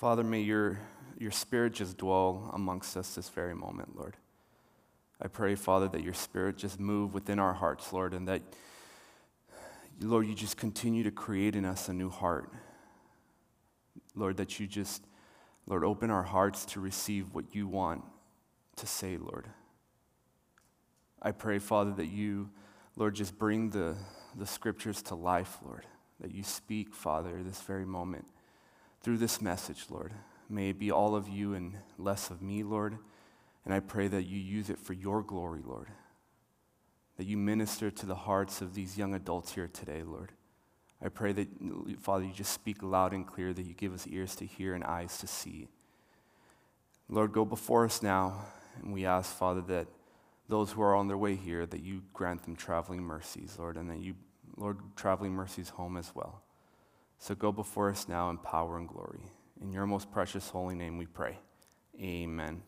Father, 0.00 0.24
may 0.24 0.40
your, 0.40 0.78
your 1.18 1.30
spirit 1.30 1.74
just 1.74 1.98
dwell 1.98 2.50
amongst 2.54 2.96
us 2.96 3.16
this 3.16 3.28
very 3.28 3.54
moment, 3.54 3.98
Lord. 3.98 4.16
I 5.20 5.28
pray, 5.28 5.54
Father, 5.54 5.88
that 5.88 6.02
your 6.02 6.14
spirit 6.14 6.56
just 6.56 6.80
move 6.80 7.12
within 7.12 7.38
our 7.38 7.52
hearts, 7.52 7.92
Lord, 7.92 8.14
and 8.14 8.26
that, 8.26 8.40
Lord, 10.00 10.26
you 10.26 10.34
just 10.34 10.56
continue 10.56 11.02
to 11.02 11.10
create 11.10 11.54
in 11.54 11.66
us 11.66 11.90
a 11.90 11.92
new 11.92 12.08
heart. 12.08 12.50
Lord, 14.14 14.38
that 14.38 14.58
you 14.58 14.66
just, 14.66 15.04
Lord, 15.66 15.84
open 15.84 16.10
our 16.10 16.22
hearts 16.22 16.64
to 16.64 16.80
receive 16.80 17.34
what 17.34 17.54
you 17.54 17.68
want 17.68 18.02
to 18.76 18.86
say, 18.86 19.18
Lord. 19.18 19.48
I 21.20 21.32
pray, 21.32 21.58
Father, 21.58 21.92
that 21.98 22.08
you, 22.08 22.48
Lord, 22.96 23.16
just 23.16 23.38
bring 23.38 23.68
the, 23.68 23.96
the 24.34 24.46
scriptures 24.46 25.02
to 25.02 25.14
life, 25.14 25.58
Lord, 25.62 25.84
that 26.20 26.34
you 26.34 26.42
speak, 26.42 26.94
Father, 26.94 27.42
this 27.42 27.60
very 27.60 27.84
moment 27.84 28.24
through 29.02 29.18
this 29.18 29.40
message, 29.40 29.86
Lord. 29.88 30.12
May 30.48 30.70
it 30.70 30.78
be 30.78 30.90
all 30.90 31.14
of 31.14 31.28
you 31.28 31.54
and 31.54 31.74
less 31.98 32.30
of 32.30 32.42
me, 32.42 32.62
Lord. 32.62 32.98
And 33.64 33.72
I 33.72 33.80
pray 33.80 34.08
that 34.08 34.24
you 34.24 34.38
use 34.38 34.70
it 34.70 34.78
for 34.78 34.92
your 34.92 35.22
glory, 35.22 35.60
Lord. 35.64 35.88
That 37.16 37.26
you 37.26 37.36
minister 37.36 37.90
to 37.90 38.06
the 38.06 38.14
hearts 38.14 38.60
of 38.60 38.74
these 38.74 38.98
young 38.98 39.14
adults 39.14 39.52
here 39.52 39.68
today, 39.72 40.02
Lord. 40.02 40.32
I 41.02 41.08
pray 41.08 41.32
that, 41.32 41.48
Father, 42.00 42.24
you 42.24 42.32
just 42.32 42.52
speak 42.52 42.82
loud 42.82 43.12
and 43.12 43.26
clear, 43.26 43.52
that 43.52 43.64
you 43.64 43.74
give 43.74 43.94
us 43.94 44.06
ears 44.06 44.34
to 44.36 44.44
hear 44.44 44.74
and 44.74 44.84
eyes 44.84 45.18
to 45.18 45.26
see. 45.26 45.68
Lord, 47.08 47.32
go 47.32 47.44
before 47.44 47.84
us 47.84 48.02
now, 48.02 48.44
and 48.82 48.92
we 48.92 49.06
ask, 49.06 49.34
Father, 49.34 49.62
that 49.62 49.86
those 50.48 50.72
who 50.72 50.82
are 50.82 50.94
on 50.94 51.08
their 51.08 51.16
way 51.16 51.36
here, 51.36 51.64
that 51.64 51.82
you 51.82 52.02
grant 52.12 52.42
them 52.42 52.56
traveling 52.56 53.02
mercies, 53.02 53.56
Lord, 53.58 53.76
and 53.76 53.88
that 53.88 54.00
you, 54.00 54.14
Lord, 54.56 54.78
traveling 54.96 55.32
mercies 55.32 55.70
home 55.70 55.96
as 55.96 56.12
well. 56.14 56.42
So 57.22 57.34
go 57.34 57.52
before 57.52 57.90
us 57.90 58.08
now 58.08 58.30
in 58.30 58.38
power 58.38 58.78
and 58.78 58.88
glory. 58.88 59.20
In 59.60 59.72
your 59.72 59.84
most 59.84 60.10
precious 60.10 60.48
holy 60.48 60.74
name 60.74 60.96
we 60.96 61.04
pray. 61.04 61.38
Amen. 62.00 62.62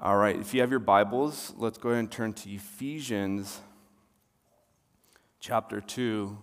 All 0.00 0.16
right, 0.16 0.34
if 0.34 0.54
you 0.54 0.62
have 0.62 0.70
your 0.70 0.80
Bibles, 0.80 1.52
let's 1.58 1.76
go 1.76 1.90
ahead 1.90 1.98
and 1.98 2.10
turn 2.10 2.32
to 2.32 2.50
Ephesians 2.50 3.60
chapter 5.40 5.82
2. 5.82 6.38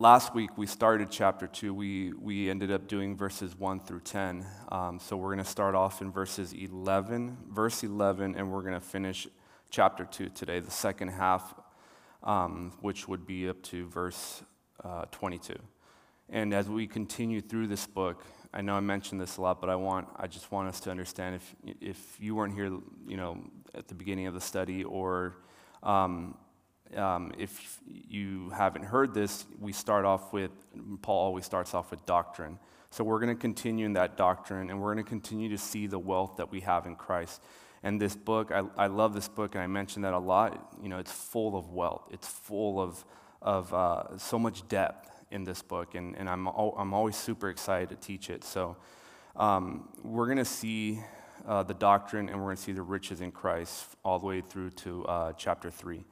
Last 0.00 0.34
week 0.34 0.58
we 0.58 0.66
started 0.66 1.08
chapter 1.08 1.46
2. 1.46 1.72
We, 1.72 2.12
we 2.14 2.50
ended 2.50 2.72
up 2.72 2.88
doing 2.88 3.16
verses 3.16 3.56
1 3.56 3.78
through 3.80 4.00
10. 4.00 4.44
Um, 4.72 4.98
so 4.98 5.16
we're 5.16 5.32
going 5.32 5.44
to 5.44 5.50
start 5.50 5.76
off 5.76 6.02
in 6.02 6.10
verses 6.10 6.52
11, 6.52 7.36
verse 7.48 7.84
11, 7.84 8.34
and 8.34 8.50
we're 8.50 8.62
going 8.62 8.74
to 8.74 8.80
finish 8.80 9.28
chapter 9.70 10.04
2 10.04 10.30
today, 10.30 10.58
the 10.58 10.70
second 10.72 11.10
half, 11.10 11.54
um, 12.24 12.72
which 12.80 13.06
would 13.06 13.24
be 13.24 13.48
up 13.48 13.62
to 13.62 13.86
verse 13.86 14.42
uh, 14.84 15.04
22. 15.10 15.54
And 16.28 16.54
as 16.54 16.68
we 16.68 16.86
continue 16.86 17.40
through 17.40 17.66
this 17.66 17.86
book, 17.86 18.24
I 18.52 18.62
know 18.62 18.74
I 18.74 18.80
mentioned 18.80 19.20
this 19.20 19.36
a 19.36 19.42
lot, 19.42 19.60
but 19.60 19.70
I 19.70 19.76
want 19.76 20.08
I 20.16 20.26
just 20.26 20.50
want 20.50 20.68
us 20.68 20.80
to 20.80 20.90
understand 20.90 21.36
if 21.36 21.54
if 21.80 22.16
you 22.20 22.34
weren't 22.34 22.54
here, 22.54 22.70
you 23.06 23.16
know, 23.16 23.38
at 23.74 23.88
the 23.88 23.94
beginning 23.94 24.26
of 24.26 24.34
the 24.34 24.40
study, 24.40 24.82
or 24.84 25.36
um, 25.82 26.36
um, 26.96 27.32
if 27.38 27.80
you 27.86 28.50
haven't 28.50 28.84
heard 28.84 29.14
this, 29.14 29.44
we 29.60 29.72
start 29.72 30.04
off 30.04 30.32
with 30.32 30.50
Paul 31.02 31.18
always 31.18 31.44
starts 31.44 31.74
off 31.74 31.90
with 31.90 32.04
doctrine. 32.06 32.58
So 32.90 33.04
we're 33.04 33.20
going 33.20 33.34
to 33.34 33.40
continue 33.40 33.86
in 33.86 33.92
that 33.92 34.16
doctrine, 34.16 34.68
and 34.68 34.80
we're 34.80 34.94
going 34.94 35.04
to 35.04 35.08
continue 35.08 35.48
to 35.50 35.58
see 35.58 35.86
the 35.86 35.98
wealth 35.98 36.36
that 36.38 36.50
we 36.50 36.60
have 36.60 36.86
in 36.86 36.96
Christ. 36.96 37.40
And 37.84 38.00
this 38.00 38.16
book, 38.16 38.50
I, 38.50 38.64
I 38.76 38.88
love 38.88 39.14
this 39.14 39.28
book, 39.28 39.54
and 39.54 39.62
I 39.62 39.68
mention 39.68 40.02
that 40.02 40.12
a 40.12 40.18
lot. 40.18 40.74
You 40.82 40.88
know, 40.88 40.98
it's 40.98 41.12
full 41.12 41.56
of 41.56 41.70
wealth. 41.70 42.08
It's 42.10 42.26
full 42.26 42.80
of 42.80 43.04
of 43.42 43.72
uh, 43.72 44.18
so 44.18 44.38
much 44.38 44.66
depth 44.68 45.10
in 45.30 45.44
this 45.44 45.62
book, 45.62 45.94
and, 45.94 46.16
and 46.16 46.28
I'm, 46.28 46.46
al- 46.46 46.74
I'm 46.76 46.92
always 46.92 47.16
super 47.16 47.48
excited 47.48 47.88
to 47.88 47.96
teach 47.96 48.30
it. 48.30 48.44
So 48.44 48.76
um, 49.36 49.88
we're 50.02 50.26
going 50.26 50.38
to 50.38 50.44
see 50.44 51.00
uh, 51.46 51.62
the 51.62 51.74
doctrine 51.74 52.28
and 52.28 52.38
we're 52.38 52.46
going 52.46 52.56
to 52.56 52.62
see 52.62 52.72
the 52.72 52.82
riches 52.82 53.20
in 53.20 53.32
Christ 53.32 53.86
all 54.04 54.18
the 54.18 54.26
way 54.26 54.40
through 54.40 54.70
to 54.70 55.04
uh, 55.06 55.32
chapter 55.34 55.70
3. 55.70 56.04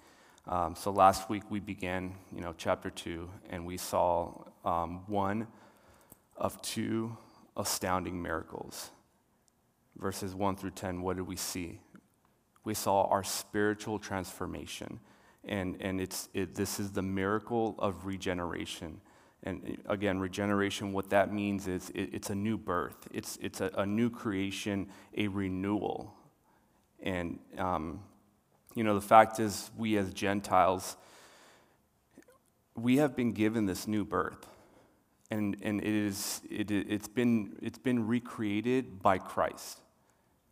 Um, 0.47 0.75
so 0.75 0.91
last 0.91 1.29
week 1.29 1.43
we 1.51 1.61
began, 1.61 2.15
you 2.35 2.41
know, 2.41 2.55
chapter 2.57 2.89
2, 2.89 3.29
and 3.51 3.67
we 3.67 3.77
saw 3.77 4.45
um, 4.65 5.03
one 5.07 5.47
of 6.37 6.61
two 6.63 7.17
astounding 7.57 8.23
miracles. 8.23 8.91
Verses 9.99 10.35
1 10.35 10.57
through 10.57 10.71
10, 10.71 11.03
what 11.03 11.17
did 11.17 11.27
we 11.27 11.37
see? 11.37 11.81
We 12.65 12.73
saw 12.73 13.05
our 13.09 13.25
spiritual 13.25 13.99
transformation. 13.99 15.01
And, 15.45 15.77
and 15.81 16.01
it's, 16.01 16.29
it, 16.35 16.55
this 16.55 16.79
is 16.79 16.93
the 16.93 17.03
miracle 17.03 17.75
of 17.79 18.07
regeneration. 18.07 19.01
And 19.45 19.79
again, 19.87 20.19
regeneration, 20.19 20.93
what 20.93 21.11
that 21.11 21.33
means 21.33 21.69
is 21.69 21.91
it, 21.91 22.11
it's 22.13 22.31
a 22.31 22.35
new 22.35 22.59
birth, 22.59 23.09
it's, 23.13 23.39
it's 23.41 23.61
a, 23.61 23.71
a, 23.77 23.87
new 23.87 24.11
creation, 24.11 24.89
a 25.17 25.29
renewal. 25.29 26.13
And, 27.01 27.39
um, 27.57 28.01
you 28.75 28.83
know, 28.83 28.95
the 28.95 29.01
fact 29.01 29.39
is, 29.39 29.71
we 29.77 29.97
as 29.97 30.13
Gentiles, 30.13 30.97
we 32.75 32.97
have 32.97 33.15
been 33.15 33.33
given 33.33 33.67
this 33.67 33.87
new 33.87 34.05
birth. 34.05 34.47
And, 35.31 35.57
and 35.63 35.81
it 35.81 35.87
is, 35.87 36.41
it, 36.51 36.71
it's, 36.71 37.09
been, 37.09 37.57
it's 37.61 37.79
been 37.79 38.07
recreated 38.07 39.03
by 39.03 39.19
Christ. 39.19 39.81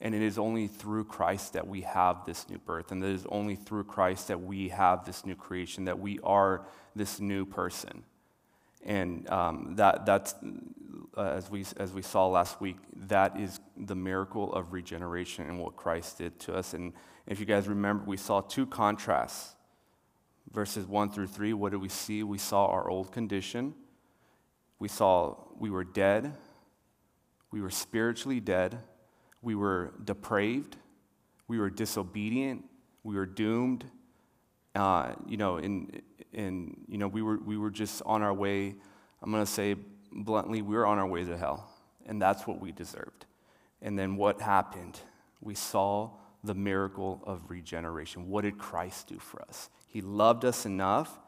And 0.00 0.14
it 0.14 0.20
is 0.20 0.38
only 0.38 0.66
through 0.66 1.04
Christ 1.04 1.54
that 1.54 1.66
we 1.66 1.80
have 1.82 2.26
this 2.26 2.48
new 2.50 2.58
birth. 2.58 2.92
And 2.92 3.02
it 3.02 3.10
is 3.10 3.26
only 3.30 3.56
through 3.56 3.84
Christ 3.84 4.28
that 4.28 4.42
we 4.42 4.68
have 4.68 5.06
this 5.06 5.24
new 5.24 5.34
creation, 5.34 5.86
that 5.86 5.98
we 5.98 6.18
are 6.22 6.66
this 6.94 7.18
new 7.18 7.46
person. 7.46 8.04
And 8.84 9.28
um, 9.30 9.74
that, 9.76 10.04
that's, 10.04 10.34
uh, 11.16 11.22
as, 11.22 11.50
we, 11.50 11.64
as 11.78 11.92
we 11.92 12.02
saw 12.02 12.28
last 12.28 12.60
week, 12.60 12.76
that 13.08 13.40
is 13.40 13.58
the 13.76 13.94
miracle 13.94 14.52
of 14.52 14.74
regeneration 14.74 15.48
and 15.48 15.58
what 15.58 15.76
Christ 15.76 16.18
did 16.18 16.38
to 16.40 16.54
us. 16.54 16.74
And 16.74 16.92
if 17.26 17.40
you 17.40 17.46
guys 17.46 17.66
remember, 17.66 18.04
we 18.04 18.18
saw 18.18 18.42
two 18.42 18.66
contrasts. 18.66 19.54
Verses 20.52 20.86
1 20.86 21.10
through 21.10 21.26
3, 21.26 21.54
what 21.54 21.72
did 21.72 21.80
we 21.80 21.88
see? 21.88 22.22
We 22.22 22.38
saw 22.38 22.66
our 22.66 22.88
old 22.88 23.12
condition. 23.12 23.74
We 24.78 24.88
saw 24.88 25.36
we 25.58 25.70
were 25.70 25.84
dead. 25.84 26.34
We 27.50 27.62
were 27.62 27.70
spiritually 27.70 28.40
dead 28.40 28.78
we 29.46 29.54
were 29.54 29.92
depraved, 30.04 30.76
we 31.46 31.60
were 31.60 31.70
disobedient, 31.70 32.64
we 33.04 33.14
were 33.14 33.26
doomed. 33.26 33.84
Uh, 34.74 35.12
you 35.24 35.36
know, 35.36 35.58
and, 35.58 36.02
and 36.34 36.76
you 36.88 36.98
know, 36.98 37.06
we 37.06 37.22
were, 37.22 37.38
we 37.38 37.56
were 37.56 37.70
just 37.70 38.02
on 38.04 38.22
our 38.22 38.34
way, 38.34 38.74
I'm 39.22 39.30
going 39.30 39.44
to 39.44 39.50
say 39.50 39.76
bluntly, 40.10 40.62
we 40.62 40.74
were 40.74 40.84
on 40.84 40.98
our 40.98 41.06
way 41.06 41.24
to 41.24 41.38
hell. 41.38 41.70
And 42.06 42.20
that's 42.20 42.44
what 42.44 42.60
we 42.60 42.72
deserved. 42.72 43.24
And 43.80 43.96
then 43.96 44.16
what 44.16 44.40
happened? 44.40 44.98
We 45.40 45.54
saw 45.54 46.10
the 46.42 46.54
miracle 46.54 47.22
of 47.24 47.48
regeneration. 47.48 48.28
What 48.28 48.42
did 48.42 48.58
Christ 48.58 49.06
do 49.06 49.20
for 49.20 49.42
us? 49.42 49.70
He 49.86 50.00
loved 50.00 50.44
us 50.44 50.66
enough 50.66 51.20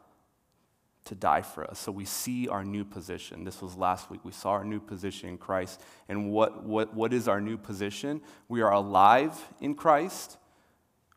to 1.08 1.14
die 1.14 1.42
for 1.42 1.68
us. 1.68 1.78
So 1.78 1.90
we 1.90 2.04
see 2.04 2.48
our 2.48 2.64
new 2.64 2.84
position. 2.84 3.44
This 3.44 3.62
was 3.62 3.76
last 3.76 4.10
week. 4.10 4.20
We 4.24 4.32
saw 4.32 4.50
our 4.50 4.64
new 4.64 4.78
position 4.78 5.30
in 5.30 5.38
Christ. 5.38 5.80
And 6.08 6.30
what, 6.30 6.64
what, 6.64 6.94
what 6.94 7.14
is 7.14 7.28
our 7.28 7.40
new 7.40 7.56
position? 7.56 8.20
We 8.48 8.60
are 8.60 8.72
alive 8.72 9.32
in 9.60 9.74
Christ. 9.74 10.36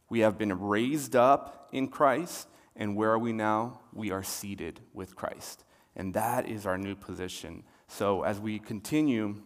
We 0.10 0.22
have 0.22 0.38
been 0.38 0.58
raised 0.60 1.16
up 1.16 1.70
in 1.74 1.90
Christ. 1.90 2.48
And 2.76 2.96
where 2.96 3.12
are 3.12 3.20
we 3.20 3.34
now? 3.34 3.82
We 3.94 4.12
are 4.12 4.24
seated 4.24 4.80
with 4.94 5.16
Christ. 5.16 5.66
And 5.96 6.14
that 6.14 6.48
is 6.48 6.66
our 6.66 6.78
new 6.78 6.96
position. 6.96 7.64
So 7.90 8.24
as 8.24 8.40
we 8.40 8.60
continue, 8.60 9.42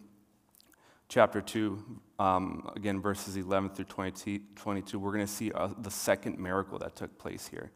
chapter 1.10 1.42
2, 1.42 1.84
um, 2.20 2.70
again, 2.76 3.02
verses 3.02 3.36
11 3.36 3.72
through 3.72 3.86
20, 3.86 4.42
22, 4.56 5.00
we're 5.00 5.12
going 5.12 5.26
to 5.26 5.32
see 5.32 5.52
uh, 5.52 5.70
the 5.80 5.90
second 5.90 6.38
miracle 6.38 6.78
that 6.80 6.96
took 6.96 7.18
place 7.18 7.48
here 7.48 7.72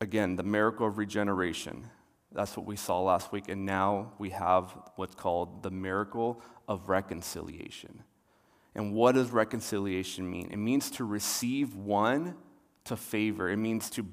again, 0.00 0.36
the 0.36 0.42
miracle 0.42 0.86
of 0.86 0.98
regeneration. 0.98 1.88
That's 2.32 2.56
what 2.56 2.66
we 2.66 2.76
saw 2.76 3.00
last 3.00 3.32
week. 3.32 3.48
And 3.48 3.64
now 3.64 4.12
we 4.18 4.30
have 4.30 4.76
what's 4.96 5.14
called 5.14 5.62
the 5.62 5.70
miracle 5.70 6.42
of 6.68 6.88
reconciliation. 6.88 8.02
And 8.74 8.92
what 8.92 9.14
does 9.14 9.30
reconciliation 9.30 10.30
mean? 10.30 10.50
It 10.50 10.58
means 10.58 10.90
to 10.92 11.04
receive 11.04 11.74
one 11.74 12.34
to 12.84 12.96
favor, 12.96 13.48
it 13.48 13.56
means 13.56 13.90
to, 13.90 14.06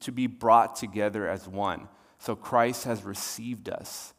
to 0.00 0.10
be 0.10 0.26
brought 0.26 0.74
together 0.74 1.28
as 1.28 1.46
one. 1.46 1.86
So 2.18 2.34
Christ 2.34 2.84
has 2.84 3.04
received 3.04 3.68
us. 3.68 4.14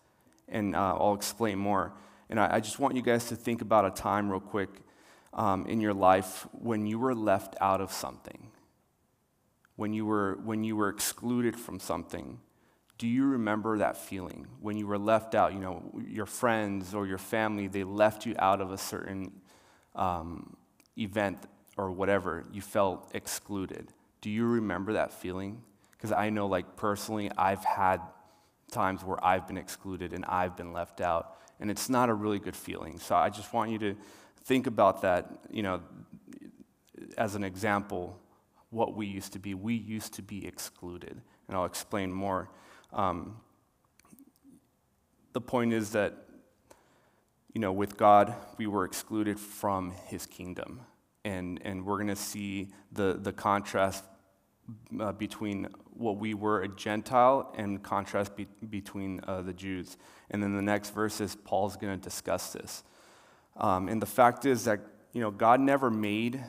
And 0.48 0.76
uh, 0.76 0.96
I'll 0.98 1.14
explain 1.14 1.58
more. 1.58 1.94
And 2.30 2.40
I, 2.40 2.56
I, 2.56 2.60
just 2.62 2.80
want 2.80 2.96
you 2.96 3.02
guys 3.02 3.26
to 3.30 3.36
think 3.36 3.62
about 3.62 3.86
a 3.86 3.90
time, 3.90 4.30
real 4.30 4.40
quick, 4.40 4.70
um, 5.34 5.66
in 5.66 5.82
your 5.82 5.94
life 5.94 6.48
when 6.54 6.86
you 6.86 7.00
were 7.00 7.14
left 7.14 7.56
out 7.60 7.82
of 7.82 7.92
something 7.92 8.51
when 9.76 9.94
you 9.94 10.06
were, 10.06 10.38
when 10.44 10.64
you 10.64 10.76
were 10.76 10.90
excluded 10.90 11.56
from 11.56 11.80
something, 11.80 12.40
do 12.98 13.08
you 13.08 13.26
remember 13.26 13.80
that 13.80 13.98
feeling 13.98 14.48
when 14.60 14.78
you 14.78 14.86
were 14.86 15.00
left 15.00 15.34
out? 15.34 15.54
You 15.54 15.60
know, 15.60 16.02
your 16.08 16.28
friends 16.28 16.94
or 16.94 17.08
your 17.08 17.18
family, 17.18 17.68
they 17.68 17.84
left 17.84 18.26
you 18.26 18.36
out 18.38 18.62
of 18.62 18.72
a 18.72 18.78
certain 18.78 19.32
um, 19.96 20.56
event 20.98 21.40
or 21.78 21.92
whatever, 21.92 22.46
you 22.52 22.62
felt 22.62 23.10
excluded. 23.14 23.92
Do 24.22 24.30
you 24.30 24.46
remember 24.46 24.94
that 24.94 25.12
feeling? 25.14 25.62
Because 25.92 26.12
I 26.12 26.30
know, 26.30 26.48
like, 26.48 26.76
personally, 26.76 27.32
I've 27.38 27.64
had 27.64 28.02
times 28.72 29.04
where 29.04 29.24
I've 29.24 29.48
been 29.48 29.58
excluded 29.58 30.14
and 30.14 30.26
I've 30.26 30.56
been 30.56 30.74
left 30.74 31.02
out. 31.02 31.38
And 31.60 31.70
it's 31.70 31.90
not 31.90 32.10
a 32.10 32.14
really 32.14 32.40
good 32.40 32.56
feeling. 32.56 33.00
So 33.00 33.16
I 33.16 33.30
just 33.30 33.54
want 33.54 33.72
you 33.72 33.80
to 33.80 33.96
think 34.44 34.68
about 34.68 35.02
that, 35.02 35.30
you 35.50 35.64
know, 35.64 35.82
as 37.18 37.36
an 37.36 37.44
example, 37.44 38.20
what 38.72 38.96
we 38.96 39.06
used 39.06 39.34
to 39.34 39.40
be. 39.40 39.54
We 39.54 39.76
used 39.76 40.14
to 40.16 40.22
be 40.22 40.48
excluded. 40.48 41.22
And 41.48 41.58
I'll 41.58 41.66
explain 41.66 42.12
more. 42.12 42.50
Um, 42.92 43.38
the 45.34 45.42
point 45.42 45.74
is 45.74 45.92
that, 45.92 46.14
you 47.54 47.62
know, 47.62 47.72
with 47.72 47.98
God, 47.98 48.34
we 48.58 48.68
were 48.68 48.86
excluded 48.86 49.40
from 49.40 49.92
his 50.08 50.26
kingdom. 50.26 50.82
And, 51.24 51.62
and 51.64 51.86
we're 51.86 51.98
going 51.98 52.08
to 52.08 52.16
see 52.16 52.70
the, 52.92 53.20
the 53.22 53.32
contrast 53.32 54.04
uh, 55.00 55.12
between 55.12 55.68
what 55.94 56.18
we 56.18 56.34
were 56.34 56.62
a 56.62 56.68
Gentile 56.68 57.54
and 57.58 57.84
contrast 57.84 58.36
be, 58.36 58.48
between 58.70 59.22
uh, 59.28 59.42
the 59.42 59.54
Jews. 59.54 59.98
And 60.30 60.42
then 60.42 60.56
the 60.56 60.62
next 60.62 60.94
verses, 60.94 61.36
Paul's 61.36 61.76
going 61.76 61.98
to 61.98 62.02
discuss 62.02 62.54
this. 62.54 62.84
Um, 63.58 63.90
and 63.90 64.02
the 64.02 64.08
fact 64.08 64.46
is 64.46 64.64
that 64.66 64.80
you 65.14 65.22
know 65.22 65.30
God 65.30 65.60
never 65.60 65.92
made 65.92 66.42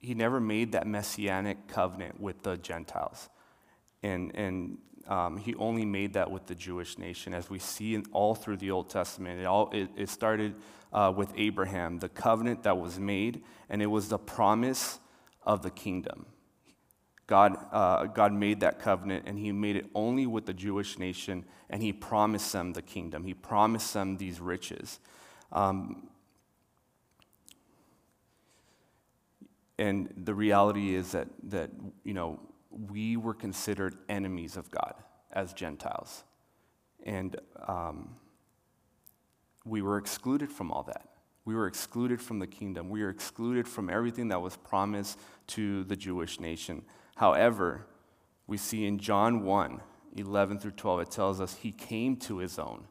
he 0.00 0.14
never 0.14 0.40
made 0.40 0.72
that 0.72 0.86
messianic 0.86 1.68
covenant 1.68 2.20
with 2.20 2.42
the 2.42 2.56
Gentiles, 2.56 3.28
and 4.02 4.34
and 4.34 4.78
um, 5.08 5.38
he 5.38 5.54
only 5.56 5.84
made 5.84 6.14
that 6.14 6.30
with 6.30 6.46
the 6.46 6.54
Jewish 6.54 6.98
nation, 6.98 7.34
as 7.34 7.50
we 7.50 7.58
see 7.58 7.94
in, 7.94 8.04
all 8.12 8.34
through 8.34 8.58
the 8.58 8.70
Old 8.70 8.90
Testament. 8.90 9.40
It 9.40 9.44
all 9.44 9.70
it, 9.72 9.90
it 9.96 10.08
started 10.08 10.54
uh, 10.92 11.12
with 11.14 11.32
Abraham, 11.36 11.98
the 11.98 12.08
covenant 12.08 12.62
that 12.62 12.78
was 12.78 12.98
made, 12.98 13.42
and 13.68 13.82
it 13.82 13.86
was 13.86 14.08
the 14.08 14.18
promise 14.18 14.98
of 15.44 15.62
the 15.62 15.70
kingdom. 15.70 16.26
God, 17.26 17.56
uh, 17.70 18.06
God 18.06 18.32
made 18.32 18.60
that 18.60 18.80
covenant, 18.80 19.24
and 19.26 19.38
He 19.38 19.52
made 19.52 19.76
it 19.76 19.86
only 19.94 20.26
with 20.26 20.46
the 20.46 20.52
Jewish 20.52 20.98
nation, 20.98 21.44
and 21.68 21.82
He 21.82 21.92
promised 21.92 22.52
them 22.52 22.72
the 22.72 22.82
kingdom. 22.82 23.24
He 23.24 23.34
promised 23.34 23.94
them 23.94 24.16
these 24.16 24.40
riches. 24.40 24.98
Um, 25.52 26.09
and 29.80 30.12
the 30.14 30.34
reality 30.34 30.94
is 30.94 31.12
that, 31.12 31.28
that, 31.44 31.70
you 32.04 32.12
know, 32.12 32.38
we 32.70 33.16
were 33.16 33.32
considered 33.32 33.96
enemies 34.10 34.58
of 34.58 34.70
God 34.70 34.94
as 35.32 35.54
Gentiles. 35.54 36.22
And 37.02 37.36
um, 37.66 38.10
we 39.64 39.80
were 39.80 39.96
excluded 39.96 40.52
from 40.52 40.70
all 40.70 40.82
that. 40.82 41.08
We 41.46 41.54
were 41.54 41.66
excluded 41.66 42.20
from 42.20 42.40
the 42.40 42.46
kingdom. 42.46 42.90
We 42.90 43.02
were 43.02 43.08
excluded 43.08 43.66
from 43.66 43.88
everything 43.88 44.28
that 44.28 44.42
was 44.42 44.54
promised 44.58 45.18
to 45.48 45.84
the 45.84 45.96
Jewish 45.96 46.38
nation. 46.40 46.82
However, 47.16 47.86
we 48.46 48.58
see 48.58 48.84
in 48.84 48.98
John 48.98 49.44
1 49.44 49.80
11 50.16 50.58
through 50.58 50.72
12, 50.72 51.00
it 51.00 51.10
tells 51.12 51.40
us 51.40 51.54
he 51.54 51.70
came 51.70 52.16
to 52.16 52.38
his 52.38 52.58
own, 52.58 52.82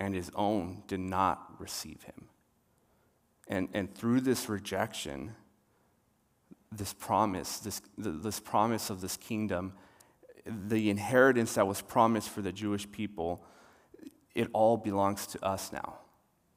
and 0.00 0.14
his 0.14 0.30
own 0.34 0.82
did 0.86 1.00
not 1.00 1.60
receive 1.60 2.02
him. 2.04 2.28
And, 3.46 3.68
and 3.74 3.94
through 3.94 4.22
this 4.22 4.48
rejection, 4.48 5.34
this 6.70 6.92
promise, 6.92 7.58
this, 7.58 7.80
this 7.96 8.40
promise 8.40 8.90
of 8.90 9.00
this 9.00 9.16
kingdom, 9.16 9.72
the 10.46 10.90
inheritance 10.90 11.54
that 11.54 11.66
was 11.66 11.80
promised 11.80 12.28
for 12.28 12.42
the 12.42 12.52
Jewish 12.52 12.90
people, 12.90 13.44
it 14.34 14.48
all 14.52 14.76
belongs 14.76 15.26
to 15.28 15.44
us 15.44 15.72
now. 15.72 15.98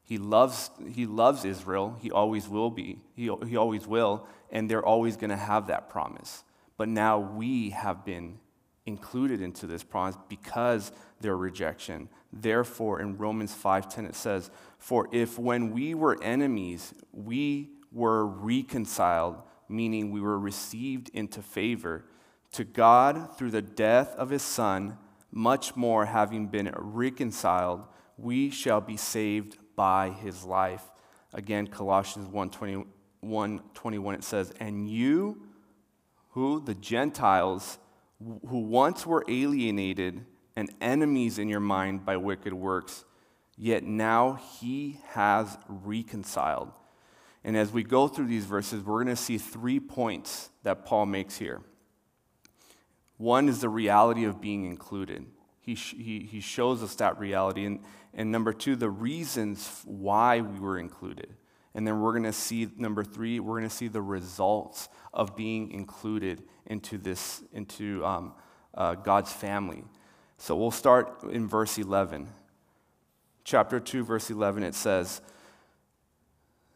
He 0.04 0.18
loves, 0.18 0.70
he 0.90 1.06
loves 1.06 1.46
Israel. 1.46 1.98
He 2.02 2.12
always 2.12 2.50
will 2.50 2.70
be. 2.70 3.00
He, 3.16 3.32
he 3.48 3.56
always 3.56 3.88
will. 3.88 4.28
And 4.52 4.70
they're 4.70 4.86
always 4.86 5.16
going 5.16 5.30
to 5.30 5.38
have 5.38 5.68
that 5.68 5.90
promise. 5.90 6.44
But 6.78 6.90
now 6.90 7.20
we 7.20 7.70
have 7.70 8.04
been 8.04 8.40
included 8.86 9.42
into 9.42 9.68
this 9.68 9.84
promise 9.84 10.18
because 10.28 10.92
their 11.22 11.38
rejection. 11.38 12.10
Therefore, 12.34 13.00
in 13.00 13.18
Romans 13.18 13.54
5:10 13.54 14.06
it 14.06 14.16
says, 14.16 14.50
"For 14.78 15.08
if 15.12 15.38
when 15.38 15.72
we 15.72 15.94
were 15.94 16.22
enemies, 16.22 16.94
we 17.14 17.70
were 17.92 18.26
reconciled, 18.26 19.42
meaning 19.72 20.12
we 20.12 20.22
were 20.22 20.38
received 20.38 21.10
into 21.10 21.42
favor 21.42 22.06
to 22.52 22.64
God 22.64 23.38
through 23.38 23.52
the 23.52 23.62
death 23.62 24.14
of 24.16 24.30
his 24.30 24.42
son, 24.42 24.98
much 25.32 25.76
more 25.76 26.06
having 26.06 26.48
been 26.48 26.74
reconciled, 26.76 27.86
we 28.18 28.50
shall 28.50 28.82
be 28.82 28.98
saved 28.98 29.58
by 29.76 30.10
his 30.10 30.44
life." 30.44 30.92
Again, 31.34 31.68
Colossians 31.68 32.28
1:21 32.28 34.16
it 34.16 34.24
says, 34.24 34.52
"And 34.60 34.90
you 34.90 35.48
who? 36.32 36.60
The 36.60 36.76
Gentiles, 36.76 37.78
who 38.20 38.60
once 38.60 39.06
were 39.06 39.24
alienated 39.28 40.26
and 40.56 40.74
enemies 40.82 41.40
in 41.40 41.48
your 41.48 41.62
mind 41.62 42.06
by 42.06 42.18
wicked 42.18 42.54
works, 42.54 43.06
yet 43.58 43.84
now 43.84 44.34
he 44.34 45.00
has 45.10 45.58
reconciled. 45.68 46.74
And 47.44 47.58
as 47.58 47.72
we 47.72 47.84
go 47.84 48.08
through 48.08 48.28
these 48.28 48.46
verses, 48.46 48.84
we're 48.84 49.04
going 49.04 49.16
to 49.16 49.22
see 49.22 49.38
three 49.38 49.80
points 49.80 50.50
that 50.64 50.86
Paul 50.86 51.08
makes 51.08 51.38
here. 51.38 51.62
One 53.18 53.50
is 53.50 53.62
the 53.62 53.70
reality 53.70 54.26
of 54.26 54.42
being 54.42 54.66
included. 54.66 55.26
He, 55.60 55.76
he, 55.76 56.28
he 56.30 56.40
shows 56.40 56.82
us 56.84 56.96
that 56.96 57.20
reality. 57.20 57.66
And, 57.66 57.82
and 58.14 58.32
number 58.32 58.54
two, 58.54 58.76
the 58.76 58.90
reasons 58.90 59.82
why 59.86 60.42
we 60.42 60.60
were 60.60 60.78
included. 60.78 61.34
And 61.74 61.88
then 61.88 62.02
we're 62.02 62.12
going 62.12 62.24
to 62.24 62.34
see, 62.34 62.68
number 62.78 63.04
three, 63.04 63.40
we're 63.40 63.58
going 63.58 63.70
to 63.70 63.76
see 63.76 63.88
the 63.88 64.02
results 64.02 64.90
of 65.14 65.36
being 65.36 65.72
included 65.72 66.44
into 66.66 66.98
this, 66.98 67.44
into 67.54 68.06
um, 68.06 68.34
uh, 68.74 68.96
God's 68.96 69.32
family. 69.32 69.84
So 70.38 70.56
we'll 70.56 70.72
start 70.72 71.24
in 71.32 71.48
verse 71.48 71.78
11. 71.78 72.28
Chapter 73.44 73.80
2, 73.80 74.04
verse 74.04 74.30
11, 74.30 74.64
it 74.64 74.76
says, 74.76 75.22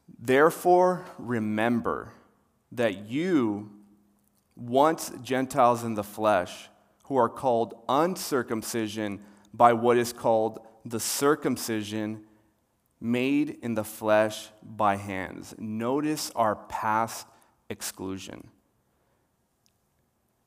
Therefore 0.07 1.05
remember 1.17 2.11
that 2.71 3.07
you, 3.07 3.71
once 4.55 5.11
Gentiles 5.21 5.83
in 5.83 5.95
the 5.95 6.03
flesh, 6.03 6.69
who 7.05 7.15
are 7.17 7.29
called 7.29 7.75
uncircumcision 7.87 9.21
by 9.53 9.73
what 9.73 9.97
is 9.97 10.11
called 10.11 10.59
the 10.83 10.99
circumcision 10.99 12.23
made 12.99 13.57
in 13.61 13.75
the 13.75 13.83
flesh 13.83 14.49
by 14.63 14.95
hands. 14.95 15.53
Notice 15.57 16.31
our 16.35 16.55
past 16.55 17.27
exclusion. 17.69 18.47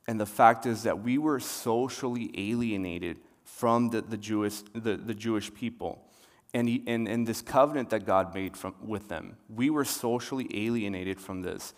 And 0.07 0.19
the 0.19 0.27
fact 0.27 0.67
is 0.67 0.85
that 0.85 1.03
we 1.03 1.19
were 1.19 1.39
socially 1.39 2.31
alienated 2.37 3.19
from 3.45 3.91
the, 3.91 4.01
the, 4.01 4.17
Jewish, 4.17 4.63
the, 4.75 4.97
the 4.97 5.15
Jewish 5.15 5.53
people. 5.53 6.08
And, 6.55 6.69
he, 6.69 6.83
and, 6.87 7.07
and 7.07 7.27
this 7.27 7.43
covenant 7.43 7.91
that 7.91 8.07
God 8.07 8.35
made 8.35 8.57
from, 8.57 8.75
with 8.83 9.09
them, 9.09 9.37
we 9.49 9.69
were 9.71 9.85
socially 9.85 10.49
alienated 10.55 11.21
from 11.21 11.43
this. 11.43 11.75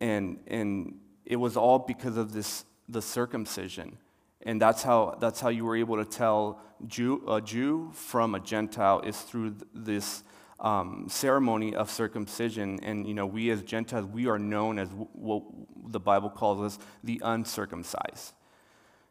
And, 0.00 0.38
and 0.46 1.00
it 1.24 1.36
was 1.36 1.56
all 1.56 1.80
because 1.80 2.16
of 2.16 2.32
this, 2.32 2.64
the 2.88 3.02
circumcision. 3.02 3.98
And 4.42 4.60
that's 4.60 4.82
how, 4.82 5.16
that's 5.20 5.40
how 5.40 5.48
you 5.48 5.64
were 5.64 5.76
able 5.76 5.96
to 5.96 6.04
tell 6.04 6.60
Jew, 6.86 7.24
a 7.26 7.40
Jew 7.40 7.90
from 7.92 8.34
a 8.34 8.40
Gentile 8.40 9.00
is 9.00 9.20
through 9.20 9.56
this 9.72 10.22
um, 10.60 11.06
ceremony 11.08 11.74
of 11.74 11.90
circumcision. 11.90 12.78
And, 12.82 13.06
you 13.06 13.14
know, 13.14 13.26
we 13.26 13.50
as 13.50 13.62
Gentiles, 13.62 14.06
we 14.06 14.26
are 14.28 14.38
known 14.38 14.78
as 14.78 14.88
what 14.90 15.42
the 15.88 16.00
Bible 16.00 16.30
calls 16.30 16.60
us 16.60 16.78
the 17.02 17.20
uncircumcised. 17.24 18.32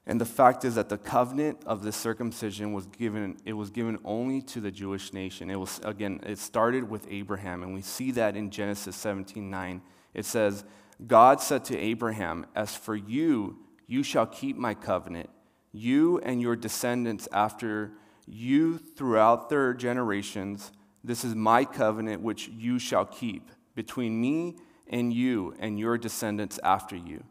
And 0.06 0.20
the 0.20 0.26
fact 0.26 0.66
is 0.66 0.76
that 0.76 0.90
the 0.90 0.98
covenant 0.98 1.60
of 1.66 1.82
this 1.82 1.96
circumcision 1.96 2.74
was 2.74 2.88
given, 2.88 3.38
it 3.46 3.54
was 3.54 3.70
given 3.70 3.98
only 4.04 4.42
to 4.42 4.60
the 4.60 4.72
Jewish 4.72 5.14
nation. 5.14 5.50
It 5.50 5.56
was, 5.56 5.80
again, 5.84 6.20
it 6.24 6.40
started 6.40 6.90
with 6.90 7.08
Abraham, 7.10 7.64
and 7.64 7.74
we 7.74 7.82
see 7.82 8.12
that 8.12 8.36
in 8.36 8.50
Genesis 8.50 8.98
17 8.98 9.50
9. 9.50 9.82
It 10.14 10.26
says, 10.26 10.66
God 11.08 11.40
said 11.40 11.64
to 11.66 11.78
Abraham, 11.78 12.46
As 12.54 12.76
for 12.76 12.96
you, 12.96 13.60
you 13.88 14.04
shall 14.04 14.26
keep 14.26 14.58
my 14.58 14.74
covenant, 14.74 15.30
you 15.72 16.20
and 16.20 16.42
your 16.42 16.58
descendants 16.58 17.28
after 17.32 17.94
you 18.28 18.78
throughout 18.78 19.50
their 19.50 19.74
generations. 19.74 20.72
This 21.04 21.24
is 21.24 21.34
my 21.34 21.64
covenant 21.64 22.22
which 22.22 22.50
you 22.50 22.78
shall 22.78 23.06
keep 23.06 23.52
between 23.74 24.20
me 24.20 24.58
and 24.88 25.14
you 25.14 25.56
and 25.60 25.80
your 25.80 25.98
descendants 25.98 26.60
after 26.64 26.96
you. 26.96 27.24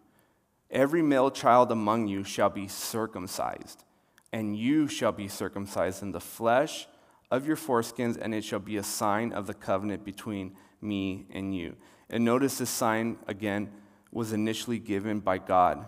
Every 0.72 1.02
male 1.02 1.30
child 1.30 1.70
among 1.70 2.08
you 2.08 2.24
shall 2.24 2.50
be 2.50 2.66
circumcised, 2.66 3.84
and 4.32 4.56
you 4.56 4.88
shall 4.88 5.12
be 5.12 5.28
circumcised 5.28 6.02
in 6.02 6.10
the 6.10 6.20
flesh 6.20 6.88
of 7.30 7.46
your 7.46 7.56
foreskins, 7.56 8.18
and 8.20 8.34
it 8.34 8.42
shall 8.42 8.58
be 8.58 8.78
a 8.78 8.82
sign 8.82 9.32
of 9.32 9.46
the 9.46 9.54
covenant 9.54 10.04
between 10.04 10.56
me 10.80 11.26
and 11.30 11.54
you. 11.54 11.76
And 12.10 12.24
notice 12.24 12.58
this 12.58 12.70
sign, 12.70 13.18
again, 13.28 13.70
was 14.10 14.32
initially 14.32 14.78
given 14.78 15.20
by 15.20 15.38
God 15.38 15.86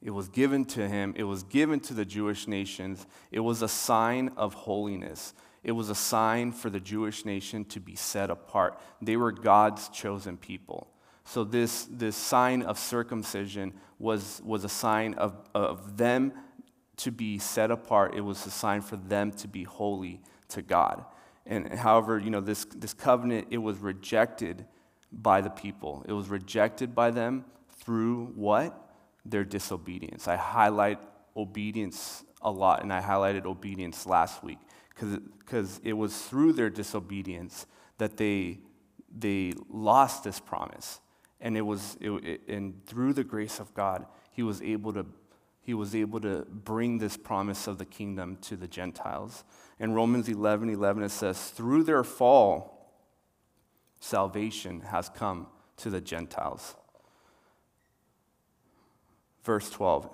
it 0.00 0.10
was 0.10 0.28
given 0.28 0.64
to 0.66 0.88
him, 0.88 1.12
it 1.16 1.24
was 1.24 1.42
given 1.42 1.80
to 1.80 1.94
the 1.94 2.04
Jewish 2.04 2.46
nations. 2.46 3.06
It 3.32 3.40
was 3.40 3.62
a 3.62 3.68
sign 3.68 4.30
of 4.36 4.54
holiness. 4.54 5.34
It 5.64 5.72
was 5.72 5.90
a 5.90 5.94
sign 5.94 6.52
for 6.52 6.70
the 6.70 6.80
Jewish 6.80 7.24
nation 7.24 7.64
to 7.66 7.80
be 7.80 7.96
set 7.96 8.30
apart. 8.30 8.80
They 9.02 9.16
were 9.16 9.32
God's 9.32 9.88
chosen 9.88 10.36
people. 10.36 10.88
So, 11.28 11.44
this, 11.44 11.86
this 11.90 12.16
sign 12.16 12.62
of 12.62 12.78
circumcision 12.78 13.74
was, 13.98 14.40
was 14.42 14.64
a 14.64 14.68
sign 14.68 15.12
of, 15.12 15.36
of 15.54 15.98
them 15.98 16.32
to 16.96 17.12
be 17.12 17.38
set 17.38 17.70
apart, 17.70 18.14
it 18.14 18.22
was 18.22 18.46
a 18.46 18.50
sign 18.50 18.80
for 18.80 18.96
them 18.96 19.32
to 19.32 19.46
be 19.46 19.64
holy 19.64 20.22
to 20.48 20.62
God. 20.62 21.04
And 21.44 21.74
however, 21.74 22.18
you 22.18 22.30
know, 22.30 22.40
this, 22.40 22.64
this 22.64 22.94
covenant, 22.94 23.48
it 23.50 23.58
was 23.58 23.76
rejected 23.76 24.64
by 25.12 25.42
the 25.42 25.50
people. 25.50 26.02
It 26.08 26.12
was 26.12 26.28
rejected 26.28 26.94
by 26.94 27.10
them 27.10 27.44
through 27.78 28.32
what? 28.34 28.90
Their 29.26 29.44
disobedience. 29.44 30.28
I 30.28 30.36
highlight 30.36 30.98
obedience 31.36 32.24
a 32.40 32.50
lot, 32.50 32.82
and 32.82 32.90
I 32.90 33.02
highlighted 33.02 33.44
obedience 33.44 34.06
last 34.06 34.42
week 34.42 34.58
because 34.94 35.78
it 35.84 35.92
was 35.92 36.22
through 36.22 36.54
their 36.54 36.70
disobedience 36.70 37.66
that 37.98 38.16
they, 38.16 38.60
they 39.14 39.52
lost 39.68 40.24
this 40.24 40.40
promise. 40.40 41.00
And 41.40 41.56
it 41.56 41.62
was, 41.62 41.96
it, 42.00 42.10
it, 42.10 42.40
and 42.48 42.84
through 42.86 43.12
the 43.12 43.24
grace 43.24 43.60
of 43.60 43.72
God, 43.74 44.06
he 44.30 44.42
was 44.42 44.60
able 44.62 44.92
to 44.92 45.06
he 45.68 45.74
was 45.74 45.94
able 45.94 46.18
to 46.20 46.46
bring 46.48 46.96
this 46.96 47.18
promise 47.18 47.66
of 47.66 47.76
the 47.76 47.84
kingdom 47.84 48.38
to 48.40 48.56
the 48.56 48.66
Gentiles. 48.66 49.44
In 49.78 49.92
Romans 49.92 50.26
11 50.26 50.70
11, 50.70 51.02
it 51.02 51.10
says, 51.10 51.50
Through 51.50 51.82
their 51.82 52.02
fall, 52.02 52.90
salvation 54.00 54.80
has 54.80 55.10
come 55.10 55.46
to 55.76 55.90
the 55.90 56.00
Gentiles. 56.00 56.74
Verse 59.44 59.68
12, 59.68 60.08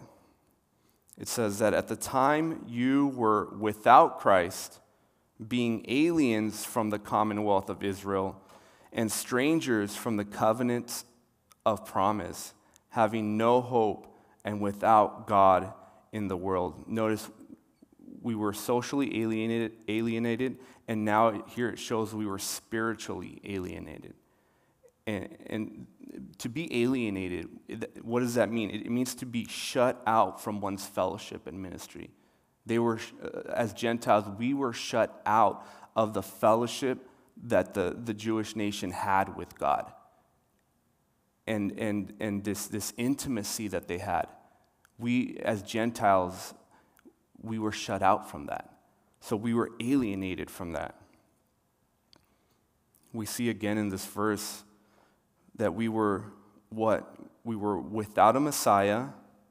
it 1.18 1.28
says 1.28 1.60
that 1.60 1.72
at 1.72 1.86
the 1.86 1.94
time 1.94 2.64
you 2.66 3.08
were 3.14 3.54
without 3.56 4.18
Christ, 4.18 4.80
being 5.46 5.84
aliens 5.86 6.64
from 6.64 6.90
the 6.90 6.98
commonwealth 6.98 7.70
of 7.70 7.84
Israel 7.84 8.40
and 8.92 9.10
strangers 9.10 9.94
from 9.94 10.16
the 10.16 10.24
covenants 10.24 11.04
of 11.64 11.84
promise, 11.84 12.54
having 12.90 13.36
no 13.36 13.60
hope 13.60 14.06
and 14.44 14.60
without 14.60 15.26
God 15.26 15.72
in 16.12 16.28
the 16.28 16.36
world. 16.36 16.86
Notice 16.86 17.28
we 18.22 18.34
were 18.34 18.52
socially 18.52 19.22
alienated, 19.22 19.72
alienated, 19.88 20.58
and 20.88 21.04
now 21.04 21.44
here 21.48 21.68
it 21.68 21.78
shows 21.78 22.14
we 22.14 22.26
were 22.26 22.38
spiritually 22.38 23.40
alienated. 23.44 24.14
And, 25.06 25.36
and 25.46 25.86
to 26.38 26.48
be 26.48 26.82
alienated, 26.82 27.48
what 28.02 28.20
does 28.20 28.34
that 28.34 28.50
mean? 28.50 28.70
It 28.70 28.90
means 28.90 29.14
to 29.16 29.26
be 29.26 29.46
shut 29.46 30.00
out 30.06 30.42
from 30.42 30.60
one's 30.60 30.86
fellowship 30.86 31.46
and 31.46 31.60
ministry. 31.60 32.10
They 32.64 32.78
were, 32.78 32.98
uh, 33.22 33.50
as 33.52 33.74
Gentiles, 33.74 34.24
we 34.38 34.54
were 34.54 34.72
shut 34.72 35.20
out 35.26 35.66
of 35.96 36.14
the 36.14 36.22
fellowship 36.22 37.06
that 37.44 37.74
the, 37.74 37.96
the 38.02 38.14
Jewish 38.14 38.56
nation 38.56 38.90
had 38.90 39.36
with 39.36 39.58
God 39.58 39.92
and, 41.46 41.78
and, 41.78 42.12
and 42.20 42.44
this, 42.44 42.66
this 42.66 42.92
intimacy 42.96 43.68
that 43.68 43.88
they 43.88 43.98
had. 43.98 44.26
We, 44.98 45.38
as 45.44 45.62
Gentiles, 45.62 46.54
we 47.42 47.58
were 47.58 47.72
shut 47.72 48.02
out 48.02 48.30
from 48.30 48.46
that. 48.46 48.70
So 49.20 49.36
we 49.36 49.54
were 49.54 49.70
alienated 49.80 50.50
from 50.50 50.72
that. 50.72 50.94
We 53.12 53.26
see 53.26 53.48
again 53.48 53.78
in 53.78 53.88
this 53.88 54.04
verse 54.04 54.64
that 55.56 55.74
we 55.74 55.88
were 55.88 56.24
what? 56.70 57.14
We 57.44 57.56
were 57.56 57.78
without 57.78 58.36
a 58.36 58.40
Messiah, 58.40 59.08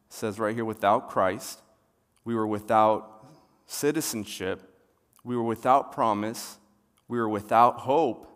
says 0.10 0.40
right 0.40 0.54
here, 0.54 0.66
without 0.66 1.10
Christ. 1.10 1.62
We 2.26 2.36
were 2.36 2.48
without 2.48 3.26
citizenship. 3.66 4.62
We 5.24 5.38
were 5.38 5.44
without 5.44 5.92
promise. 5.92 6.58
We 7.08 7.18
were 7.20 7.30
without 7.30 7.80
hope 7.80 8.33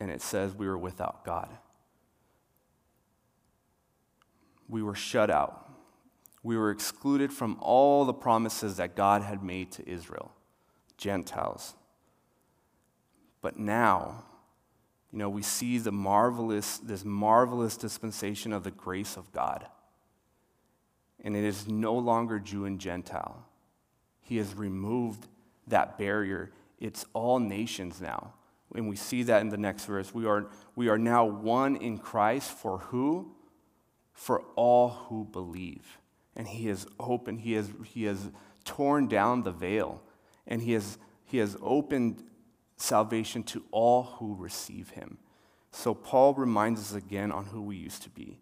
and 0.00 0.10
it 0.10 0.22
says 0.22 0.54
we 0.54 0.66
were 0.66 0.78
without 0.78 1.24
God. 1.24 1.50
We 4.68 4.82
were 4.82 4.94
shut 4.94 5.30
out. 5.30 5.70
We 6.42 6.56
were 6.56 6.70
excluded 6.70 7.32
from 7.32 7.58
all 7.60 8.06
the 8.06 8.14
promises 8.14 8.78
that 8.78 8.96
God 8.96 9.22
had 9.22 9.42
made 9.42 9.70
to 9.72 9.88
Israel, 9.88 10.32
Gentiles. 10.96 11.74
But 13.42 13.58
now, 13.58 14.24
you 15.12 15.18
know, 15.18 15.28
we 15.28 15.42
see 15.42 15.76
the 15.78 15.92
marvelous, 15.92 16.78
this 16.78 17.04
marvelous 17.04 17.76
dispensation 17.76 18.52
of 18.52 18.64
the 18.64 18.70
grace 18.70 19.16
of 19.16 19.30
God. 19.32 19.66
And 21.22 21.36
it 21.36 21.44
is 21.44 21.68
no 21.68 21.94
longer 21.94 22.38
Jew 22.38 22.64
and 22.64 22.80
Gentile. 22.80 23.44
He 24.22 24.38
has 24.38 24.54
removed 24.54 25.26
that 25.66 25.98
barrier. 25.98 26.52
It's 26.78 27.04
all 27.12 27.38
nations 27.38 28.00
now. 28.00 28.32
And 28.74 28.88
we 28.88 28.96
see 28.96 29.24
that 29.24 29.40
in 29.40 29.48
the 29.48 29.56
next 29.56 29.86
verse. 29.86 30.14
We 30.14 30.26
are, 30.26 30.48
we 30.76 30.88
are 30.88 30.98
now 30.98 31.24
one 31.24 31.76
in 31.76 31.98
Christ 31.98 32.50
for 32.50 32.78
who? 32.78 33.32
For 34.12 34.42
all 34.54 34.88
who 34.88 35.24
believe. 35.24 35.98
And 36.36 36.46
he 36.46 36.68
has 36.68 36.86
opened, 36.98 37.40
he 37.40 37.54
has, 37.54 37.70
he 37.84 38.04
has 38.04 38.30
torn 38.64 39.08
down 39.08 39.42
the 39.42 39.50
veil, 39.50 40.02
and 40.46 40.62
he 40.62 40.72
has, 40.72 40.98
he 41.24 41.38
has 41.38 41.56
opened 41.60 42.22
salvation 42.76 43.42
to 43.42 43.64
all 43.72 44.04
who 44.04 44.36
receive 44.36 44.90
him. 44.90 45.18
So 45.72 45.94
Paul 45.94 46.34
reminds 46.34 46.80
us 46.80 46.94
again 46.94 47.32
on 47.32 47.46
who 47.46 47.62
we 47.62 47.76
used 47.76 48.02
to 48.02 48.10
be. 48.10 48.38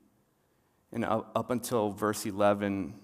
And 0.93 1.05
up, 1.05 1.51
until 1.51 1.91
verse 1.91 2.25
11, 2.25 2.95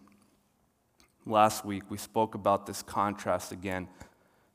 last 1.26 1.64
week, 1.64 1.82
we 1.90 1.98
spoke 1.98 2.34
about 2.34 2.66
this 2.66 2.82
contrast 2.82 3.52
again. 3.52 3.88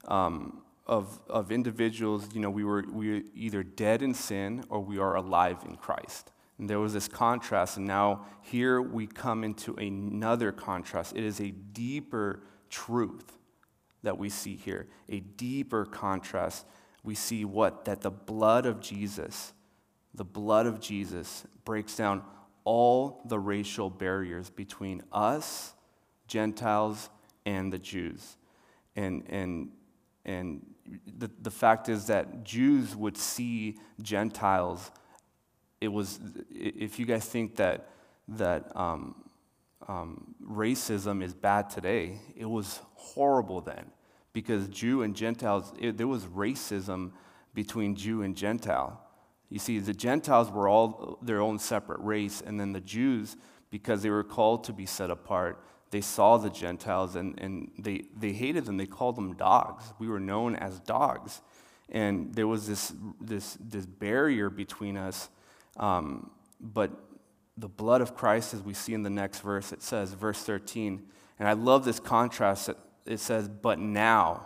Um, 0.08 0.64
of, 0.90 1.20
of 1.30 1.52
individuals, 1.52 2.28
you 2.34 2.42
know, 2.42 2.50
we 2.50 2.64
were, 2.64 2.84
we 2.92 3.12
were 3.12 3.22
either 3.36 3.62
dead 3.62 4.02
in 4.02 4.16
sin 4.16 4.66
or 4.70 4.80
we 4.80 4.98
are 4.98 5.16
alive 5.16 5.60
in 5.64 5.76
Christ. 5.76 6.32
And 6.58 6.68
there 6.68 6.80
was 6.80 6.94
this 6.94 7.08
contrast, 7.08 7.78
and 7.78 7.86
now 7.86 8.26
here 8.42 8.82
we 8.82 9.06
come 9.06 9.44
into 9.44 9.76
another 9.76 10.52
contrast. 10.52 11.16
It 11.16 11.24
is 11.24 11.40
a 11.40 11.52
deeper 11.52 12.42
truth 12.72 13.38
that 14.02 14.18
we 14.18 14.30
see 14.30 14.56
here, 14.56 14.88
a 15.08 15.20
deeper 15.20 15.86
contrast. 15.86 16.66
We 17.04 17.14
see 17.14 17.46
what? 17.46 17.86
That 17.86 18.02
the 18.02 18.12
blood 18.12 18.66
of 18.66 18.82
Jesus, 18.82 19.54
the 20.16 20.26
blood 20.26 20.66
of 20.66 20.82
Jesus 20.82 21.46
breaks 21.66 21.96
down 21.96 22.24
all 22.64 23.22
the 23.26 23.40
racial 23.40 23.92
barriers 23.92 24.50
between 24.50 25.04
us, 25.12 25.76
Gentiles, 26.28 27.12
and 27.46 27.72
the 27.72 27.80
Jews. 27.80 28.38
And, 28.96 29.24
and, 29.30 29.70
and 30.26 30.66
the, 31.18 31.30
the 31.42 31.52
fact 31.52 31.90
is 31.90 32.08
that 32.08 32.44
Jews 32.44 32.96
would 32.96 33.18
see 33.18 33.78
Gentiles. 34.02 34.92
It 35.82 35.90
was, 35.90 36.20
if 36.50 37.00
you 37.00 37.06
guys 37.06 37.26
think 37.26 37.56
that, 37.58 37.90
that 38.30 38.72
um, 38.76 39.16
um, 39.88 40.36
racism 40.44 41.24
is 41.24 41.34
bad 41.34 41.70
today, 41.70 42.20
it 42.36 42.46
was 42.46 42.80
horrible 42.96 43.62
then 43.62 43.92
because 44.34 44.68
Jew 44.68 45.02
and 45.02 45.16
Gentiles, 45.16 45.74
it, 45.80 45.98
there 45.98 46.08
was 46.08 46.26
racism 46.26 47.12
between 47.54 47.96
Jew 47.96 48.22
and 48.22 48.36
Gentile. 48.36 49.02
You 49.50 49.60
see, 49.60 49.80
the 49.80 49.94
Gentiles 49.94 50.52
were 50.52 50.68
all 50.68 51.18
their 51.22 51.42
own 51.42 51.58
separate 51.58 52.00
race, 52.02 52.42
and 52.46 52.60
then 52.60 52.72
the 52.72 52.82
Jews, 52.82 53.36
because 53.72 54.04
they 54.04 54.10
were 54.10 54.24
called 54.24 54.64
to 54.66 54.74
be 54.74 54.86
set 54.86 55.10
apart, 55.10 55.64
they 55.92 56.02
saw 56.02 56.38
the 56.38 56.50
Gentiles 56.50 57.16
and, 57.16 57.40
and 57.40 57.72
they, 57.78 58.04
they 58.16 58.32
hated 58.32 58.66
them. 58.66 58.78
They 58.78 58.86
called 58.86 59.16
them 59.16 59.34
dogs. 59.34 59.86
We 59.98 60.08
were 60.08 60.20
known 60.20 60.56
as 60.56 60.80
dogs. 60.80 61.42
And 61.90 62.34
there 62.34 62.48
was 62.48 62.68
this, 62.68 62.94
this, 63.20 63.58
this 63.60 63.86
barrier 63.86 64.50
between 64.50 64.98
us. 64.98 65.30
Um, 65.78 66.30
but 66.60 66.92
the 67.58 67.68
blood 67.68 68.02
of 68.02 68.16
Christ, 68.16 68.54
as 68.54 68.62
we 68.62 68.74
see 68.74 68.94
in 68.94 69.04
the 69.04 69.10
next 69.10 69.40
verse, 69.40 69.72
it 69.72 69.82
says, 69.82 70.14
verse 70.14 70.44
13, 70.44 71.02
and 71.40 71.48
I 71.48 71.54
love 71.54 71.86
this 71.86 72.00
contrast. 72.00 72.70
It 73.06 73.20
says, 73.20 73.48
but 73.48 73.80
now. 73.80 74.46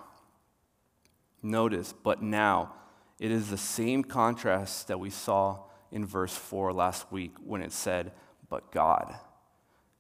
Notice, 1.42 1.94
but 2.04 2.22
now. 2.22 2.74
It 3.20 3.32
is 3.32 3.50
the 3.50 3.58
same 3.58 4.04
contrast 4.04 4.88
that 4.88 5.00
we 5.00 5.10
saw 5.10 5.60
in 5.92 6.06
verse 6.06 6.36
4 6.36 6.72
last 6.74 7.12
week 7.12 7.34
when 7.44 7.62
it 7.62 7.72
said, 7.72 8.14
but 8.50 8.72
God. 8.72 9.16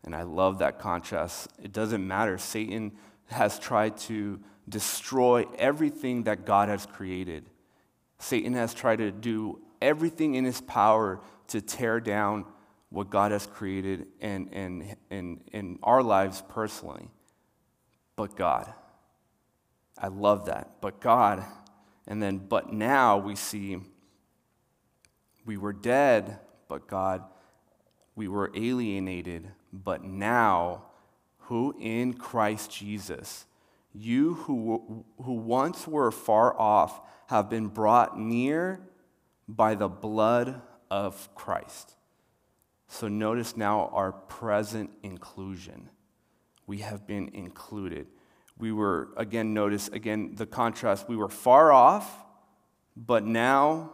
And 0.03 0.15
I 0.15 0.23
love 0.23 0.59
that 0.59 0.79
contrast. 0.79 1.47
It 1.61 1.71
doesn't 1.71 2.05
matter. 2.05 2.37
Satan 2.37 2.91
has 3.27 3.57
tried 3.57 3.97
to 3.97 4.39
destroy 4.67 5.45
everything 5.57 6.23
that 6.23 6.45
God 6.45 6.69
has 6.69 6.85
created. 6.85 7.45
Satan 8.19 8.53
has 8.53 8.73
tried 8.73 8.97
to 8.97 9.11
do 9.11 9.61
everything 9.81 10.35
in 10.35 10.45
his 10.45 10.61
power 10.61 11.19
to 11.47 11.61
tear 11.61 11.99
down 11.99 12.45
what 12.89 13.09
God 13.09 13.31
has 13.31 13.45
created 13.45 14.07
and 14.21 14.51
in, 14.53 14.95
in, 15.09 15.41
in 15.51 15.79
our 15.83 16.03
lives 16.03 16.43
personally. 16.49 17.09
But 18.15 18.35
God. 18.35 18.71
I 19.97 20.07
love 20.07 20.45
that. 20.45 20.81
But 20.81 21.01
God. 21.01 21.43
And 22.07 22.21
then, 22.21 22.37
but 22.37 22.71
now 22.71 23.17
we 23.17 23.35
see 23.35 23.79
we 25.45 25.57
were 25.57 25.73
dead, 25.73 26.39
but 26.67 26.87
God, 26.87 27.23
we 28.15 28.27
were 28.27 28.51
alienated, 28.55 29.49
but 29.73 30.03
now, 30.03 30.83
who 31.39 31.75
in 31.79 32.13
Christ 32.13 32.71
Jesus, 32.71 33.45
you 33.93 34.35
who, 34.35 35.03
who 35.21 35.33
once 35.33 35.87
were 35.87 36.11
far 36.11 36.57
off 36.59 37.01
have 37.27 37.49
been 37.49 37.67
brought 37.67 38.17
near 38.17 38.79
by 39.47 39.73
the 39.75 39.89
blood 39.89 40.61
of 40.91 41.33
Christ. 41.33 41.95
So 42.87 43.07
notice 43.07 43.57
now 43.57 43.89
our 43.93 44.11
present 44.11 44.91
inclusion. 45.01 45.89
we 46.67 46.77
have 46.79 47.05
been 47.05 47.29
included. 47.33 48.07
We 48.57 48.71
were, 48.71 49.09
again, 49.17 49.53
notice 49.53 49.87
again 49.89 50.35
the 50.35 50.45
contrast. 50.45 51.09
We 51.09 51.15
were 51.15 51.29
far 51.29 51.71
off, 51.71 52.23
but 52.95 53.25
now 53.25 53.91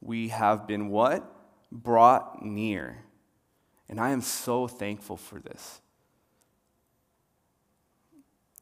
we 0.00 0.28
have 0.28 0.66
been 0.66 0.88
what? 0.88 1.24
Brought 1.70 2.44
near. 2.44 3.04
And 3.90 4.00
I 4.00 4.10
am 4.10 4.22
so 4.22 4.68
thankful 4.68 5.16
for 5.16 5.40
this. 5.40 5.80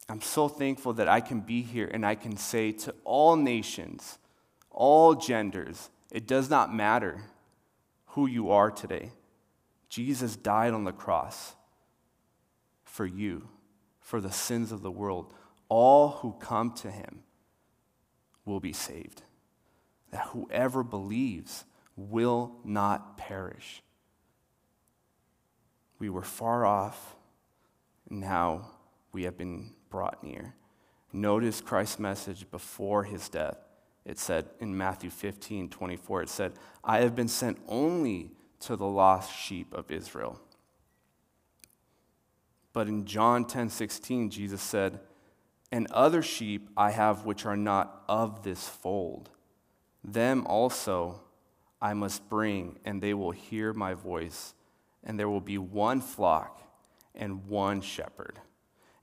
I'm 0.09 0.23
so 0.23 0.49
thankful 0.49 0.95
that 0.95 1.07
I 1.07 1.21
can 1.21 1.41
be 1.41 1.61
here 1.61 1.87
and 1.93 2.05
I 2.05 2.15
can 2.15 2.39
say 2.39 2.73
to 2.73 2.95
all 3.05 3.37
nations, 3.37 4.19
all 4.71 5.15
genders, 5.15 5.91
it 6.11 6.27
does 6.27 6.49
not 6.49 6.75
matter 6.75 7.21
who 8.07 8.27
you 8.27 8.51
are 8.51 8.71
today. 8.71 9.13
Jesus 9.91 10.35
died 10.35 10.73
on 10.73 10.85
the 10.85 10.93
cross 10.93 11.55
for 12.85 13.05
you, 13.05 13.49
for 14.01 14.23
the 14.23 14.33
sins 14.33 14.73
of 14.73 14.81
the 14.81 14.91
world. 14.91 15.35
All 15.69 16.09
who 16.09 16.33
come 16.41 16.73
to 16.77 16.91
him 16.91 17.21
will 18.47 18.61
be 18.61 18.73
saved. 18.73 19.21
That 20.11 20.29
whoever 20.29 20.83
believes 20.83 21.67
will 21.97 22.53
not 22.65 23.19
perish. 23.19 23.83
We 25.99 26.11
were 26.11 26.23
far 26.23 26.65
off, 26.65 27.17
now 28.09 28.71
we 29.13 29.25
have 29.25 29.37
been 29.37 29.75
brought 29.91 30.23
near. 30.23 30.55
Notice 31.13 31.61
Christ's 31.61 31.99
message 31.99 32.51
before 32.51 33.05
his 33.05 33.29
death. 33.29 33.59
It 34.05 34.19
said 34.19 34.47
in 34.61 34.77
Matthew 34.77 35.11
15 35.11 35.69
24, 35.69 36.23
it 36.23 36.29
said, 36.29 36.53
I 36.85 36.99
have 37.01 37.15
been 37.15 37.29
sent 37.29 37.59
only 37.67 38.31
to 38.61 38.77
the 38.77 38.87
lost 38.87 39.35
sheep 39.37 39.73
of 39.73 39.91
Israel. 39.91 40.41
But 42.73 42.89
in 42.89 43.05
John 43.05 43.45
10 43.45 43.71
16, 43.71 44.31
Jesus 44.31 44.63
said, 44.63 45.01
And 45.73 45.91
other 45.91 46.23
sheep 46.23 46.71
I 46.77 46.91
have 46.91 47.25
which 47.25 47.45
are 47.45 47.57
not 47.57 48.05
of 48.09 48.43
this 48.45 48.69
fold. 48.69 49.31
Them 50.05 50.47
also 50.47 51.23
I 51.81 51.95
must 51.95 52.29
bring, 52.29 52.79
and 52.85 53.03
they 53.03 53.15
will 53.15 53.31
hear 53.31 53.73
my 53.73 53.95
voice, 53.95 54.55
and 55.05 55.19
there 55.19 55.29
will 55.29 55.41
be 55.41 55.59
one 55.59 56.01
flock 56.01 56.63
and 57.15 57.47
one 57.47 57.81
shepherd. 57.81 58.39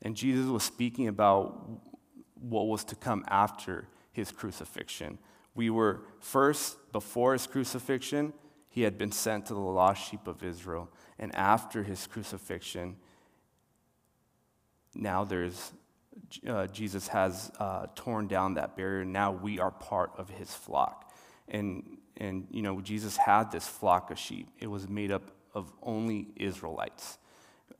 And 0.02 0.16
Jesus 0.16 0.48
was 0.48 0.64
speaking 0.64 1.08
about 1.08 1.70
what 2.40 2.68
was 2.68 2.84
to 2.86 2.96
come 2.96 3.24
after 3.28 3.88
his 4.12 4.32
crucifixion. 4.32 5.18
We 5.56 5.70
were 5.70 6.02
first, 6.20 6.92
before 6.92 7.34
his 7.34 7.48
crucifixion, 7.48 8.34
he 8.70 8.82
had 8.82 8.98
been 8.98 9.12
sent 9.12 9.46
to 9.48 9.54
the 9.54 9.60
lost 9.60 10.10
sheep 10.10 10.28
of 10.28 10.44
Israel. 10.44 10.90
And 11.18 11.34
after 11.36 11.84
his 11.84 12.08
crucifixion, 12.08 12.98
now 14.94 15.24
there's 15.24 15.72
uh, 16.48 16.68
Jesus 16.68 17.08
has 17.10 17.52
uh, 17.60 17.88
torn 17.96 18.28
down 18.28 18.56
that 18.56 18.76
barrier. 18.76 19.06
Now 19.06 19.32
we 19.32 19.60
are 19.60 19.72
part 19.72 20.12
of 20.18 20.30
his 20.30 20.54
flock. 20.54 21.12
And, 21.48 21.98
and, 22.18 22.48
you 22.50 22.62
know, 22.62 22.82
Jesus 22.82 23.18
had 23.18 23.52
this 23.52 23.68
flock 23.68 24.12
of 24.12 24.18
sheep. 24.18 24.50
It 24.60 24.68
was 24.68 24.88
made 24.88 25.12
up 25.12 25.24
of 25.56 25.72
only 25.82 26.28
Israelites. 26.36 27.18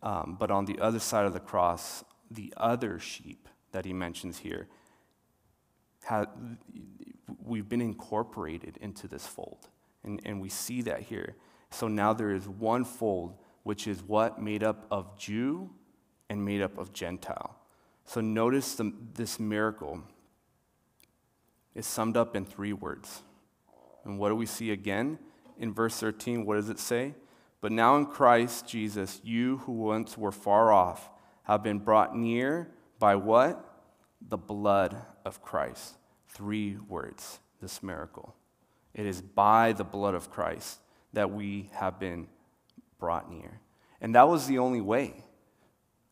Um, 0.02 0.38
but 0.40 0.50
on 0.50 0.66
the 0.66 0.80
other 0.80 1.00
side 1.00 1.26
of 1.26 1.34
the 1.34 1.40
cross, 1.40 2.04
the 2.32 2.54
other 2.58 3.00
sheep 3.00 3.48
that 3.72 3.86
he 3.86 3.94
mentions 3.94 4.40
here, 4.40 4.68
have, 6.06 6.30
we've 7.44 7.68
been 7.68 7.82
incorporated 7.82 8.78
into 8.78 9.08
this 9.08 9.28
fold. 9.28 9.68
And, 10.04 10.22
and 10.26 10.42
we 10.42 10.50
see 10.50 10.82
that 10.84 11.02
here. 11.02 11.36
So 11.72 11.88
now 11.88 12.14
there 12.14 12.32
is 12.32 12.48
one 12.48 12.86
fold, 12.86 13.36
which 13.64 13.88
is 13.88 14.02
what? 14.04 14.42
Made 14.42 14.64
up 14.64 14.86
of 14.92 15.18
Jew 15.18 15.70
and 16.30 16.44
made 16.44 16.62
up 16.62 16.78
of 16.78 16.94
Gentile. 16.94 17.56
So 18.06 18.22
notice 18.22 18.76
the, 18.76 18.94
this 19.14 19.40
miracle 19.40 20.04
is 21.74 21.86
summed 21.86 22.16
up 22.16 22.36
in 22.36 22.46
three 22.46 22.74
words. 22.74 23.22
And 24.06 24.20
what 24.20 24.30
do 24.30 24.36
we 24.36 24.46
see 24.46 24.72
again? 24.72 25.18
In 25.58 25.74
verse 25.74 26.00
13, 26.00 26.46
what 26.46 26.56
does 26.56 26.70
it 26.70 26.80
say? 26.80 27.16
But 27.66 27.72
now 27.72 27.98
in 27.98 28.06
Christ 28.06 28.68
Jesus, 28.68 29.20
you 29.24 29.58
who 29.58 29.72
once 29.72 30.16
were 30.20 30.32
far 30.32 30.72
off 30.72 31.10
have 31.46 31.64
been 31.64 31.80
brought 31.80 32.16
near 32.16 32.70
by 33.00 33.16
what? 33.16 33.60
The 34.22 34.38
blood 34.38 34.96
of 35.26 35.42
Christ. 35.42 35.96
Three 36.28 36.78
words, 36.88 37.40
this 37.60 37.82
miracle. 37.82 38.36
It 38.94 39.08
is 39.08 39.20
by 39.20 39.74
the 39.74 39.84
blood 39.84 40.14
of 40.14 40.30
Christ 40.30 40.78
that 41.14 41.32
we 41.32 41.72
have 41.74 42.00
been 42.00 42.28
brought 43.00 43.32
near. 43.32 43.62
And 44.00 44.14
that 44.14 44.28
was 44.28 44.46
the 44.46 44.60
only 44.60 44.82
way. 44.82 45.24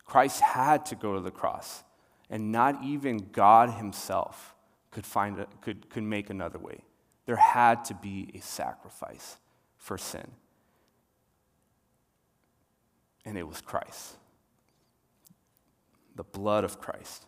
Christ 0.04 0.40
had 0.40 0.84
to 0.86 0.96
go 0.96 1.14
to 1.14 1.20
the 1.20 1.30
cross, 1.30 1.84
and 2.28 2.50
not 2.50 2.82
even 2.82 3.28
God 3.30 3.70
Himself 3.70 4.56
could, 4.90 5.06
find 5.06 5.38
a, 5.38 5.46
could, 5.60 5.88
could 5.88 6.02
make 6.02 6.30
another 6.30 6.58
way. 6.58 6.80
There 7.26 7.36
had 7.36 7.84
to 7.84 7.94
be 7.94 8.32
a 8.34 8.40
sacrifice 8.40 9.36
for 9.76 9.96
sin. 9.96 10.32
And 13.24 13.38
it 13.38 13.46
was 13.46 13.60
Christ. 13.60 14.16
The 16.16 16.24
blood 16.24 16.64
of 16.64 16.80
Christ. 16.80 17.26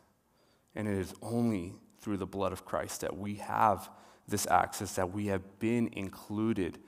And 0.74 0.86
it 0.86 0.98
is 0.98 1.14
only 1.22 1.74
through 2.00 2.18
the 2.18 2.26
blood 2.26 2.52
of 2.52 2.64
Christ 2.64 3.00
that 3.00 3.16
we 3.16 3.36
have 3.36 3.90
this 4.28 4.46
access, 4.48 4.94
that 4.96 5.12
we 5.12 5.26
have 5.26 5.58
been 5.58 5.88
included 5.92 6.78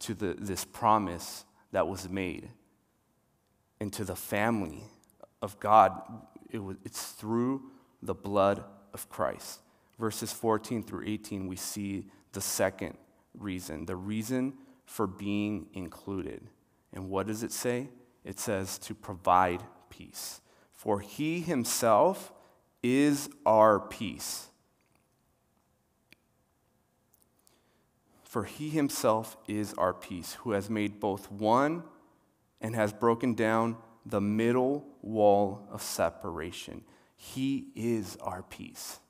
to 0.00 0.14
the, 0.14 0.36
this 0.38 0.64
promise 0.64 1.44
that 1.72 1.86
was 1.86 2.08
made 2.08 2.48
into 3.80 4.04
the 4.04 4.16
family 4.16 4.82
of 5.42 5.58
God. 5.60 6.00
It 6.50 6.58
was, 6.58 6.76
it's 6.84 7.06
through 7.12 7.62
the 8.02 8.14
blood 8.14 8.64
of 8.92 9.08
Christ. 9.08 9.60
Verses 9.98 10.32
14 10.32 10.82
through 10.82 11.06
18, 11.06 11.46
we 11.48 11.56
see 11.56 12.06
the 12.32 12.40
second 12.40 12.96
reason, 13.36 13.86
the 13.86 13.96
reason 13.96 14.54
for 14.84 15.06
being 15.06 15.66
included. 15.74 16.48
And 16.92 17.08
what 17.08 17.26
does 17.26 17.42
it 17.42 17.52
say? 17.52 17.88
It 18.24 18.38
says 18.38 18.78
to 18.80 18.94
provide 18.94 19.62
peace. 19.90 20.40
For 20.72 21.00
he 21.00 21.40
himself 21.40 22.32
is 22.82 23.28
our 23.44 23.80
peace. 23.80 24.48
For 28.22 28.44
he 28.44 28.68
himself 28.68 29.36
is 29.48 29.72
our 29.74 29.94
peace, 29.94 30.34
who 30.34 30.52
has 30.52 30.68
made 30.68 31.00
both 31.00 31.30
one 31.30 31.82
and 32.60 32.74
has 32.74 32.92
broken 32.92 33.34
down 33.34 33.76
the 34.04 34.20
middle 34.20 34.86
wall 35.02 35.66
of 35.70 35.82
separation. 35.82 36.82
He 37.16 37.68
is 37.74 38.16
our 38.20 38.42
peace. 38.42 39.00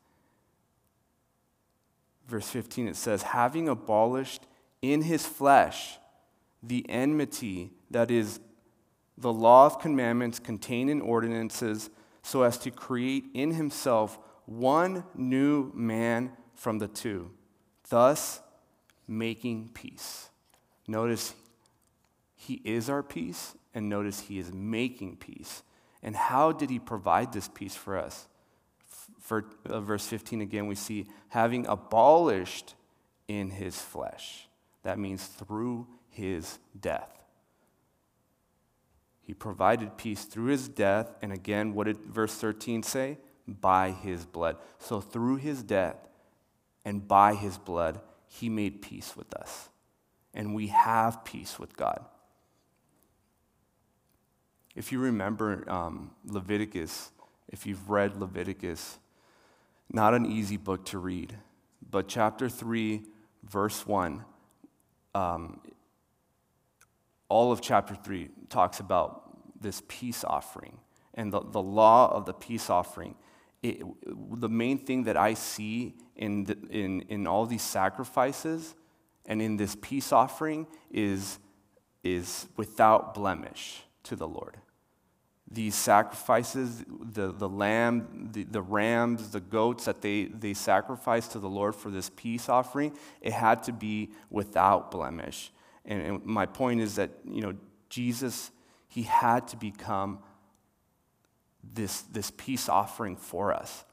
Verse 2.27 2.49
15, 2.49 2.89
it 2.89 2.97
says, 2.97 3.23
having 3.23 3.69
abolished 3.69 4.47
in 4.83 5.03
his 5.03 5.27
flesh 5.27 5.99
the 6.63 6.85
enmity 6.89 7.73
that 7.91 8.11
is 8.11 8.41
the 9.21 9.33
law 9.33 9.67
of 9.67 9.81
commandments 9.81 10.39
contained 10.39 10.91
in 10.91 11.01
ordinances, 11.01 11.91
so 12.23 12.43
as 12.43 12.59
to 12.59 12.71
create 12.71 13.25
in 13.35 13.53
himself 13.53 14.19
one 14.47 15.05
new 15.15 15.73
man 15.75 16.33
from 16.55 16.79
the 16.79 16.89
two, 16.89 17.31
thus 17.91 18.41
making 19.07 19.71
peace. 19.75 20.29
Notice 20.87 21.35
he 22.35 22.61
is 22.65 22.89
our 22.89 23.03
peace 23.03 23.55
and 23.75 23.89
notice 23.89 24.21
he 24.21 24.39
is 24.39 24.53
making 24.53 25.17
peace. 25.17 25.63
And 26.03 26.15
how 26.15 26.53
did 26.53 26.71
he 26.71 26.79
provide 26.79 27.33
this 27.33 27.49
peace 27.49 27.75
for 27.75 27.99
us? 27.99 28.29
For 29.21 29.45
uh, 29.69 29.81
verse 29.81 30.07
15 30.07 30.41
again, 30.41 30.67
we 30.67 30.75
see 30.75 31.07
having 31.29 31.67
abolished 31.67 32.75
in 33.27 33.51
his 33.51 33.81
flesh. 33.81 34.49
That 34.85 34.99
means 34.99 35.27
through 35.27 35.87
his 36.09 36.59
death. 36.81 37.19
He 39.29 39.35
provided 39.35 39.99
peace 39.99 40.25
through 40.25 40.47
his 40.47 40.71
death. 40.71 41.11
And 41.21 41.35
again, 41.35 41.75
what 41.75 41.85
did 41.85 41.99
verse 41.99 42.35
13 42.37 42.83
say? 42.83 43.19
By 43.47 43.91
his 43.91 44.25
blood. 44.25 44.57
So 44.79 45.03
through 45.03 45.37
his 45.37 45.63
death 45.63 46.09
and 46.83 47.07
by 47.07 47.35
his 47.35 47.59
blood, 47.59 48.01
he 48.27 48.49
made 48.49 48.81
peace 48.81 49.19
with 49.19 49.35
us. 49.35 49.69
And 50.33 50.55
we 50.55 50.69
have 50.69 51.27
peace 51.27 51.59
with 51.59 51.77
God. 51.77 52.07
If 54.75 54.93
you 54.93 54.99
remember 54.99 55.63
um, 55.71 56.13
Leviticus, 56.25 57.11
if 57.49 57.67
you've 57.67 57.91
read 57.91 58.17
Leviticus, 58.17 58.99
not 59.93 60.15
an 60.15 60.25
easy 60.25 60.57
book 60.57 60.87
to 60.87 60.99
read, 60.99 61.37
but 61.91 62.09
chapter 62.09 62.49
3, 62.49 63.03
verse 63.43 63.87
1, 63.87 64.25
um, 65.15 65.61
all 67.29 67.53
of 67.53 67.61
chapter 67.61 67.95
3 67.95 68.29
talks 68.49 68.81
about 68.81 69.61
this 69.61 69.83
peace 69.89 70.25
offering 70.25 70.79
and 71.15 71.33
the, 71.33 71.41
the 71.41 71.63
law 71.63 72.11
of 72.15 72.27
the 72.27 72.33
peace 72.33 72.71
offering. 72.71 73.15
It, 73.63 73.83
the 74.07 74.49
main 74.49 74.79
thing 74.79 75.05
that 75.05 75.17
I 75.17 75.35
see 75.35 75.95
in, 76.17 76.45
the, 76.45 76.57
in, 76.71 77.03
in 77.09 77.27
all 77.27 77.47
these 77.47 77.63
sacrifices 77.63 78.75
and 79.27 79.43
in 79.43 79.57
this 79.57 79.77
peace 79.81 80.13
offering 80.13 80.67
is, 80.91 81.39
is 82.05 82.47
without 82.57 83.15
blemish 83.15 83.83
to 84.05 84.17
the 84.17 84.29
Lord 84.29 84.59
these 85.51 85.75
sacrifices, 85.75 86.85
the, 86.89 87.33
the 87.33 87.49
lamb, 87.49 88.29
the, 88.33 88.45
the 88.45 88.61
rams, 88.61 89.31
the 89.31 89.41
goats 89.41 89.87
that 89.87 90.03
they, 90.03 90.27
they 90.27 90.53
sacrificed 90.53 91.33
to 91.33 91.39
the 91.39 91.49
Lord 91.49 91.75
for 91.75 91.91
this 91.91 92.11
peace 92.15 92.49
offering, 92.49 92.93
it 93.21 93.33
had 93.33 93.63
to 93.65 93.73
be 93.73 94.11
without 94.31 94.91
blemish. 94.91 95.51
And, 95.89 96.03
and 96.03 96.25
my 96.25 96.47
point 96.47 96.81
is 96.81 96.95
that, 96.97 97.11
you 97.25 97.41
know, 97.41 97.55
Jesus, 97.89 98.53
he 98.87 99.03
had 99.03 99.49
to 99.49 99.57
become 99.57 100.21
this, 101.65 102.03
this 102.03 102.31
peace 102.37 102.69
offering 102.69 103.17
for 103.17 103.53
us. 103.53 103.85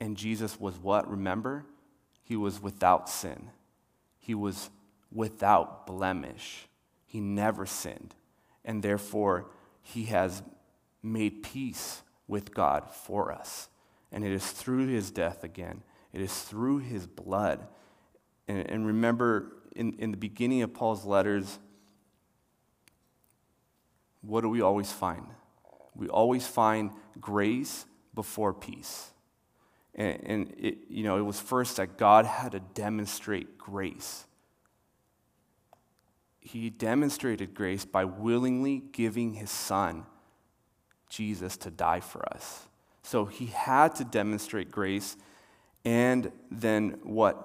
And 0.00 0.16
Jesus 0.16 0.58
was 0.58 0.78
what? 0.78 1.08
Remember? 1.08 1.64
He 2.24 2.34
was 2.34 2.60
without 2.60 3.08
sin. 3.08 3.50
He 4.18 4.34
was 4.34 4.70
without 5.12 5.86
blemish. 5.86 6.66
He 7.04 7.20
never 7.20 7.66
sinned. 7.66 8.14
And 8.64 8.82
therefore, 8.82 9.50
he 9.82 10.04
has 10.04 10.42
made 11.02 11.42
peace 11.42 12.02
with 12.26 12.54
God 12.54 12.90
for 12.90 13.32
us. 13.32 13.68
And 14.12 14.24
it 14.24 14.32
is 14.32 14.50
through 14.50 14.86
his 14.86 15.10
death 15.10 15.44
again, 15.44 15.82
it 16.12 16.20
is 16.20 16.42
through 16.42 16.78
his 16.78 17.06
blood. 17.06 17.66
And, 18.46 18.68
and 18.70 18.86
remember, 18.86 19.57
in, 19.78 19.94
in 19.98 20.10
the 20.10 20.16
beginning 20.16 20.62
of 20.62 20.74
Paul's 20.74 21.04
letters, 21.04 21.58
what 24.20 24.40
do 24.40 24.48
we 24.48 24.60
always 24.60 24.90
find? 24.90 25.26
We 25.94 26.08
always 26.08 26.46
find 26.46 26.90
grace 27.20 27.86
before 28.14 28.52
peace. 28.52 29.12
And, 29.94 30.20
and 30.24 30.54
it, 30.58 30.78
you 30.88 31.04
know, 31.04 31.16
it 31.16 31.22
was 31.22 31.40
first 31.40 31.76
that 31.76 31.96
God 31.96 32.26
had 32.26 32.52
to 32.52 32.60
demonstrate 32.60 33.56
grace. 33.56 34.26
He 36.40 36.70
demonstrated 36.70 37.54
grace 37.54 37.84
by 37.84 38.04
willingly 38.04 38.82
giving 38.92 39.34
his 39.34 39.50
son 39.50 40.06
Jesus 41.08 41.56
to 41.58 41.70
die 41.70 42.00
for 42.00 42.28
us. 42.34 42.66
So 43.02 43.26
he 43.26 43.46
had 43.46 43.94
to 43.96 44.04
demonstrate 44.04 44.70
grace. 44.70 45.16
And 45.84 46.32
then 46.50 46.98
what? 47.04 47.44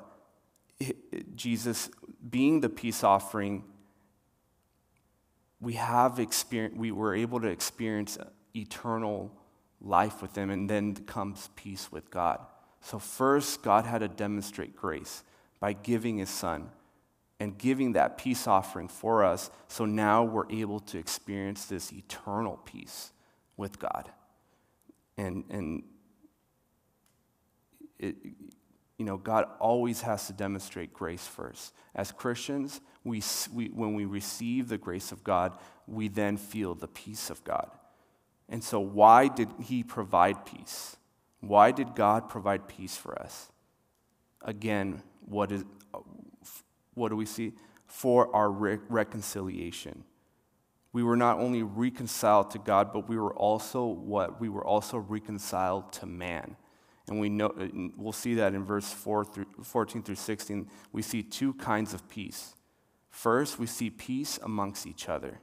Jesus, 1.36 1.90
being 2.28 2.62
the 2.62 2.70
peace 2.70 3.04
offering, 3.04 3.64
we 5.60 5.74
have 5.74 6.20
experience, 6.20 6.76
we 6.78 6.92
were 6.92 7.16
able 7.16 7.40
to 7.42 7.48
experience 7.48 8.18
eternal 8.56 9.32
life 9.82 10.22
with 10.22 10.36
him, 10.36 10.50
and 10.50 10.70
then 10.70 10.96
comes 10.96 11.50
peace 11.56 11.92
with 11.92 12.10
God. 12.10 12.40
So, 12.82 13.00
first, 13.00 13.64
God 13.64 13.86
had 13.86 14.00
to 14.00 14.08
demonstrate 14.08 14.76
grace 14.76 15.24
by 15.60 15.74
giving 15.74 16.18
his 16.18 16.30
son 16.30 16.70
and 17.44 17.58
giving 17.58 17.92
that 17.94 18.18
peace 18.18 18.48
offering 18.48 18.88
for 18.88 19.24
us. 19.24 19.52
So 19.68 19.86
now 19.86 20.24
we're 20.24 20.50
able 20.50 20.80
to 20.80 20.98
experience 20.98 21.66
this 21.66 21.92
eternal 21.92 22.60
peace 22.64 23.12
with 23.58 23.80
God. 23.80 24.10
And, 25.18 25.44
and 25.50 25.84
it, 28.00 28.16
you 29.04 29.10
know, 29.10 29.18
God 29.18 29.48
always 29.60 30.00
has 30.04 30.28
to 30.28 30.34
demonstrate 30.34 30.94
grace 30.94 31.28
first. 31.28 31.74
As 31.94 32.14
Christians, 32.14 32.80
we, 33.04 33.22
we, 33.54 33.68
when 33.68 33.96
we 33.96 34.06
receive 34.06 34.70
the 34.70 34.78
grace 34.78 35.12
of 35.12 35.26
God, 35.26 35.58
we 35.88 36.08
then 36.08 36.38
feel 36.38 36.74
the 36.74 36.88
peace 36.88 37.30
of 37.30 37.44
God. 37.44 37.70
And 38.48 38.64
so, 38.64 38.80
why 38.80 39.28
did 39.28 39.50
He 39.62 39.84
provide 39.84 40.46
peace? 40.46 40.96
Why 41.42 41.74
did 41.74 41.96
God 41.96 42.30
provide 42.30 42.70
peace 42.70 42.96
for 42.96 43.22
us? 43.22 43.52
Again, 44.42 45.04
what, 45.26 45.52
is, 45.52 45.66
what 46.94 47.10
do 47.10 47.18
we 47.18 47.26
see? 47.26 47.52
For 47.86 48.34
our 48.34 48.50
re- 48.50 48.80
reconciliation 48.88 50.06
we 50.94 51.02
were 51.02 51.18
not 51.18 51.40
only 51.40 51.64
reconciled 51.64 52.52
to 52.52 52.60
God, 52.60 52.94
but 52.94 53.10
we 53.10 53.18
were 53.18 53.34
also 53.34 53.84
what? 53.84 54.40
We 54.40 54.48
were 54.48 54.64
also 54.64 55.00
reconciled 55.00 55.92
to 55.94 56.06
man. 56.06 56.56
And 57.08 57.20
we 57.20 57.30
know, 57.30 57.48
uh, 57.48 57.68
we'll 57.98 58.14
see 58.14 58.36
that 58.36 58.54
in 58.54 58.64
verse 58.64 58.92
4 58.92 59.26
through, 59.26 59.46
14 59.62 60.04
through 60.04 60.16
16. 60.16 60.70
We 60.92 61.02
see 61.02 61.22
two 61.22 61.54
kinds 61.56 61.94
of 61.94 62.08
peace. 62.10 62.56
First, 63.10 63.60
we 63.60 63.68
see 63.68 63.90
peace 63.90 64.40
amongst 64.42 64.88
each 64.88 65.10
other. 65.10 65.40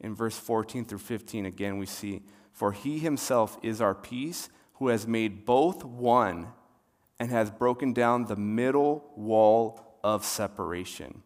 In 0.00 0.14
verse 0.14 0.38
14 0.38 0.86
through 0.86 0.98
15, 0.98 1.46
again, 1.46 1.78
we 1.78 1.86
see, 1.86 2.22
For 2.52 2.72
he 2.72 2.98
himself 2.98 3.58
is 3.62 3.80
our 3.80 3.94
peace, 3.94 4.48
who 4.74 4.88
has 4.88 5.06
made 5.06 5.44
both 5.44 5.84
one 5.84 6.48
and 7.18 7.30
has 7.30 7.50
broken 7.50 7.92
down 7.92 8.24
the 8.24 8.36
middle 8.36 9.12
wall 9.14 9.98
of 10.02 10.24
separation 10.24 11.22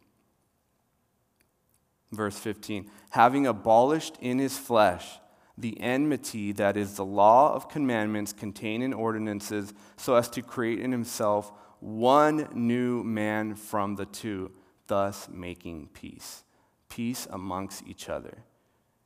Verse 2.14 2.38
15 2.38 2.90
having 3.10 3.46
abolished 3.46 4.16
in 4.20 4.38
his 4.38 4.58
flesh 4.58 5.18
the 5.56 5.80
enmity 5.80 6.52
that 6.52 6.76
is 6.76 6.96
the 6.96 7.04
law 7.04 7.54
of 7.54 7.68
commandments 7.68 8.32
contained 8.32 8.82
in 8.82 8.92
ordinances, 8.92 9.72
so 9.96 10.16
as 10.16 10.28
to 10.30 10.42
create 10.42 10.80
in 10.80 10.90
himself 10.90 11.52
one 11.80 12.48
new 12.54 13.04
man 13.04 13.54
from 13.54 13.94
the 13.96 14.06
two, 14.06 14.50
thus 14.86 15.28
making 15.30 15.88
peace. 15.92 16.44
Peace 16.88 17.26
amongst 17.30 17.86
each 17.86 18.08
other. 18.08 18.38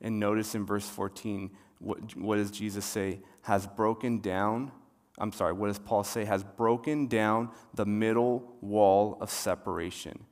And 0.01 0.19
notice 0.19 0.55
in 0.55 0.65
verse 0.65 0.87
14, 0.87 1.51
what, 1.79 2.15
what 2.15 2.37
does 2.37 2.51
Jesus 2.51 2.85
say? 2.85 3.19
Has 3.41 3.67
broken 3.67 4.19
down, 4.19 4.71
I'm 5.17 5.31
sorry, 5.31 5.53
what 5.53 5.67
does 5.67 5.79
Paul 5.79 6.03
say? 6.03 6.25
Has 6.25 6.43
broken 6.43 7.07
down 7.07 7.49
the 7.73 7.85
middle 7.85 8.55
wall 8.61 9.17
of 9.21 9.29
separation. 9.29 10.25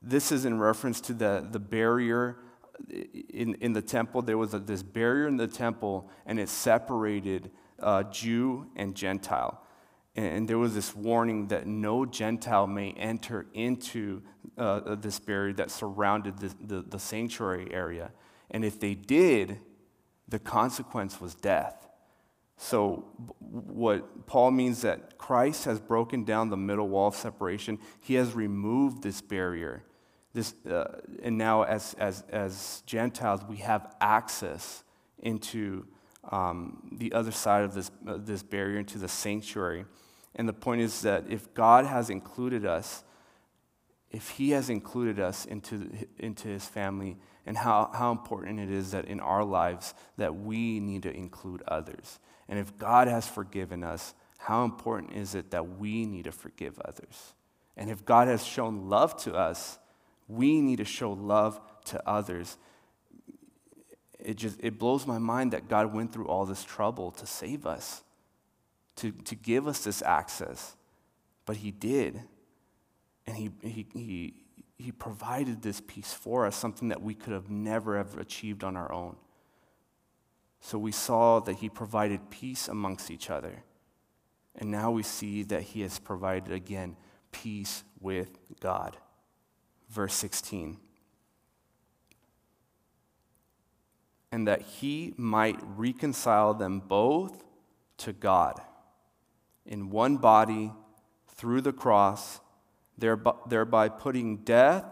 This 0.00 0.32
is 0.32 0.44
in 0.44 0.58
reference 0.58 1.00
to 1.02 1.12
the, 1.12 1.46
the 1.50 1.58
barrier 1.58 2.36
in, 2.88 3.54
in 3.54 3.72
the 3.72 3.82
temple. 3.82 4.22
There 4.22 4.38
was 4.38 4.54
a, 4.54 4.58
this 4.58 4.82
barrier 4.82 5.26
in 5.26 5.36
the 5.36 5.46
temple, 5.46 6.10
and 6.26 6.38
it 6.38 6.48
separated 6.48 7.50
uh, 7.80 8.04
Jew 8.04 8.66
and 8.76 8.94
Gentile. 8.94 9.62
And, 10.16 10.26
and, 10.26 10.48
there 10.48 10.58
was 10.58 10.74
this 10.74 10.94
warning 10.94 11.48
that 11.48 11.66
no 11.66 12.04
Gentile 12.04 12.66
may 12.66 12.92
enter 12.92 13.46
into 13.54 14.22
uh, 14.56 14.96
this 14.96 15.18
barrier 15.18 15.52
that 15.54 15.70
surrounded 15.70 16.38
the, 16.38 16.54
the, 16.60 16.82
the 16.82 16.98
sanctuary 16.98 17.68
area. 17.72 18.10
And 18.50 18.64
if 18.64 18.80
they 18.80 18.94
did, 18.94 19.60
the 20.26 20.38
consequence 20.38 21.20
was 21.20 21.34
death. 21.34 21.88
So, 22.56 23.06
what 23.38 24.26
Paul 24.26 24.50
means 24.50 24.82
that 24.82 25.16
Christ 25.16 25.64
has 25.66 25.78
broken 25.78 26.24
down 26.24 26.50
the 26.50 26.56
middle 26.56 26.88
wall 26.88 27.08
of 27.08 27.14
separation. 27.14 27.78
He 28.00 28.14
has 28.14 28.34
removed 28.34 29.02
this 29.04 29.20
barrier. 29.20 29.84
This, 30.38 30.54
uh, 30.70 31.00
and 31.24 31.36
now, 31.36 31.64
as, 31.64 31.96
as, 31.98 32.22
as 32.30 32.84
Gentiles, 32.86 33.40
we 33.48 33.56
have 33.56 33.96
access 34.00 34.84
into 35.18 35.84
um, 36.30 36.90
the 36.92 37.12
other 37.12 37.32
side 37.32 37.64
of 37.64 37.74
this, 37.74 37.90
uh, 38.06 38.18
this 38.18 38.44
barrier, 38.44 38.78
into 38.78 38.98
the 38.98 39.08
sanctuary. 39.08 39.84
And 40.36 40.48
the 40.48 40.52
point 40.52 40.80
is 40.80 41.02
that 41.02 41.24
if 41.28 41.52
God 41.54 41.86
has 41.86 42.08
included 42.08 42.64
us, 42.64 43.02
if 44.12 44.30
He 44.30 44.50
has 44.50 44.70
included 44.70 45.18
us 45.18 45.44
into, 45.44 45.90
into 46.20 46.46
His 46.46 46.64
family, 46.64 47.16
and 47.44 47.56
how, 47.56 47.90
how 47.92 48.12
important 48.12 48.60
it 48.60 48.70
is 48.70 48.92
that 48.92 49.06
in 49.06 49.18
our 49.18 49.42
lives 49.42 49.92
that 50.18 50.36
we 50.36 50.78
need 50.78 51.02
to 51.02 51.12
include 51.12 51.64
others. 51.66 52.20
And 52.48 52.60
if 52.60 52.78
God 52.78 53.08
has 53.08 53.26
forgiven 53.26 53.82
us, 53.82 54.14
how 54.36 54.62
important 54.62 55.16
is 55.16 55.34
it 55.34 55.50
that 55.50 55.80
we 55.80 56.06
need 56.06 56.26
to 56.26 56.32
forgive 56.32 56.78
others? 56.84 57.34
And 57.76 57.90
if 57.90 58.04
God 58.04 58.28
has 58.28 58.46
shown 58.46 58.88
love 58.88 59.20
to 59.24 59.34
us, 59.34 59.80
we 60.28 60.60
need 60.60 60.76
to 60.76 60.84
show 60.84 61.12
love 61.12 61.60
to 61.86 62.08
others. 62.08 62.58
It 64.18 64.36
just 64.36 64.58
it 64.62 64.78
blows 64.78 65.06
my 65.06 65.18
mind 65.18 65.52
that 65.52 65.68
God 65.68 65.92
went 65.92 66.12
through 66.12 66.26
all 66.26 66.44
this 66.44 66.62
trouble 66.62 67.10
to 67.12 67.26
save 67.26 67.66
us, 67.66 68.04
to, 68.96 69.10
to 69.10 69.34
give 69.34 69.66
us 69.66 69.84
this 69.84 70.02
access. 70.02 70.76
But 71.46 71.56
He 71.56 71.70
did. 71.70 72.20
And 73.26 73.36
he, 73.36 73.50
he, 73.62 73.86
he, 73.92 74.34
he 74.78 74.92
provided 74.92 75.60
this 75.60 75.82
peace 75.86 76.14
for 76.14 76.46
us, 76.46 76.56
something 76.56 76.88
that 76.88 77.02
we 77.02 77.14
could 77.14 77.34
have 77.34 77.50
never 77.50 77.98
have 77.98 78.16
achieved 78.16 78.64
on 78.64 78.74
our 78.74 78.90
own. 78.90 79.16
So 80.60 80.78
we 80.78 80.92
saw 80.92 81.40
that 81.40 81.56
He 81.56 81.68
provided 81.68 82.30
peace 82.30 82.68
amongst 82.68 83.10
each 83.10 83.30
other. 83.30 83.64
And 84.56 84.70
now 84.70 84.90
we 84.90 85.02
see 85.02 85.42
that 85.44 85.62
He 85.62 85.82
has 85.82 85.98
provided 85.98 86.52
again 86.52 86.96
peace 87.32 87.84
with 88.00 88.38
God 88.60 88.96
verse 89.88 90.14
16. 90.14 90.78
And 94.30 94.46
that 94.46 94.62
he 94.62 95.14
might 95.16 95.58
reconcile 95.76 96.54
them 96.54 96.80
both 96.80 97.44
to 97.98 98.12
God 98.12 98.60
in 99.64 99.90
one 99.90 100.16
body 100.16 100.72
through 101.28 101.60
the 101.60 101.72
cross, 101.72 102.40
thereby 102.98 103.88
putting 103.88 104.38
death, 104.38 104.84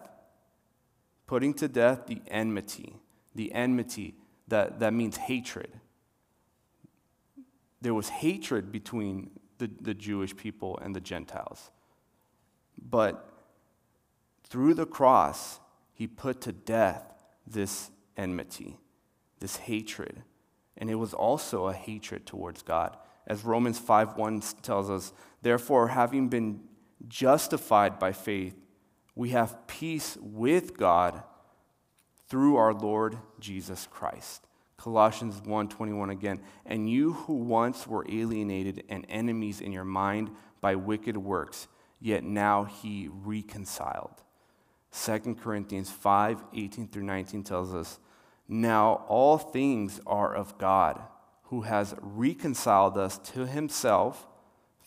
putting 1.27 1.53
to 1.55 1.69
death 1.69 2.07
the 2.07 2.23
enmity. 2.29 2.95
The 3.35 3.53
enmity, 3.53 4.15
that, 4.49 4.81
that 4.81 4.95
means 4.95 5.17
hatred. 5.17 5.71
There 7.83 7.95
was 7.95 8.09
hatred 8.09 8.73
between 8.73 9.31
the, 9.59 9.71
the 9.81 9.95
Jewish 9.95 10.37
people 10.37 10.79
and 10.81 10.95
the 10.95 11.01
Gentiles. 11.01 11.71
But 12.81 13.36
through 14.49 14.75
the 14.75 14.87
cross, 14.87 15.61
he 15.93 16.07
put 16.07 16.41
to 16.43 16.53
death 16.53 17.03
this 17.47 17.91
enmity. 18.17 18.79
this 19.39 19.57
hatred. 19.57 20.23
And 20.79 20.91
it 20.91 20.95
was 20.95 21.13
also 21.13 21.67
a 21.67 21.75
hatred 21.75 22.27
towards 22.27 22.63
God. 22.63 22.97
As 23.27 23.45
Romans 23.45 23.79
5 23.79 24.17
1 24.17 24.41
tells 24.63 24.89
us, 24.89 25.13
therefore, 25.43 25.89
having 25.89 26.29
been 26.29 26.61
justified 27.09 27.99
by 27.99 28.13
faith, 28.13 28.55
we 29.15 29.31
have 29.31 29.67
peace 29.67 30.17
with 30.21 30.77
God 30.77 31.23
through 32.29 32.57
our 32.57 32.75
Lord 32.75 33.19
Jesus 33.41 33.87
Christ. 33.91 34.47
Colossians 34.77 35.41
1:21 35.41 36.11
again, 36.11 36.41
and 36.65 36.89
you 36.91 37.13
who 37.13 37.35
once 37.35 37.87
were 37.87 38.07
alienated 38.09 38.85
and 38.89 39.07
enemies 39.09 39.61
in 39.61 39.73
your 39.73 39.85
mind 39.85 40.31
by 40.61 40.75
wicked 40.75 41.17
works, 41.17 41.69
yet 41.99 42.23
now 42.23 42.65
he 42.65 43.09
reconciled. 43.11 44.23
2 44.91 45.37
Corinthians 45.37 45.91
5:18 45.91 46.91
through 46.91 47.03
19 47.03 47.43
tells 47.43 47.75
us, 47.75 47.99
now 48.49 49.05
all 49.09 49.39
things 49.39 50.01
are 50.07 50.35
of 50.35 50.57
God, 50.59 51.03
who 51.45 51.63
has 51.63 51.95
reconciled 52.01 52.97
us 52.97 53.19
to 53.19 53.47
himself 53.47 54.27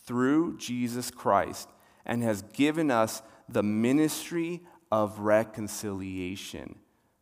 through 0.04 0.56
Jesus 0.56 1.10
Christ 1.10 1.68
and 2.06 2.22
has 2.22 2.42
given 2.42 2.90
us 2.90 3.22
the 3.48 3.62
ministry 3.62 4.62
of 4.90 5.20
reconciliation 5.20 6.76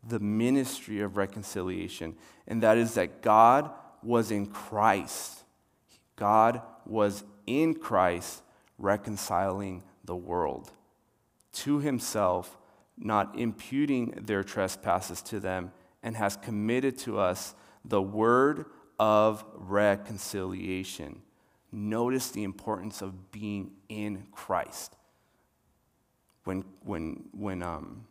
the 0.08 0.20
ministry 0.20 1.00
of 1.00 1.16
reconciliation, 1.16 2.16
and 2.46 2.62
that 2.62 2.78
is 2.78 2.94
that 2.94 3.22
God 3.22 3.70
was 4.02 4.30
in 4.30 4.46
Christ. 4.46 5.44
God 6.16 6.62
was 6.86 7.24
in 7.46 7.74
Christ 7.74 8.42
reconciling 8.78 9.82
the 10.04 10.16
world 10.16 10.70
to 11.52 11.80
himself, 11.80 12.56
not 12.98 13.38
imputing 13.38 14.10
their 14.22 14.42
trespasses 14.42 15.22
to 15.22 15.40
them, 15.40 15.72
and 16.02 16.16
has 16.16 16.36
committed 16.36 16.98
to 16.98 17.18
us 17.18 17.54
the 17.84 18.02
word 18.02 18.66
of 18.98 19.44
reconciliation. 19.54 21.22
Notice 21.70 22.30
the 22.30 22.44
importance 22.44 23.02
of 23.02 23.30
being 23.30 23.72
in 23.88 24.26
Christ. 24.32 24.96
When, 26.44 26.64
when, 26.82 27.24
when, 27.32 27.62
um, 27.62 28.06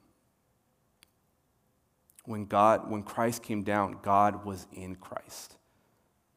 when 2.26 2.45
God, 2.45 2.89
when 2.89 3.04
Christ 3.04 3.41
came 3.41 3.63
down, 3.63 3.97
God 4.04 4.45
was 4.45 4.67
in 4.73 4.95
Christ. 4.95 5.58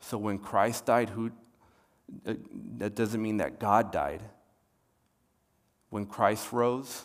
So 0.00 0.16
when 0.16 0.38
Christ 0.38 0.86
died, 0.86 1.10
who, 1.10 1.30
uh, 2.26 2.34
that 2.78 2.94
doesn't 2.94 3.20
mean 3.20 3.36
that 3.36 3.60
God 3.60 3.92
died. 3.92 4.22
When 5.90 6.06
Christ 6.06 6.52
rose, 6.52 7.04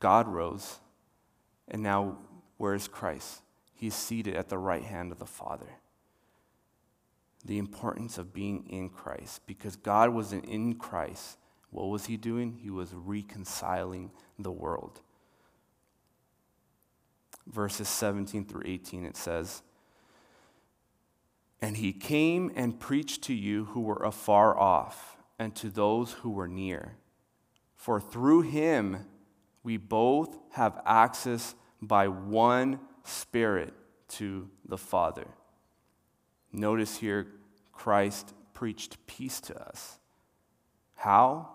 God 0.00 0.28
rose. 0.28 0.78
And 1.68 1.82
now, 1.82 2.18
where 2.58 2.74
is 2.74 2.88
Christ? 2.88 3.42
He's 3.74 3.94
seated 3.94 4.36
at 4.36 4.48
the 4.48 4.58
right 4.58 4.84
hand 4.84 5.12
of 5.12 5.18
the 5.18 5.26
Father. 5.26 5.68
The 7.44 7.58
importance 7.58 8.18
of 8.18 8.32
being 8.32 8.66
in 8.68 8.88
Christ, 8.88 9.46
because 9.46 9.76
God 9.76 10.10
was 10.10 10.32
in 10.32 10.74
Christ. 10.74 11.38
What 11.70 11.86
was 11.86 12.06
he 12.06 12.16
doing? 12.16 12.58
He 12.62 12.70
was 12.70 12.92
reconciling 12.94 14.10
the 14.38 14.50
world 14.50 15.00
verses 17.46 17.88
17 17.88 18.44
through 18.44 18.62
18, 18.64 19.04
it 19.04 19.16
says, 19.16 19.62
And 21.60 21.76
he 21.76 21.92
came 21.92 22.50
and 22.54 22.78
preached 22.78 23.22
to 23.24 23.34
you 23.34 23.66
who 23.66 23.80
were 23.80 24.02
afar 24.02 24.58
off, 24.58 25.16
and 25.38 25.54
to 25.56 25.68
those 25.68 26.12
who 26.12 26.30
were 26.30 26.48
near. 26.48 26.96
For 27.74 28.00
through 28.00 28.42
him 28.42 29.06
we 29.66 29.76
both 29.76 30.38
have 30.52 30.80
access 30.86 31.56
by 31.82 32.06
one 32.06 32.78
Spirit 33.02 33.74
to 34.06 34.48
the 34.64 34.78
Father. 34.78 35.26
Notice 36.52 36.98
here, 36.98 37.26
Christ 37.72 38.32
preached 38.54 39.04
peace 39.08 39.40
to 39.40 39.60
us. 39.60 39.98
How? 40.94 41.48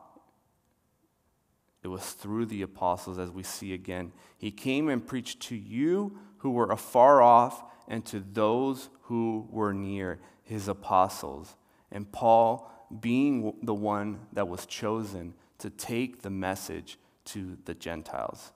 It 1.83 1.87
was 1.87 2.03
through 2.11 2.47
the 2.47 2.63
apostles, 2.63 3.17
as 3.17 3.31
we 3.31 3.43
see 3.43 3.73
again. 3.73 4.11
He 4.37 4.51
came 4.51 4.89
and 4.89 5.07
preached 5.07 5.39
to 5.43 5.55
you 5.55 6.19
who 6.39 6.51
were 6.51 6.69
afar 6.69 7.21
off 7.21 7.63
and 7.87 8.05
to 8.07 8.19
those 8.19 8.89
who 9.03 9.47
were 9.49 9.73
near, 9.73 10.19
his 10.43 10.67
apostles. 10.67 11.55
And 11.89 12.11
Paul, 12.11 12.69
being 12.99 13.53
the 13.63 13.73
one 13.73 14.19
that 14.33 14.49
was 14.49 14.65
chosen 14.65 15.33
to 15.59 15.69
take 15.69 16.23
the 16.23 16.29
message 16.29 16.97
to 17.25 17.57
the 17.65 17.73
Gentiles. 17.73 18.51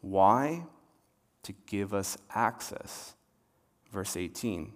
Why? 0.00 0.64
To 1.44 1.52
give 1.66 1.94
us 1.94 2.18
access. 2.34 3.14
Verse 3.90 4.16
18, 4.16 4.72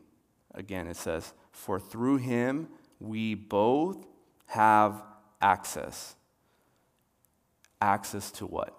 again, 0.54 0.86
it 0.86 0.96
says, 0.96 1.32
For 1.52 1.78
through 1.78 2.18
him 2.18 2.68
we 2.98 3.34
both 3.34 4.06
have 4.46 5.02
access 5.40 6.16
access 7.84 8.30
to 8.32 8.46
what? 8.46 8.74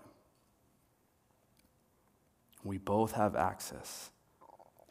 We 2.64 2.80
both 2.80 3.12
have 3.14 3.36
access 3.36 4.10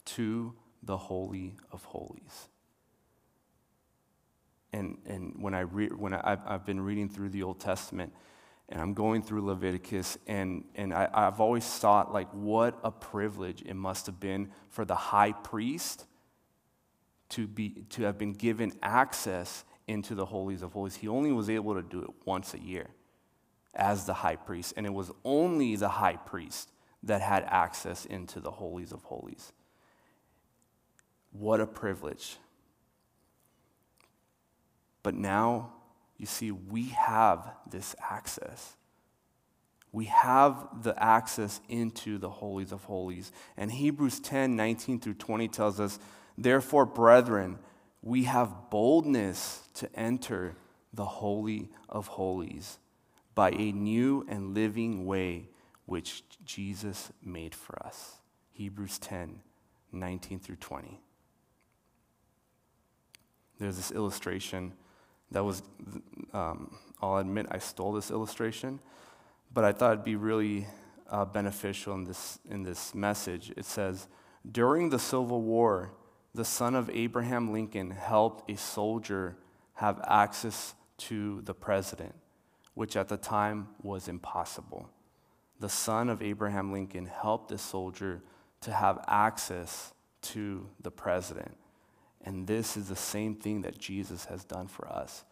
to 0.05 0.55
the 0.83 0.97
Holy 0.97 1.57
of 1.73 1.83
Holies. 1.85 2.49
And, 4.73 4.99
and 5.07 5.35
when, 5.39 5.55
I 5.55 5.61
re, 5.61 5.89
when 5.89 6.15
I, 6.15 6.21
I've, 6.25 6.41
I've 6.47 6.67
been 6.67 6.81
reading 6.81 7.09
through 7.09 7.31
the 7.31 7.43
Old 7.43 7.61
Testament, 7.61 8.13
and 8.69 8.81
I'm 8.81 8.95
going 8.95 9.23
through 9.23 9.45
Leviticus, 9.45 10.17
and, 10.27 10.65
and 10.75 10.95
I, 10.95 11.09
I've 11.13 11.41
always 11.41 11.67
thought, 11.67 12.13
like, 12.13 12.29
what 12.33 12.79
a 12.83 12.91
privilege 12.91 13.63
it 13.63 13.75
must 13.75 14.07
have 14.07 14.19
been 14.19 14.51
for 14.71 14.85
the 14.85 14.95
high 14.95 15.33
priest 15.33 16.07
to, 17.31 17.47
be, 17.47 17.85
to 17.91 18.05
have 18.05 18.17
been 18.17 18.33
given 18.33 18.73
access 18.83 19.65
into 19.87 20.15
the 20.15 20.25
holies 20.25 20.63
of 20.63 20.73
holies. 20.73 20.97
He 20.97 21.09
only 21.09 21.31
was 21.31 21.51
able 21.51 21.75
to 21.75 21.83
do 21.83 22.03
it 22.03 22.11
once 22.25 22.55
a 22.55 22.59
year 22.59 22.89
as 23.75 24.07
the 24.07 24.15
high 24.15 24.37
priest, 24.37 24.75
and 24.77 24.87
it 24.87 24.95
was 24.95 25.11
only 25.25 25.77
the 25.77 25.89
high 25.89 26.17
priest 26.17 26.71
that 27.03 27.21
had 27.21 27.45
access 27.45 28.07
into 28.07 28.41
the 28.41 28.51
holies 28.51 28.93
of 28.93 29.03
holies. 29.03 29.53
What 31.33 31.61
a 31.61 31.67
privilege. 31.67 32.39
But 35.03 35.15
now, 35.15 35.73
you 36.17 36.27
see, 36.27 36.51
we 36.51 36.89
have 36.89 37.55
this 37.69 37.95
access. 38.01 38.77
We 39.93 40.07
have 40.07 40.83
the 40.83 41.01
access 41.03 41.61
into 41.69 42.19
the 42.19 42.31
holies 42.31 42.73
of 42.73 42.85
holies. 42.85 43.33
And 43.57 43.71
Hebrews 43.71 44.21
10 44.21 44.57
19 44.57 45.01
through 45.01 45.15
20 45.15 45.49
tells 45.49 45.81
us, 45.81 45.99
Therefore, 46.37 46.87
brethren, 46.87 47.59
we 48.03 48.25
have 48.25 48.71
boldness 48.71 49.63
to 49.75 49.95
enter 49.95 50.57
the 50.93 51.05
Holy 51.05 51.71
of 51.89 52.07
Holies 52.07 52.79
by 53.35 53.51
a 53.51 53.73
new 53.73 54.25
and 54.29 54.55
living 54.55 55.07
way 55.07 55.49
which 55.87 56.23
Jesus 56.45 57.11
made 57.23 57.55
for 57.55 57.85
us. 57.85 58.19
Hebrews 58.53 58.99
10 58.99 59.41
19 59.93 60.41
through 60.41 60.57
20. 60.57 61.01
There's 63.59 63.77
this 63.77 63.93
illustration 63.93 64.73
that 65.35 65.45
was, 65.45 65.63
um, 66.33 66.75
I'll 67.03 67.19
admit 67.19 67.47
I 67.51 67.59
stole 67.59 67.93
this 67.93 68.11
illustration, 68.11 68.81
but 69.53 69.65
I 69.65 69.73
thought 69.73 69.93
it'd 69.93 70.05
be 70.05 70.17
really 70.17 70.67
uh, 71.11 71.27
beneficial 71.27 71.95
in 71.95 72.05
this, 72.05 72.39
in 72.49 72.63
this 72.63 72.95
message. 72.95 73.53
It 73.57 73.67
says, 73.67 74.09
During 74.51 74.89
the 74.89 74.99
Civil 74.99 75.43
War, 75.43 75.93
the 76.35 76.45
son 76.45 76.75
of 76.75 76.89
Abraham 76.89 77.53
Lincoln 77.53 77.91
helped 77.91 78.51
a 78.51 78.57
soldier 78.57 79.37
have 79.75 80.01
access 80.09 80.75
to 80.97 81.43
the 81.43 81.55
president 81.55 82.15
which 82.75 82.97
at 82.97 83.09
the 83.09 83.17
time 83.17 83.69
was 83.83 84.09
impossible. 84.09 84.91
The 85.61 85.69
son 85.69 86.11
of 86.11 86.23
Abraham 86.23 86.73
Lincoln 86.73 87.07
helped 87.07 87.49
the 87.49 87.59
soldier 87.59 88.23
to 88.63 88.73
have 88.73 89.03
access 89.07 89.95
to 90.23 90.69
the 90.81 90.91
president. 90.91 91.57
And 92.25 92.47
this 92.47 92.77
is 92.77 92.89
the 92.89 92.97
same 92.97 93.35
thing 93.35 93.63
that 93.63 93.79
Jesus 93.79 94.25
has 94.25 94.45
done 94.45 94.67
for 94.67 94.89
us. 94.89 95.25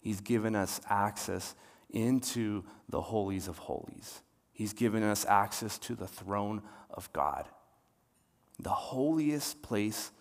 He's 0.00 0.20
given 0.20 0.54
us 0.54 0.80
access 0.88 1.56
into 1.90 2.62
the 2.88 3.00
holies 3.00 3.48
of 3.48 3.58
holies. 3.58 4.22
He's 4.52 4.72
given 4.72 5.02
us 5.02 5.26
access 5.26 5.76
to 5.80 5.96
the 5.96 6.06
throne 6.06 6.62
of 6.90 7.12
God. 7.12 7.46
The 8.60 8.70
holiest 8.70 9.60
place 9.60 10.12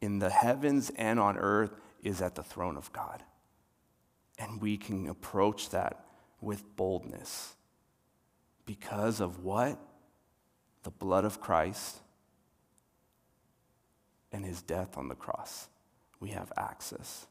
in 0.00 0.18
the 0.18 0.30
heavens 0.30 0.90
and 0.96 1.20
on 1.20 1.36
earth 1.36 1.76
is 2.02 2.22
at 2.22 2.34
the 2.34 2.42
throne 2.42 2.76
of 2.76 2.92
God. 2.92 3.22
And 4.38 4.62
we 4.62 4.78
can 4.78 5.08
approach 5.08 5.70
that 5.70 6.04
with 6.40 6.64
boldness. 6.76 7.54
Because 8.64 9.20
of 9.20 9.44
what? 9.44 9.78
The 10.84 10.90
blood 10.90 11.24
of 11.24 11.40
Christ 11.40 11.98
and 14.32 14.44
his 14.44 14.62
death 14.62 14.96
on 14.96 15.08
the 15.08 15.14
cross. 15.14 15.68
We 16.20 16.30
have 16.30 16.52
access. 16.56 17.26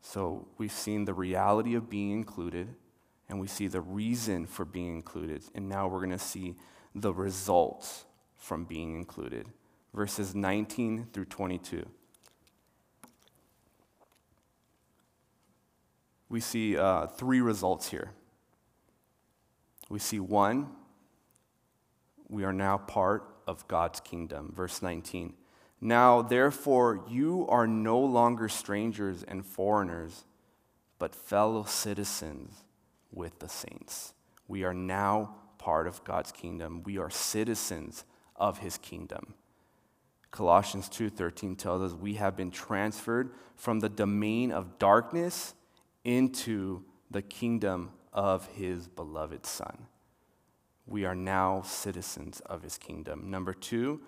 So 0.00 0.48
we've 0.58 0.72
seen 0.72 1.04
the 1.04 1.14
reality 1.14 1.74
of 1.74 1.88
being 1.88 2.10
included, 2.10 2.74
and 3.28 3.40
we 3.40 3.46
see 3.46 3.68
the 3.68 3.80
reason 3.80 4.46
for 4.46 4.64
being 4.64 4.94
included. 4.94 5.42
And 5.54 5.68
now 5.68 5.88
we're 5.88 6.00
going 6.00 6.10
to 6.10 6.18
see 6.18 6.56
the 6.94 7.12
results 7.12 8.04
from 8.36 8.64
being 8.64 8.94
included. 8.94 9.48
Verses 9.94 10.34
19 10.34 11.08
through 11.12 11.24
22. 11.26 11.86
We 16.28 16.40
see 16.40 16.76
uh, 16.76 17.06
three 17.06 17.40
results 17.40 17.88
here. 17.88 18.10
We 19.88 19.98
see 19.98 20.18
one, 20.18 20.68
we 22.28 22.44
are 22.44 22.52
now 22.52 22.78
part 22.78 23.33
of 23.46 23.66
God's 23.68 24.00
kingdom. 24.00 24.52
Verse 24.54 24.82
19. 24.82 25.34
Now, 25.80 26.22
therefore, 26.22 27.04
you 27.08 27.46
are 27.48 27.66
no 27.66 27.98
longer 27.98 28.48
strangers 28.48 29.22
and 29.22 29.44
foreigners, 29.44 30.24
but 30.98 31.14
fellow 31.14 31.64
citizens 31.64 32.64
with 33.12 33.38
the 33.40 33.48
saints. 33.48 34.14
We 34.48 34.64
are 34.64 34.74
now 34.74 35.36
part 35.58 35.86
of 35.86 36.04
God's 36.04 36.32
kingdom. 36.32 36.82
We 36.84 36.98
are 36.98 37.10
citizens 37.10 38.04
of 38.36 38.58
his 38.58 38.78
kingdom. 38.78 39.34
Colossians 40.30 40.88
2:13 40.88 41.56
tells 41.56 41.82
us 41.82 41.98
we 41.98 42.14
have 42.14 42.36
been 42.36 42.50
transferred 42.50 43.34
from 43.54 43.80
the 43.80 43.88
domain 43.88 44.50
of 44.50 44.78
darkness 44.78 45.54
into 46.02 46.84
the 47.10 47.22
kingdom 47.22 47.92
of 48.12 48.46
his 48.48 48.88
beloved 48.88 49.46
son 49.46 49.86
we 50.86 51.04
are 51.04 51.14
now 51.14 51.62
citizens 51.62 52.40
of 52.46 52.62
his 52.62 52.78
kingdom. 52.78 53.30
Number 53.30 53.54
two, 53.54 54.00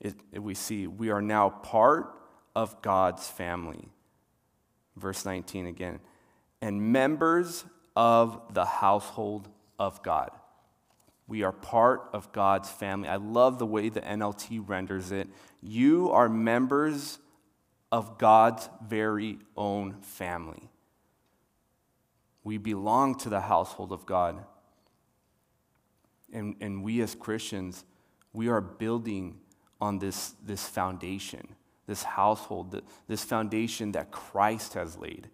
it, 0.00 0.14
we 0.36 0.54
see 0.54 0.86
we 0.86 1.10
are 1.10 1.22
now 1.22 1.50
part 1.50 2.14
of 2.54 2.80
God's 2.82 3.26
family. 3.26 3.88
Verse 4.96 5.24
19 5.24 5.66
again, 5.66 6.00
and 6.60 6.92
members 6.92 7.64
of 7.96 8.40
the 8.52 8.64
household 8.64 9.48
of 9.78 10.02
God. 10.02 10.30
We 11.26 11.44
are 11.44 11.52
part 11.52 12.10
of 12.12 12.32
God's 12.32 12.68
family. 12.68 13.08
I 13.08 13.16
love 13.16 13.58
the 13.58 13.66
way 13.66 13.88
the 13.88 14.00
NLT 14.00 14.68
renders 14.68 15.12
it. 15.12 15.28
You 15.62 16.10
are 16.10 16.28
members 16.28 17.18
of 17.90 18.18
God's 18.18 18.68
very 18.86 19.38
own 19.56 20.00
family. 20.00 20.68
We 22.44 22.58
belong 22.58 23.16
to 23.18 23.28
the 23.28 23.42
household 23.42 23.92
of 23.92 24.04
God. 24.04 24.44
And, 26.32 26.56
and 26.60 26.82
we 26.82 27.00
as 27.02 27.14
Christians, 27.14 27.84
we 28.32 28.48
are 28.48 28.60
building 28.60 29.38
on 29.80 29.98
this, 29.98 30.34
this 30.44 30.66
foundation, 30.66 31.46
this 31.86 32.02
household, 32.02 32.80
this 33.08 33.24
foundation 33.24 33.92
that 33.92 34.10
Christ 34.10 34.74
has 34.74 34.96
laid. 34.96 35.28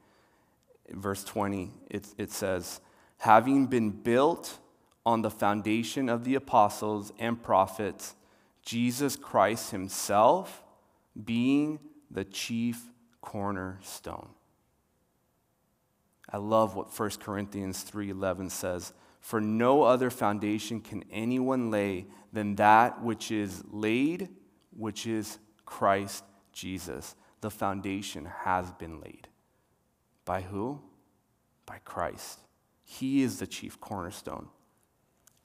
verse 0.91 1.23
20, 1.25 1.71
it, 1.91 2.07
it 2.17 2.33
says, 2.33 2.81
having 3.19 3.67
been 3.67 3.91
built 3.91 4.59
on 5.05 5.23
the 5.23 5.31
foundation 5.31 6.09
of 6.09 6.25
the 6.25 6.35
apostles 6.35 7.13
and 7.19 7.43
prophets, 7.43 8.15
Jesus 8.63 9.17
Christ 9.17 9.71
himself 9.71 10.63
being 11.25 11.79
the 12.11 12.25
chief 12.25 12.85
cornerstone. 13.21 14.29
I 16.31 16.37
love 16.37 16.77
what 16.77 16.99
1 16.99 17.11
Corinthians 17.21 17.85
3:11 17.85 18.51
says. 18.51 18.93
For 19.29 19.43
no 19.43 19.83
other 19.83 20.09
foundation 20.09 20.81
can 20.81 21.05
anyone 21.11 21.71
lay 21.71 22.07
than 22.33 22.55
that 22.55 23.03
which 23.03 23.31
is 23.31 23.63
laid, 23.71 24.31
which 24.75 25.07
is 25.07 25.39
Christ 25.67 26.25
Jesus. 26.55 27.15
The 27.43 27.51
foundation 27.51 28.25
has 28.25 28.73
been 28.73 29.03
laid. 29.03 29.29
By 30.25 30.41
who? 30.41 30.81
By 31.67 31.77
Christ. 31.85 32.41
He 32.85 33.21
is 33.21 33.39
the 33.39 33.47
chief 33.47 33.79
cornerstone. 33.83 34.49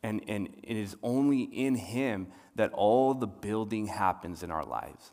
And, 0.01 0.23
and 0.29 0.47
it 0.63 0.77
is 0.77 0.95
only 1.03 1.41
in 1.41 1.75
Him 1.75 2.27
that 2.55 2.71
all 2.71 3.13
the 3.13 3.27
building 3.27 3.87
happens 3.87 4.43
in 4.43 4.49
our 4.49 4.63
lives. 4.63 5.11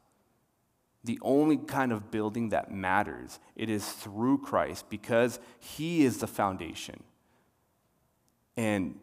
The 1.03 1.19
only 1.23 1.57
kind 1.57 1.91
of 1.91 2.13
building 2.13 2.51
that 2.51 2.71
matters, 2.71 3.41
it 3.57 3.69
is 3.69 3.91
through 3.91 4.39
Christ 4.39 4.89
because 4.89 5.41
He 5.59 6.05
is 6.05 6.19
the 6.19 6.29
foundation. 6.29 7.03
And, 8.57 8.99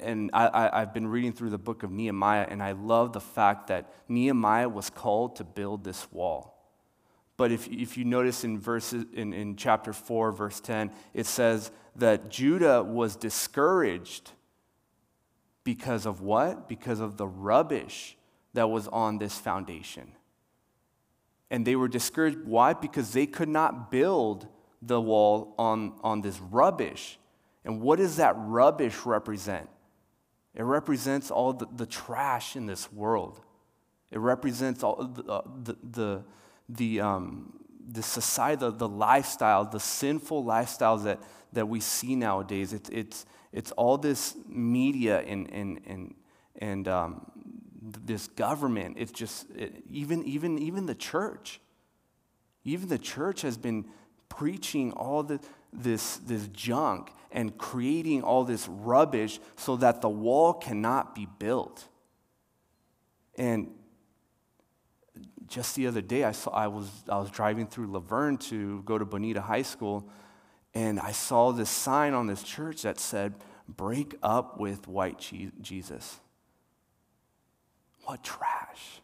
and 0.00 0.30
I, 0.32 0.70
I, 0.72 0.80
have 0.80 0.92
been 0.92 1.06
reading 1.06 1.32
through 1.32 1.50
the 1.50 1.58
book 1.58 1.82
of 1.82 1.90
Nehemiah, 1.90 2.46
and 2.48 2.62
I 2.62 2.72
love 2.72 3.12
the 3.12 3.20
fact 3.20 3.68
that 3.68 3.92
Nehemiah 4.08 4.68
was 4.68 4.90
called 4.90 5.36
to 5.36 5.44
build 5.44 5.84
this 5.84 6.10
wall. 6.12 6.58
But 7.36 7.52
if, 7.52 7.68
if 7.68 7.96
you 7.96 8.04
notice 8.04 8.42
in, 8.42 8.58
verses, 8.58 9.04
in, 9.14 9.32
in 9.32 9.54
chapter 9.56 9.92
4, 9.92 10.32
verse 10.32 10.60
10, 10.60 10.90
it 11.14 11.24
says 11.24 11.70
that 11.96 12.28
Judah 12.28 12.82
was 12.82 13.14
discouraged 13.14 14.32
because 15.62 16.04
of 16.04 16.20
what? 16.20 16.68
Because 16.68 16.98
of 16.98 17.16
the 17.16 17.26
rubbish 17.26 18.16
that 18.54 18.68
was 18.68 18.88
on 18.88 19.18
this 19.18 19.38
foundation. 19.38 20.12
And 21.50 21.64
they 21.64 21.76
were 21.76 21.88
discouraged. 21.88 22.38
Why? 22.44 22.72
Because 22.72 23.12
they 23.12 23.26
could 23.26 23.48
not 23.48 23.90
build 23.90 24.48
the 24.82 25.00
wall 25.00 25.54
on, 25.58 25.92
on 26.02 26.22
this 26.22 26.40
rubbish. 26.40 27.18
And 27.68 27.82
what 27.82 27.98
does 27.98 28.16
that 28.16 28.34
rubbish 28.38 29.04
represent? 29.04 29.68
It 30.54 30.62
represents 30.62 31.30
all 31.30 31.52
the, 31.52 31.66
the 31.76 31.84
trash 31.84 32.56
in 32.56 32.64
this 32.64 32.90
world. 32.90 33.42
It 34.10 34.18
represents 34.18 34.82
all 34.82 35.04
the, 35.04 35.22
uh, 35.30 35.42
the, 35.62 35.76
the, 35.82 36.24
the, 36.70 37.00
um, 37.02 37.52
the 37.86 38.02
society, 38.02 38.60
the, 38.60 38.70
the 38.72 38.88
lifestyle, 38.88 39.66
the 39.66 39.78
sinful 39.78 40.44
lifestyles 40.44 41.04
that, 41.04 41.20
that 41.52 41.68
we 41.68 41.78
see 41.80 42.16
nowadays. 42.16 42.72
It's, 42.72 42.88
it's, 42.88 43.26
it's 43.52 43.70
all 43.72 43.98
this 43.98 44.34
media 44.48 45.20
and, 45.20 45.52
and, 45.52 45.80
and, 45.86 46.14
and 46.56 46.88
um, 46.88 47.30
this 47.82 48.28
government. 48.28 48.96
It's 48.98 49.12
just, 49.12 49.50
it, 49.50 49.82
even, 49.90 50.24
even, 50.24 50.58
even 50.58 50.86
the 50.86 50.94
church. 50.94 51.60
Even 52.64 52.88
the 52.88 52.98
church 52.98 53.42
has 53.42 53.58
been 53.58 53.84
preaching 54.30 54.92
all 54.92 55.22
the, 55.22 55.38
this, 55.82 56.16
this 56.18 56.48
junk 56.48 57.12
and 57.30 57.56
creating 57.58 58.22
all 58.22 58.44
this 58.44 58.66
rubbish 58.68 59.38
so 59.56 59.76
that 59.76 60.00
the 60.00 60.08
wall 60.08 60.54
cannot 60.54 61.14
be 61.14 61.26
built. 61.38 61.86
And 63.36 63.70
just 65.46 65.76
the 65.76 65.86
other 65.86 66.00
day, 66.00 66.24
I, 66.24 66.32
saw, 66.32 66.50
I, 66.50 66.66
was, 66.66 66.90
I 67.08 67.18
was 67.18 67.30
driving 67.30 67.66
through 67.66 67.86
La 67.86 68.00
Verne 68.00 68.36
to 68.38 68.82
go 68.82 68.98
to 68.98 69.04
Bonita 69.04 69.40
High 69.40 69.62
School, 69.62 70.08
and 70.74 71.00
I 71.00 71.12
saw 71.12 71.52
this 71.52 71.70
sign 71.70 72.14
on 72.14 72.26
this 72.26 72.42
church 72.42 72.82
that 72.82 72.98
said, 72.98 73.34
Break 73.68 74.16
up 74.22 74.58
with 74.58 74.88
white 74.88 75.18
Jesus. 75.60 76.20
What 78.04 78.24
trash 78.24 79.02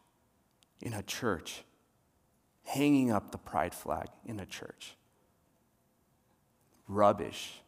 in 0.80 0.94
a 0.94 1.02
church, 1.02 1.64
hanging 2.64 3.10
up 3.10 3.30
the 3.30 3.38
pride 3.38 3.74
flag 3.74 4.08
in 4.24 4.40
a 4.40 4.46
church 4.46 4.96
rubbish 6.88 7.60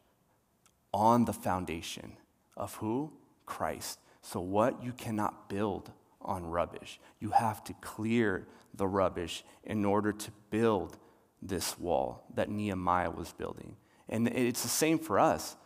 on 0.92 1.24
the 1.24 1.32
foundation 1.32 2.12
of 2.56 2.74
who? 2.76 3.12
Christ. 3.44 4.00
So, 4.22 4.40
what? 4.40 4.82
You 4.82 4.92
cannot 4.92 5.48
build 5.48 5.90
on 6.20 6.44
rubbish. 6.46 6.98
You 7.20 7.30
have 7.30 7.62
to 7.64 7.74
clear 7.74 8.46
the 8.74 8.86
rubbish 8.86 9.44
in 9.64 9.84
order 9.84 10.12
to 10.12 10.30
build 10.50 10.96
this 11.40 11.78
wall 11.78 12.24
that 12.34 12.50
Nehemiah 12.50 13.10
was 13.10 13.32
building. 13.32 13.76
And 14.08 14.28
it's 14.28 14.62
the 14.62 14.68
same 14.68 14.98
for 14.98 15.18
us. 15.18 15.56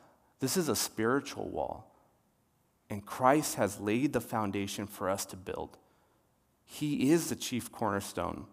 This 0.40 0.56
is 0.56 0.68
a 0.68 0.76
spiritual 0.76 1.48
wall. 1.48 1.86
And 2.88 3.04
Christ 3.04 3.54
has 3.54 3.80
laid 3.80 4.12
the 4.12 4.20
foundation 4.20 4.86
for 4.86 5.08
us 5.08 5.24
to 5.26 5.36
build. 5.36 5.78
He 6.64 7.10
is 7.10 7.28
the 7.28 7.36
chief 7.36 7.70
cornerstone. 7.70 8.46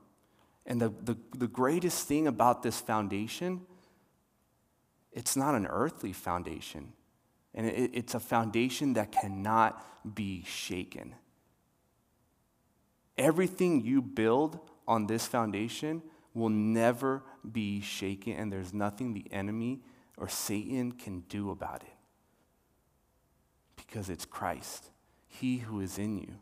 And 0.66 0.82
the, 0.82 0.90
the, 1.04 1.18
the 1.38 1.48
greatest 1.48 2.08
thing 2.08 2.28
about 2.28 2.62
this 2.62 2.80
foundation 2.80 3.62
it's 5.18 5.36
not 5.36 5.56
an 5.56 5.66
earthly 5.66 6.14
foundation, 6.14 6.94
and 7.56 7.66
it, 7.66 7.90
it's 7.92 8.14
a 8.14 8.20
foundation 8.20 8.94
that 8.94 9.12
cannot 9.12 9.84
be 10.16 10.44
shaken. 10.46 11.16
Everything 13.18 13.82
you 13.82 14.00
build 14.04 14.60
on 14.88 15.08
this 15.08 15.26
foundation 15.26 16.04
will 16.36 16.50
never 16.50 17.24
be 17.52 17.82
shaken, 17.82 18.34
and 18.34 18.54
there's 18.54 18.76
nothing 18.76 19.16
the 19.16 19.26
enemy 19.32 19.82
or 20.18 20.30
Satan 20.30 20.92
can 20.92 21.22
do 21.22 21.50
about 21.50 21.82
it. 21.82 21.96
Because 23.76 24.12
it's 24.12 24.26
Christ. 24.26 24.92
He 25.28 25.58
who 25.58 25.80
is 25.80 25.98
in 25.98 26.20
you 26.20 26.36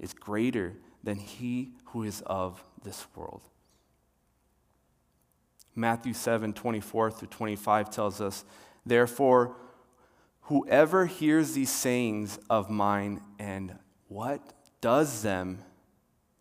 is 0.00 0.12
greater 0.12 0.74
than 1.04 1.18
he 1.18 1.74
who 1.86 2.02
is 2.02 2.20
of 2.26 2.64
this 2.82 3.06
world. 3.14 3.42
Matthew 5.74 6.12
7 6.12 6.52
24 6.52 7.10
through 7.10 7.28
25 7.28 7.90
tells 7.90 8.20
us, 8.20 8.44
Therefore, 8.84 9.56
whoever 10.42 11.06
hears 11.06 11.52
these 11.52 11.70
sayings 11.70 12.38
of 12.50 12.68
mine 12.68 13.20
and 13.38 13.78
what 14.08 14.52
does 14.80 15.22
them, 15.22 15.60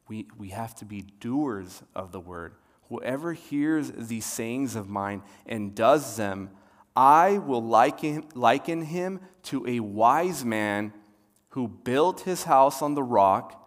we, 0.07 0.27
we 0.38 0.49
have 0.49 0.75
to 0.75 0.86
be 0.86 1.01
doers 1.01 1.84
of 1.95 2.11
the 2.11 2.19
word. 2.19 2.55
Whoever 2.89 3.32
hears 3.32 3.91
these 3.91 4.25
sayings 4.25 4.75
of 4.75 4.89
mine 4.89 5.23
and 5.45 5.73
does 5.73 6.17
them, 6.17 6.49
I 6.95 7.38
will 7.38 7.63
liken, 7.63 8.25
liken 8.36 8.82
him 8.82 9.21
to 9.43 9.65
a 9.65 9.79
wise 9.79 10.43
man 10.43 10.93
who 11.49 11.67
built 11.67 12.21
his 12.21 12.43
house 12.43 12.82
on 12.82 12.95
the 12.95 13.03
rock, 13.03 13.57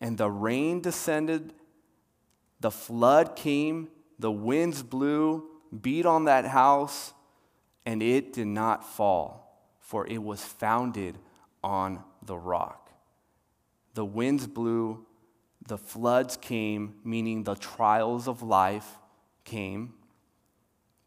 and 0.00 0.18
the 0.18 0.30
rain 0.30 0.82
descended, 0.82 1.54
the 2.60 2.70
flood 2.70 3.36
came, 3.36 3.88
the 4.18 4.32
winds 4.32 4.82
blew, 4.82 5.48
beat 5.82 6.06
on 6.06 6.24
that 6.24 6.46
house, 6.46 7.12
and 7.84 8.02
it 8.02 8.32
did 8.32 8.46
not 8.46 8.84
fall, 8.84 9.60
for 9.80 10.06
it 10.06 10.22
was 10.22 10.42
founded 10.42 11.18
on 11.62 12.02
the 12.22 12.36
rock. 12.36 12.90
The 13.94 14.04
winds 14.04 14.46
blew, 14.46 15.06
the 15.66 15.78
floods 15.78 16.36
came, 16.36 16.96
meaning 17.04 17.44
the 17.44 17.54
trials 17.54 18.28
of 18.28 18.42
life 18.42 18.98
came. 19.44 19.94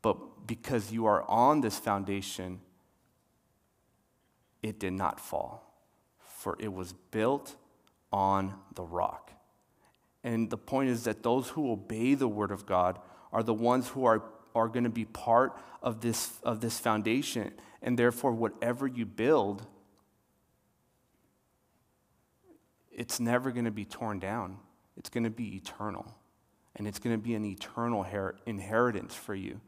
But 0.01 0.47
because 0.47 0.91
you 0.91 1.05
are 1.05 1.23
on 1.29 1.61
this 1.61 1.77
foundation, 1.77 2.61
it 4.61 4.79
did 4.79 4.93
not 4.93 5.19
fall, 5.19 5.73
for 6.19 6.57
it 6.59 6.73
was 6.73 6.93
built 7.11 7.55
on 8.11 8.55
the 8.75 8.83
rock. 8.83 9.31
And 10.23 10.49
the 10.49 10.57
point 10.57 10.89
is 10.89 11.03
that 11.05 11.23
those 11.23 11.49
who 11.49 11.71
obey 11.71 12.13
the 12.13 12.27
word 12.27 12.51
of 12.51 12.65
God 12.65 12.99
are 13.31 13.43
the 13.43 13.53
ones 13.53 13.87
who 13.89 14.05
are, 14.05 14.23
are 14.53 14.67
going 14.67 14.83
to 14.83 14.89
be 14.89 15.05
part 15.05 15.57
of 15.81 16.01
this, 16.01 16.33
of 16.43 16.59
this 16.59 16.79
foundation. 16.79 17.53
And 17.81 17.97
therefore, 17.97 18.33
whatever 18.33 18.85
you 18.85 19.05
build, 19.05 19.65
it's 22.91 23.19
never 23.19 23.51
going 23.51 23.65
to 23.65 23.71
be 23.71 23.85
torn 23.85 24.19
down. 24.19 24.57
It's 24.97 25.09
going 25.09 25.23
to 25.23 25.29
be 25.29 25.55
eternal. 25.55 26.13
And 26.75 26.87
it's 26.87 26.99
going 26.99 27.15
to 27.15 27.21
be 27.21 27.33
an 27.35 27.45
eternal 27.45 28.03
her- 28.03 28.35
inheritance 28.45 29.15
for 29.15 29.35
you. 29.35 29.61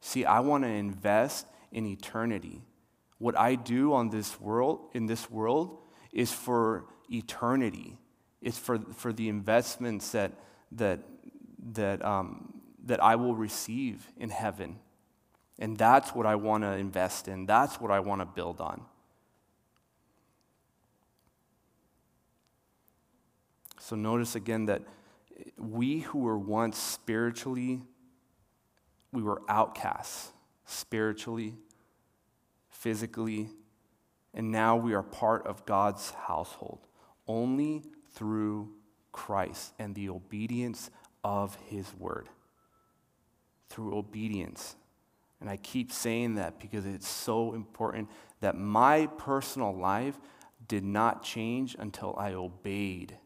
See, 0.00 0.24
I 0.24 0.40
want 0.40 0.64
to 0.64 0.70
invest 0.70 1.46
in 1.72 1.86
eternity. 1.86 2.62
What 3.18 3.36
I 3.36 3.54
do 3.56 3.92
on 3.92 4.10
this 4.10 4.40
world, 4.40 4.90
in 4.94 5.06
this 5.06 5.30
world, 5.30 5.78
is 6.12 6.32
for 6.32 6.86
eternity. 7.12 7.98
It's 8.42 8.58
for, 8.58 8.78
for 8.94 9.12
the 9.12 9.28
investments 9.28 10.12
that, 10.12 10.32
that, 10.72 11.00
that, 11.72 12.04
um, 12.04 12.60
that 12.86 13.02
I 13.02 13.16
will 13.16 13.34
receive 13.34 14.10
in 14.16 14.30
heaven. 14.30 14.78
And 15.58 15.76
that's 15.76 16.14
what 16.14 16.26
I 16.26 16.36
want 16.36 16.64
to 16.64 16.72
invest 16.72 17.28
in. 17.28 17.44
That's 17.46 17.80
what 17.80 17.90
I 17.90 18.00
want 18.00 18.22
to 18.22 18.26
build 18.26 18.60
on. 18.60 18.82
So 23.78 23.96
notice 23.96 24.36
again 24.36 24.66
that 24.66 24.82
we 25.58 26.00
who 26.00 26.20
were 26.20 26.38
once 26.38 26.78
spiritually, 26.78 27.82
we 29.12 29.22
were 29.22 29.42
outcasts 29.48 30.32
spiritually, 30.64 31.56
physically, 32.70 33.50
and 34.32 34.52
now 34.52 34.76
we 34.76 34.94
are 34.94 35.02
part 35.02 35.46
of 35.46 35.66
God's 35.66 36.10
household 36.12 36.86
only 37.26 37.82
through 38.14 38.70
Christ 39.12 39.72
and 39.78 39.94
the 39.94 40.08
obedience 40.08 40.90
of 41.24 41.56
his 41.66 41.86
word. 41.98 42.28
Through 43.68 43.96
obedience. 43.96 44.76
And 45.40 45.48
I 45.48 45.56
keep 45.56 45.92
saying 45.92 46.34
that 46.34 46.60
because 46.60 46.86
it's 46.86 47.08
so 47.08 47.54
important 47.54 48.08
that 48.40 48.56
my 48.56 49.06
personal 49.06 49.74
life 49.74 50.18
did 50.68 50.84
not 50.84 51.22
change 51.22 51.76
until 51.78 52.14
I 52.18 52.34
obeyed 52.34 53.16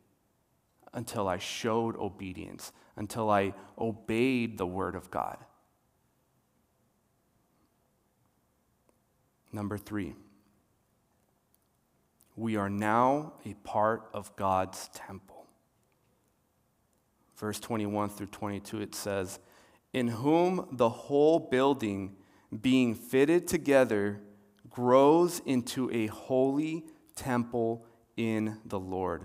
until 0.95 1.29
I 1.29 1.39
showed 1.39 1.97
obedience, 1.97 2.73
until 2.97 3.29
I 3.29 3.53
obeyed 3.77 4.57
the 4.57 4.67
word 4.67 4.95
of 4.95 5.11
God. 5.11 5.37
Number 9.53 9.77
three, 9.77 10.15
we 12.37 12.57
are 12.57 12.71
now 12.71 13.35
a 13.45 13.55
part 13.55 14.09
of 14.13 14.35
God's 14.37 14.89
temple. 14.95 15.47
Verse 17.37 17.61
21 17.61 18.11
through 18.11 18.29
22, 18.29 18.81
it 18.81 18.95
says, 18.95 19.39
In 19.93 20.09
whom 20.09 20.69
the 20.73 20.89
whole 20.89 21.39
building, 21.39 22.17
being 22.61 22.95
fitted 22.95 23.47
together, 23.47 24.21
grows 24.71 25.41
into 25.45 25.91
a 25.93 26.07
holy 26.07 26.85
temple 27.17 27.87
in 28.17 28.59
the 28.65 28.79
Lord 28.79 29.25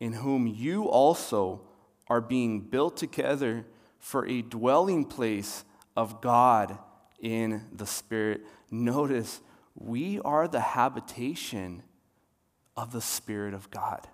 in 0.00 0.14
whom 0.14 0.46
you 0.46 0.88
also 0.88 1.60
are 2.06 2.20
being 2.20 2.60
built 2.60 2.96
together 2.96 3.66
for 3.98 4.26
a 4.26 4.42
dwelling 4.42 5.04
place 5.04 5.64
of 5.96 6.20
God 6.20 6.78
in 7.20 7.64
the 7.72 7.86
Spirit. 7.86 8.42
Notice, 8.70 9.40
we 9.74 10.20
are 10.20 10.46
the 10.46 10.60
habitation 10.60 11.82
of 12.78 12.92
the 12.92 13.00
Spirit 13.00 13.54
of 13.54 13.70
God. 13.72 14.06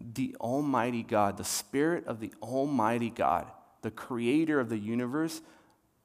The 0.00 0.36
Almighty 0.40 1.02
God, 1.02 1.36
the 1.36 1.44
Spirit 1.44 2.06
of 2.06 2.20
the 2.20 2.32
Almighty 2.40 3.10
God, 3.10 3.50
the 3.82 3.90
Creator 3.90 4.60
of 4.60 4.68
the 4.68 4.78
universe, 4.78 5.40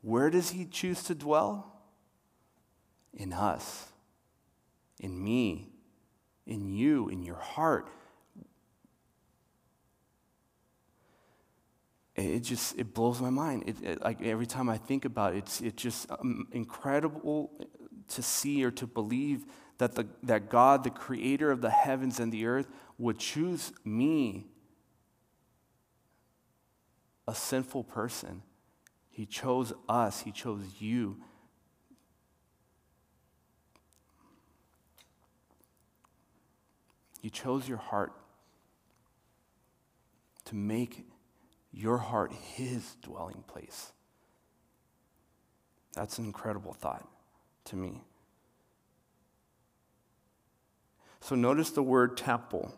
where 0.01 0.31
does 0.31 0.49
He 0.49 0.65
choose 0.65 1.03
to 1.03 1.13
dwell? 1.13 1.71
In 3.13 3.31
us, 3.31 3.85
in 4.99 5.23
me, 5.23 5.69
in 6.47 6.67
you, 6.67 7.09
in 7.09 7.21
your 7.21 7.35
heart. 7.35 7.87
It 12.15 12.39
just 12.39 12.77
it 12.79 12.95
blows 12.95 13.21
my 13.21 13.29
mind. 13.29 13.65
It, 13.67 13.83
it, 13.83 14.01
like 14.01 14.23
every 14.23 14.47
time 14.47 14.67
I 14.67 14.77
think 14.77 15.05
about 15.05 15.35
it, 15.35 15.61
it's 15.63 15.81
just 15.81 16.09
um, 16.11 16.47
incredible 16.51 17.51
to 18.09 18.23
see 18.23 18.63
or 18.63 18.71
to 18.71 18.87
believe 18.87 19.45
that 19.77 19.95
the 19.95 20.07
that 20.23 20.49
God, 20.49 20.83
the 20.83 20.89
Creator 20.89 21.51
of 21.51 21.61
the 21.61 21.69
heavens 21.69 22.19
and 22.19 22.31
the 22.31 22.45
earth, 22.45 22.67
would 22.97 23.19
choose 23.19 23.71
me, 23.83 24.47
a 27.27 27.35
sinful 27.35 27.83
person. 27.83 28.41
He 29.09 29.25
chose 29.25 29.73
us. 29.89 30.21
He 30.21 30.31
chose 30.31 30.61
you 30.79 31.17
You 37.27 37.31
chose 37.31 37.67
your 37.67 37.77
heart 37.77 38.13
to 40.45 40.55
make 40.55 41.05
your 41.73 41.97
heart 41.97 42.31
His 42.31 42.95
dwelling 43.01 43.43
place. 43.47 43.91
That's 45.93 46.19
an 46.19 46.25
incredible 46.25 46.73
thought 46.73 47.05
to 47.65 47.75
me. 47.75 48.01
So 51.21 51.35
notice 51.35 51.71
the 51.71 51.83
word 51.83 52.17
temple. 52.17 52.73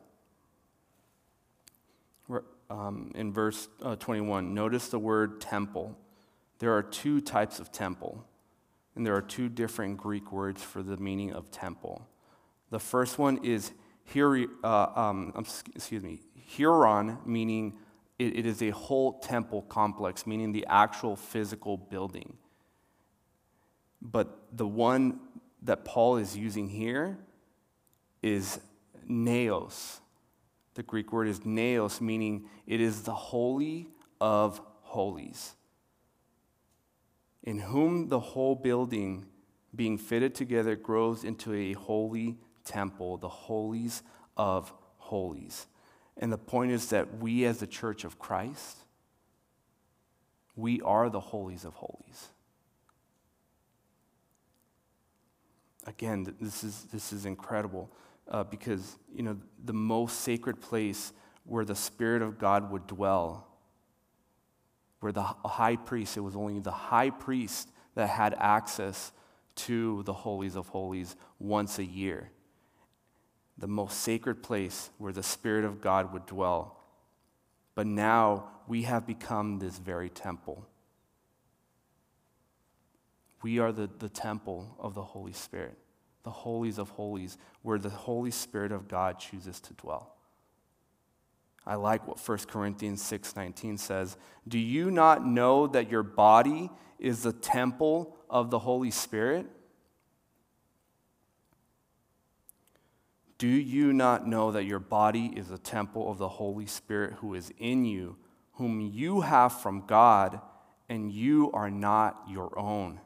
Um, 2.70 3.12
in 3.16 3.34
verse 3.34 3.68
uh, 3.82 3.96
21, 3.96 4.54
notice 4.54 4.90
the 4.90 5.00
word 5.00 5.42
temple. 5.42 5.98
There 6.60 6.76
are 6.76 6.84
two 6.84 7.20
types 7.20 7.60
of 7.60 7.72
temple, 7.72 8.24
and 8.96 9.06
there 9.06 9.16
are 9.16 9.24
two 9.24 9.50
different 9.50 9.98
Greek 9.98 10.32
words 10.32 10.62
for 10.62 10.84
the 10.84 10.98
meaning 10.98 11.34
of 11.34 11.50
temple. 11.50 12.08
The 12.70 12.80
first 12.80 13.18
one 13.18 13.44
is 13.44 13.72
here, 14.04 14.48
uh, 14.64 14.88
um, 14.96 15.34
um 15.36 15.46
excuse 15.76 16.04
me, 16.04 16.20
hieron, 16.56 17.26
meaning 17.26 17.74
it, 18.20 18.38
it 18.38 18.46
is 18.46 18.62
a 18.62 18.70
whole 18.70 19.20
temple 19.20 19.64
complex, 19.64 20.28
meaning 20.28 20.52
the 20.52 20.66
actual 20.70 21.16
physical 21.16 21.76
building. 21.76 22.38
But 24.00 24.38
the 24.56 24.68
one 24.68 25.20
that 25.64 25.86
Paul 25.86 26.18
is 26.18 26.38
using 26.38 26.70
here 26.70 27.18
is 28.22 28.60
naos. 29.08 30.00
The 30.76 30.84
Greek 30.84 31.12
word 31.12 31.28
is 31.28 31.46
naos, 31.46 32.00
meaning 32.00 32.46
it 32.66 32.80
is 32.80 33.04
the 33.04 33.14
holy 33.14 33.90
of 34.22 34.62
holies, 34.82 35.54
in 37.44 37.60
whom 37.60 38.10
the 38.10 38.20
whole 38.20 38.56
building, 38.56 39.26
being 39.76 39.98
fitted 39.98 40.36
together, 40.36 40.76
grows 40.76 41.24
into 41.24 41.54
a 41.54 41.74
holy 41.74 42.38
temple, 42.66 43.18
the 43.18 43.30
holies 43.30 44.04
of 44.38 44.74
holies. 44.98 45.68
And 46.18 46.32
the 46.32 46.38
point 46.38 46.72
is 46.72 46.90
that 46.90 47.20
we, 47.20 47.46
as 47.46 47.60
the 47.60 47.68
church 47.68 48.04
of 48.04 48.20
Christ, 48.20 48.78
we 50.56 50.82
are 50.82 51.10
the 51.10 51.20
holies 51.20 51.64
of 51.64 51.74
holies. 51.76 52.28
Again, 55.86 56.36
this 56.40 56.64
is, 56.64 56.86
this 56.92 57.14
is 57.14 57.26
incredible 57.26 57.90
uh, 58.30 58.44
because, 58.44 58.98
you 59.14 59.24
know, 59.24 59.38
the 59.64 59.74
most 59.74 60.22
sacred 60.22 60.62
place 60.62 61.14
where 61.44 61.66
the 61.66 61.76
Spirit 61.76 62.22
of 62.22 62.38
God 62.38 62.72
would 62.72 62.88
dwell, 62.88 63.48
where 65.00 65.12
the 65.12 65.24
high 65.24 65.76
priest, 65.76 66.18
it 66.18 66.22
was 66.22 66.36
only 66.36 66.60
the 66.60 66.72
high 66.72 67.10
priest 67.10 67.70
that 67.96 68.08
had 68.08 68.36
access 68.40 69.12
to 69.56 70.04
the 70.04 70.14
holies 70.14 70.56
of 70.56 70.68
holies 70.68 71.16
once 71.40 71.80
a 71.80 71.84
year 71.84 72.32
the 73.60 73.68
most 73.68 74.00
sacred 74.00 74.42
place 74.42 74.90
where 74.98 75.12
the 75.12 75.24
Spirit 75.24 75.66
of 75.66 75.82
God 75.82 76.14
would 76.14 76.26
dwell. 76.26 76.78
But 77.76 77.88
now 77.88 78.50
we 78.68 78.84
have 78.84 79.06
become 79.06 79.60
this 79.60 79.78
very 79.78 80.10
temple. 80.10 80.66
We 83.42 83.60
are 83.60 83.72
the, 83.72 83.90
the 84.00 84.10
temple 84.10 84.76
of 84.80 84.96
the 84.96 85.04
Holy 85.04 85.34
Spirit. 85.34 85.78
The 86.24 86.32
holies 86.32 86.78
of 86.78 86.90
holies, 86.90 87.38
where 87.62 87.80
the 87.80 87.90
Holy 87.90 88.32
Spirit 88.32 88.72
of 88.72 88.88
God 88.88 89.20
chooses 89.20 89.60
to 89.62 89.74
dwell. 89.74 90.16
I 91.66 91.76
like 91.76 92.08
what 92.08 92.20
1 92.20 92.48
Corinthians 92.48 93.02
6:19 93.02 93.78
says, 93.78 94.18
"Do 94.48 94.58
you 94.58 94.90
not 94.92 95.26
know 95.26 95.68
that 95.68 95.90
your 95.90 96.04
body 96.04 96.72
is 96.98 97.24
the 97.24 97.34
temple 97.34 98.18
of 98.30 98.50
the 98.50 98.60
Holy 98.60 98.92
Spirit?" 98.92 99.48
Do 103.38 103.48
you 103.48 103.94
not 103.94 104.28
know 104.28 104.52
that 104.52 104.66
your 104.66 104.80
body 104.80 105.28
is 105.28 105.50
a 105.50 105.58
temple 105.58 106.12
of 106.12 106.18
the 106.18 106.28
Holy 106.28 106.66
Spirit 106.66 107.14
who 107.14 107.34
is 107.34 107.54
in 107.58 107.86
you, 107.86 108.18
whom 108.54 108.82
you 108.82 109.22
have 109.22 109.62
from 109.62 109.86
God, 109.86 110.42
and 110.90 111.10
you 111.10 111.50
are 111.54 111.72
not 111.72 112.22
your 112.28 112.58
own? 112.60 113.00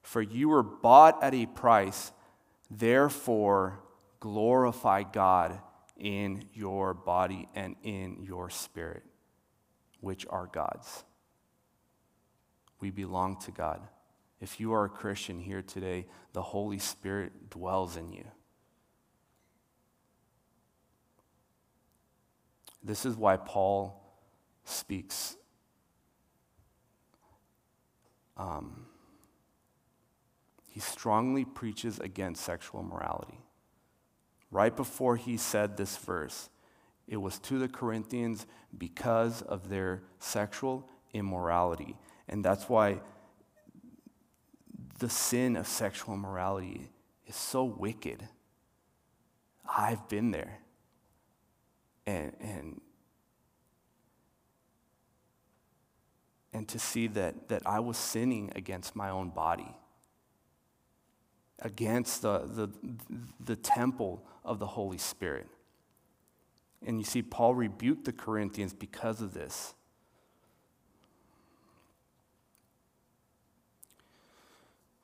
For 0.00 0.22
you 0.22 0.48
were 0.48 0.62
bought 0.62 1.22
at 1.22 1.34
a 1.34 1.44
price, 1.44 2.12
therefore 2.78 3.80
glorify 4.20 5.02
God 5.02 5.58
in 5.96 6.44
your 6.54 6.94
body 6.94 7.48
and 7.54 7.76
in 7.82 8.22
your 8.22 8.50
spirit, 8.50 9.02
which 10.00 10.26
are 10.28 10.48
God's. 10.52 11.04
We 12.80 12.90
belong 12.90 13.38
to 13.40 13.50
God. 13.50 13.80
If 14.40 14.58
you 14.58 14.72
are 14.72 14.86
a 14.86 14.88
Christian 14.88 15.38
here 15.38 15.62
today, 15.62 16.06
the 16.32 16.42
Holy 16.42 16.78
Spirit 16.78 17.50
dwells 17.50 17.96
in 17.96 18.12
you. 18.12 18.24
This 22.82 23.06
is 23.06 23.14
why 23.14 23.36
Paul 23.36 24.02
speaks. 24.64 25.36
Um, 28.36 28.86
he 30.72 30.80
strongly 30.80 31.44
preaches 31.44 31.98
against 31.98 32.42
sexual 32.42 32.82
morality. 32.82 33.38
Right 34.50 34.74
before 34.74 35.16
he 35.16 35.36
said 35.36 35.76
this 35.76 35.98
verse, 35.98 36.48
it 37.06 37.18
was 37.18 37.38
to 37.40 37.58
the 37.58 37.68
Corinthians 37.68 38.46
because 38.78 39.42
of 39.42 39.68
their 39.68 40.02
sexual 40.18 40.88
immorality. 41.12 41.98
And 42.26 42.42
that's 42.42 42.70
why 42.70 43.00
the 44.98 45.10
sin 45.10 45.56
of 45.56 45.66
sexual 45.66 46.14
immorality 46.14 46.88
is 47.26 47.36
so 47.36 47.64
wicked. 47.64 48.26
I've 49.76 50.08
been 50.08 50.30
there 50.30 50.58
and, 52.06 52.32
and, 52.40 52.80
and 56.50 56.66
to 56.68 56.78
see 56.78 57.08
that, 57.08 57.50
that 57.50 57.66
I 57.66 57.80
was 57.80 57.98
sinning 57.98 58.52
against 58.56 58.96
my 58.96 59.10
own 59.10 59.28
body, 59.28 59.76
against 61.62 62.22
the, 62.22 62.40
the, 62.40 62.70
the 63.44 63.56
temple 63.56 64.22
of 64.44 64.58
the 64.58 64.66
Holy 64.66 64.98
Spirit. 64.98 65.46
And 66.84 66.98
you 66.98 67.04
see, 67.04 67.22
Paul 67.22 67.54
rebuked 67.54 68.04
the 68.04 68.12
Corinthians 68.12 68.74
because 68.74 69.22
of 69.22 69.32
this. 69.32 69.74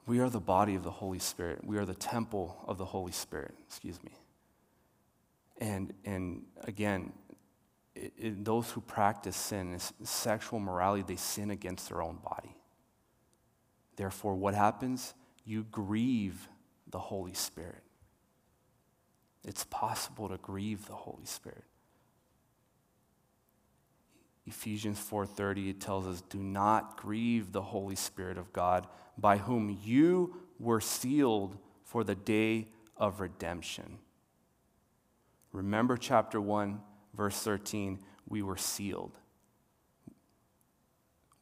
We 0.06 0.20
are 0.20 0.30
the 0.30 0.40
body 0.40 0.74
of 0.74 0.84
the 0.84 0.90
Holy 0.90 1.18
Spirit. 1.18 1.64
We 1.64 1.76
are 1.76 1.84
the 1.84 1.94
temple 1.94 2.56
of 2.66 2.78
the 2.78 2.86
Holy 2.86 3.12
Spirit, 3.12 3.54
excuse 3.66 4.02
me. 4.02 4.12
And, 5.60 5.92
and 6.04 6.42
again, 6.64 7.12
it, 7.94 8.12
it, 8.16 8.44
those 8.44 8.70
who 8.70 8.80
practice 8.80 9.36
sin, 9.36 9.78
sexual 10.02 10.60
morality, 10.60 11.04
they 11.06 11.16
sin 11.16 11.50
against 11.50 11.90
their 11.90 12.00
own 12.00 12.18
body. 12.24 12.56
Therefore, 13.96 14.34
what 14.34 14.54
happens? 14.54 15.14
You 15.48 15.64
grieve 15.70 16.46
the 16.90 16.98
Holy 16.98 17.32
Spirit. 17.32 17.82
It's 19.42 19.64
possible 19.64 20.28
to 20.28 20.36
grieve 20.36 20.86
the 20.86 20.92
Holy 20.92 21.24
Spirit. 21.24 21.64
Ephesians 24.46 24.98
4:30 24.98 25.70
it 25.70 25.80
tells 25.80 26.06
us 26.06 26.20
do 26.20 26.38
not 26.38 26.98
grieve 26.98 27.52
the 27.52 27.62
Holy 27.62 27.96
Spirit 27.96 28.36
of 28.36 28.52
God 28.52 28.88
by 29.16 29.38
whom 29.38 29.70
you 29.82 30.38
were 30.58 30.82
sealed 30.82 31.56
for 31.82 32.04
the 32.04 32.14
day 32.14 32.68
of 32.98 33.18
redemption. 33.18 34.00
Remember 35.52 35.96
chapter 35.96 36.42
1, 36.42 36.82
verse 37.14 37.40
13, 37.42 38.00
we 38.28 38.42
were 38.42 38.58
sealed. 38.58 39.16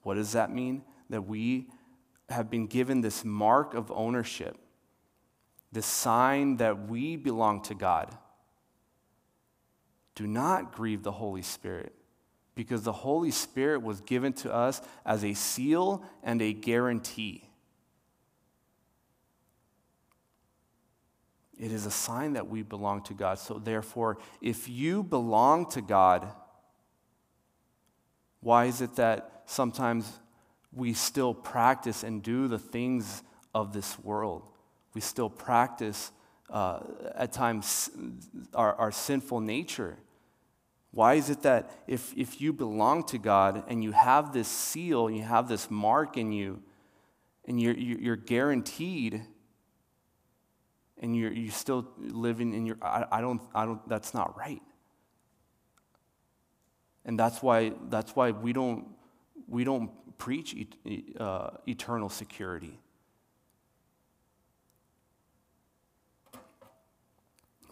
What 0.03 0.15
does 0.15 0.31
that 0.31 0.53
mean? 0.53 0.85
That 1.11 1.23
we 1.23 1.71
have 2.29 2.51
been 2.51 2.67
given 2.67 3.01
this 3.01 3.25
mark 3.25 3.75
of 3.75 3.91
ownership, 3.93 4.57
this 5.73 5.87
sign 5.87 6.57
that 6.57 6.89
we 6.89 7.17
belong 7.17 7.63
to 7.63 7.75
God. 7.75 8.17
Do 10.15 10.27
not 10.27 10.73
grieve 10.75 11.03
the 11.03 11.13
Holy 11.13 11.43
Spirit 11.43 11.93
because 12.55 12.83
the 12.83 12.93
Holy 12.93 13.31
Spirit 13.31 13.83
was 13.83 14.01
given 14.01 14.33
to 14.33 14.53
us 14.53 14.81
as 15.05 15.25
a 15.25 15.35
seal 15.35 16.03
and 16.23 16.41
a 16.41 16.53
guarantee. 16.53 17.49
It 21.59 21.71
is 21.71 21.87
a 21.87 21.91
sign 21.91 22.35
that 22.35 22.49
we 22.49 22.63
belong 22.63 23.03
to 23.05 23.15
God. 23.15 23.39
So, 23.39 23.59
therefore, 23.59 24.19
if 24.41 24.69
you 24.69 25.03
belong 25.03 25.71
to 25.71 25.81
God, 25.81 26.29
why 28.41 28.67
is 28.67 28.81
it 28.81 28.97
that 28.97 29.43
sometimes 29.47 30.11
we 30.77 30.93
still 30.93 31.35
practice 31.35 32.03
and 32.05 32.23
do 32.23 32.49
the 32.49 32.59
things 32.59 33.23
of 33.55 33.73
this 33.73 33.99
world? 33.99 34.49
We 34.95 35.01
still 35.01 35.31
practice, 35.31 36.13
uh, 36.51 36.81
at 37.15 37.33
times, 37.33 37.91
our, 38.55 38.75
our 38.75 38.93
sinful 38.93 39.41
nature. 39.41 39.97
Why 40.93 41.15
is 41.15 41.31
it 41.31 41.43
that 41.43 41.71
if, 41.87 42.15
if 42.17 42.41
you 42.41 42.53
belong 42.53 43.05
to 43.05 43.19
God 43.19 43.65
and 43.69 43.83
you 43.83 43.93
have 43.93 44.33
this 44.33 44.49
seal, 44.49 45.11
you 45.11 45.23
have 45.23 45.49
this 45.49 45.71
mark 45.71 46.17
in 46.17 46.33
you, 46.33 46.63
and 47.47 47.61
you're, 47.61 47.75
you're 47.75 48.17
guaranteed 48.17 49.23
and 50.99 51.17
you're, 51.17 51.33
you're 51.33 51.53
still 51.53 51.87
living 51.99 52.55
in 52.55 52.67
your 52.67 52.77
I, 52.83 53.05
I, 53.13 53.21
don't 53.21 53.41
i 53.55 53.65
don't 53.65 53.87
that's 53.89 54.15
not 54.15 54.37
right 54.37 54.63
and 57.05 57.19
that's 57.19 57.43
why 57.43 57.73
that's 57.89 58.17
why 58.17 58.31
we 58.31 58.53
don't 58.53 58.87
we 59.47 59.65
don't 59.65 59.91
preach 60.19 60.55
et, 60.59 61.21
uh, 61.21 61.51
eternal 61.67 62.09
security 62.09 62.79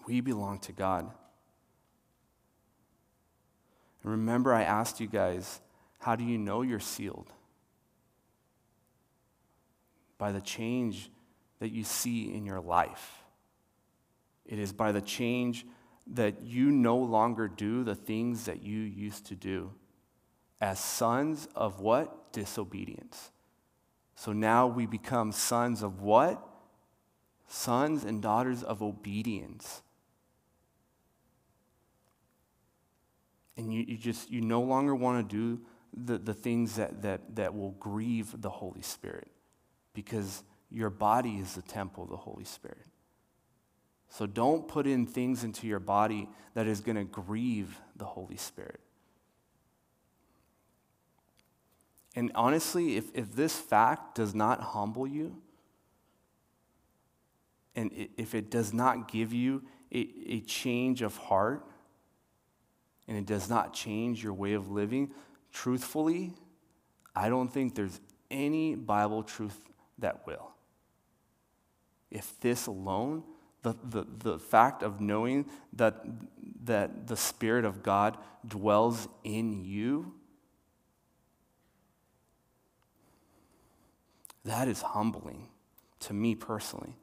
we 0.06 0.20
belong 0.20 0.58
to 0.58 0.72
god 0.72 1.10
and 4.02 4.10
remember 4.10 4.52
i 4.52 4.62
asked 4.62 5.00
you 5.00 5.06
guys 5.06 5.60
how 5.98 6.14
do 6.14 6.24
you 6.24 6.38
know 6.38 6.62
you're 6.62 6.80
sealed 6.80 7.32
by 10.18 10.32
the 10.32 10.40
change 10.40 11.10
that 11.60 11.70
you 11.70 11.84
see 11.84 12.34
in 12.34 12.44
your 12.44 12.60
life. 12.60 13.22
It 14.44 14.58
is 14.58 14.72
by 14.72 14.92
the 14.92 15.00
change 15.00 15.66
that 16.06 16.42
you 16.42 16.70
no 16.70 16.96
longer 16.96 17.48
do 17.48 17.84
the 17.84 17.94
things 17.94 18.44
that 18.44 18.62
you 18.62 18.80
used 18.80 19.26
to 19.26 19.34
do 19.34 19.72
as 20.60 20.78
sons 20.78 21.48
of 21.54 21.80
what? 21.80 22.14
Disobedience. 22.34 23.30
So 24.16 24.32
now 24.32 24.66
we 24.66 24.84
become 24.84 25.32
sons 25.32 25.82
of 25.82 26.02
what? 26.02 26.46
Sons 27.48 28.04
and 28.04 28.20
daughters 28.20 28.62
of 28.62 28.82
obedience. 28.82 29.82
And 33.56 33.72
you, 33.72 33.84
you 33.86 33.96
just, 33.96 34.30
you 34.30 34.40
no 34.40 34.60
longer 34.60 34.94
want 34.94 35.28
to 35.28 35.36
do 35.36 35.60
the, 35.96 36.18
the 36.18 36.34
things 36.34 36.76
that, 36.76 37.02
that, 37.02 37.36
that 37.36 37.54
will 37.54 37.70
grieve 37.72 38.40
the 38.40 38.50
Holy 38.50 38.82
Spirit 38.82 39.28
because 39.94 40.42
your 40.70 40.90
body 40.90 41.36
is 41.36 41.54
the 41.54 41.62
temple 41.62 42.04
of 42.04 42.10
the 42.10 42.16
Holy 42.16 42.44
Spirit. 42.44 42.86
So 44.08 44.26
don't 44.26 44.66
put 44.66 44.86
in 44.86 45.06
things 45.06 45.44
into 45.44 45.66
your 45.66 45.80
body 45.80 46.28
that 46.54 46.66
is 46.66 46.80
going 46.80 46.96
to 46.96 47.04
grieve 47.04 47.80
the 47.96 48.04
Holy 48.04 48.36
Spirit. 48.36 48.80
And 52.14 52.30
honestly, 52.34 52.96
if, 52.96 53.10
if 53.14 53.34
this 53.34 53.58
fact 53.58 54.14
does 54.14 54.34
not 54.34 54.60
humble 54.60 55.06
you, 55.06 55.36
and 57.74 57.90
if 58.16 58.34
it 58.34 58.50
does 58.50 58.72
not 58.72 59.10
give 59.10 59.32
you 59.32 59.62
a, 59.92 60.08
a 60.26 60.40
change 60.42 61.02
of 61.02 61.16
heart, 61.16 61.66
and 63.08 63.18
it 63.18 63.26
does 63.26 63.50
not 63.50 63.74
change 63.74 64.22
your 64.22 64.32
way 64.32 64.52
of 64.52 64.70
living, 64.70 65.10
truthfully, 65.52 66.32
I 67.14 67.28
don't 67.28 67.52
think 67.52 67.74
there's 67.74 68.00
any 68.30 68.74
Bible 68.74 69.22
truth 69.22 69.56
that 69.98 70.26
will. 70.26 70.52
If 72.10 72.38
this 72.40 72.66
alone, 72.66 73.24
the, 73.62 73.74
the, 73.82 74.06
the 74.18 74.38
fact 74.38 74.82
of 74.82 75.00
knowing 75.00 75.46
that, 75.72 76.04
that 76.64 77.08
the 77.08 77.16
Spirit 77.16 77.64
of 77.64 77.82
God 77.82 78.16
dwells 78.46 79.08
in 79.24 79.64
you, 79.64 80.14
that 84.44 84.68
is 84.68 84.82
humbling 84.82 85.48
to 86.00 86.12
me 86.12 86.34
personally. 86.34 86.96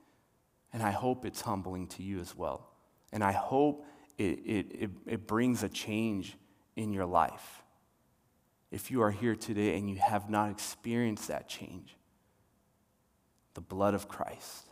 And 0.73 0.81
I 0.81 0.91
hope 0.91 1.25
it's 1.25 1.41
humbling 1.41 1.87
to 1.87 2.03
you 2.03 2.19
as 2.19 2.35
well. 2.35 2.69
And 3.11 3.23
I 3.23 3.31
hope 3.31 3.85
it, 4.17 4.39
it, 4.45 4.65
it, 4.71 4.89
it 5.05 5.27
brings 5.27 5.63
a 5.63 5.69
change 5.69 6.37
in 6.75 6.93
your 6.93 7.05
life. 7.05 7.63
If 8.71 8.89
you 8.89 9.01
are 9.01 9.11
here 9.11 9.35
today 9.35 9.77
and 9.77 9.89
you 9.89 9.97
have 9.97 10.29
not 10.29 10.49
experienced 10.49 11.27
that 11.27 11.49
change, 11.49 11.97
the 13.53 13.61
blood 13.61 13.93
of 13.93 14.07
Christ, 14.07 14.67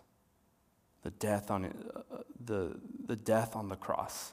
the 1.03 1.11
death 1.11 1.51
on, 1.51 1.65
uh, 1.65 2.17
the, 2.45 2.79
the 3.05 3.15
death 3.15 3.55
on 3.55 3.67
the 3.67 3.75
cross. 3.75 4.31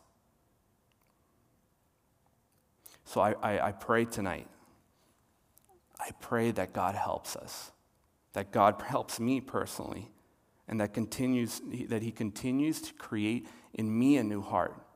So 3.05 3.21
I, 3.21 3.35
I, 3.43 3.69
I 3.69 3.73
pray 3.73 4.05
tonight. 4.05 4.49
I 5.99 6.11
pray 6.21 6.51
that 6.53 6.73
God 6.73 6.95
helps 6.95 7.35
us, 7.35 7.73
that 8.37 8.53
God 8.53 8.81
helps 8.87 9.19
me 9.19 9.41
personally, 9.41 10.13
and 10.69 10.81
that 10.81 10.95
continues 10.95 11.61
that 11.89 12.03
He 12.03 12.13
continues 12.13 12.81
to 12.83 12.95
create 12.95 13.49
in 13.75 13.99
me 13.99 14.17
a 14.17 14.23
new 14.23 14.43
heart 14.43 14.87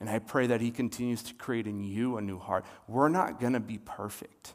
and 0.00 0.08
I 0.08 0.18
pray 0.18 0.46
that 0.46 0.60
He 0.60 0.70
continues 0.70 1.22
to 1.24 1.34
create 1.34 1.66
in 1.66 1.82
you 1.82 2.16
a 2.16 2.20
new 2.20 2.38
heart. 2.38 2.64
We're 2.86 3.08
not 3.08 3.40
going 3.40 3.54
to 3.54 3.60
be 3.60 3.78
perfect. 3.78 4.54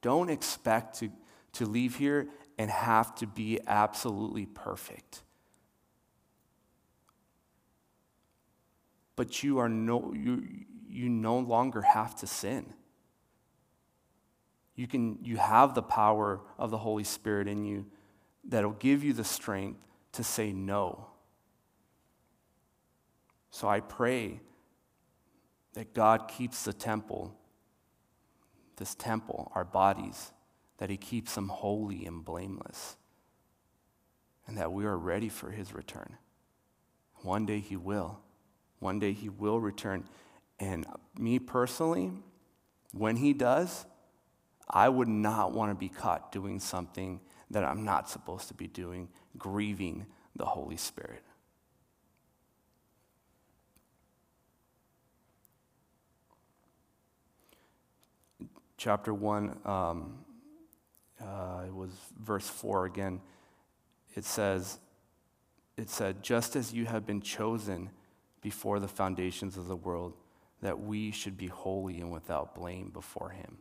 Don't 0.00 0.30
expect 0.30 1.00
to, 1.00 1.10
to 1.54 1.66
leave 1.66 1.96
here 1.96 2.28
and 2.56 2.70
have 2.70 3.14
to 3.16 3.26
be 3.26 3.60
absolutely 3.66 4.46
perfect. 4.46 5.22
But 9.16 9.42
you, 9.42 9.58
are 9.58 9.68
no, 9.68 10.14
you, 10.14 10.44
you 10.88 11.08
no 11.08 11.38
longer 11.38 11.82
have 11.82 12.14
to 12.16 12.26
sin. 12.26 12.72
You, 14.78 14.86
can, 14.86 15.18
you 15.24 15.38
have 15.38 15.74
the 15.74 15.82
power 15.82 16.40
of 16.56 16.70
the 16.70 16.78
Holy 16.78 17.02
Spirit 17.02 17.48
in 17.48 17.64
you 17.64 17.86
that'll 18.44 18.70
give 18.70 19.02
you 19.02 19.12
the 19.12 19.24
strength 19.24 19.80
to 20.12 20.22
say 20.22 20.52
no. 20.52 21.08
So 23.50 23.66
I 23.66 23.80
pray 23.80 24.38
that 25.74 25.94
God 25.94 26.28
keeps 26.28 26.62
the 26.62 26.72
temple, 26.72 27.34
this 28.76 28.94
temple, 28.94 29.50
our 29.56 29.64
bodies, 29.64 30.30
that 30.76 30.90
He 30.90 30.96
keeps 30.96 31.34
them 31.34 31.48
holy 31.48 32.06
and 32.06 32.24
blameless, 32.24 32.96
and 34.46 34.56
that 34.58 34.70
we 34.70 34.84
are 34.84 34.96
ready 34.96 35.28
for 35.28 35.50
His 35.50 35.74
return. 35.74 36.18
One 37.22 37.46
day 37.46 37.58
He 37.58 37.76
will. 37.76 38.20
One 38.78 39.00
day 39.00 39.10
He 39.12 39.28
will 39.28 39.58
return. 39.58 40.04
And 40.60 40.86
me 41.18 41.40
personally, 41.40 42.12
when 42.92 43.16
He 43.16 43.32
does, 43.32 43.84
I 44.70 44.88
would 44.88 45.08
not 45.08 45.52
want 45.52 45.70
to 45.70 45.74
be 45.74 45.88
caught 45.88 46.32
doing 46.32 46.60
something 46.60 47.20
that 47.50 47.64
I'm 47.64 47.84
not 47.84 48.10
supposed 48.10 48.48
to 48.48 48.54
be 48.54 48.66
doing, 48.66 49.08
grieving 49.38 50.06
the 50.36 50.44
Holy 50.44 50.76
Spirit. 50.76 51.22
chapter 58.78 59.12
1, 59.12 59.58
um, 59.66 60.14
uh, 61.20 61.64
it 61.66 61.74
was 61.74 61.90
verse 62.18 62.48
4 62.48 62.86
again. 62.86 63.20
It 64.14 64.24
says, 64.24 64.78
it 65.76 65.90
said, 65.90 66.22
just 66.22 66.56
as 66.56 66.72
you 66.72 66.86
have 66.86 67.04
been 67.04 67.20
chosen 67.20 67.90
before 68.40 68.80
the 68.80 68.88
foundations 68.88 69.56
of 69.56 69.66
the 69.66 69.76
world, 69.76 70.14
that 70.62 70.80
we 70.80 71.10
should 71.10 71.36
be 71.36 71.48
holy 71.48 72.00
and 72.00 72.10
without 72.10 72.54
blame 72.54 72.90
before 72.90 73.30
him. 73.30 73.58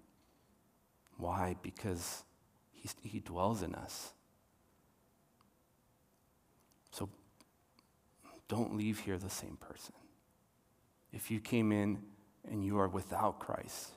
Why? 1.18 1.55
Because 1.61 2.24
he, 2.72 2.89
he 3.03 3.20
dwells 3.20 3.63
in 3.63 3.76
us. 3.76 4.11
So 6.91 7.09
don't 8.47 8.78
leave 8.78 8.99
here 8.99 9.18
the 9.18 9.30
same 9.30 9.57
person. 9.57 9.95
If 11.11 11.32
you 11.32 11.39
came 11.39 11.72
in 11.72 11.99
and 12.49 12.63
you 12.63 12.80
are 12.80 12.88
without 12.88 13.39
Christ, 13.39 13.89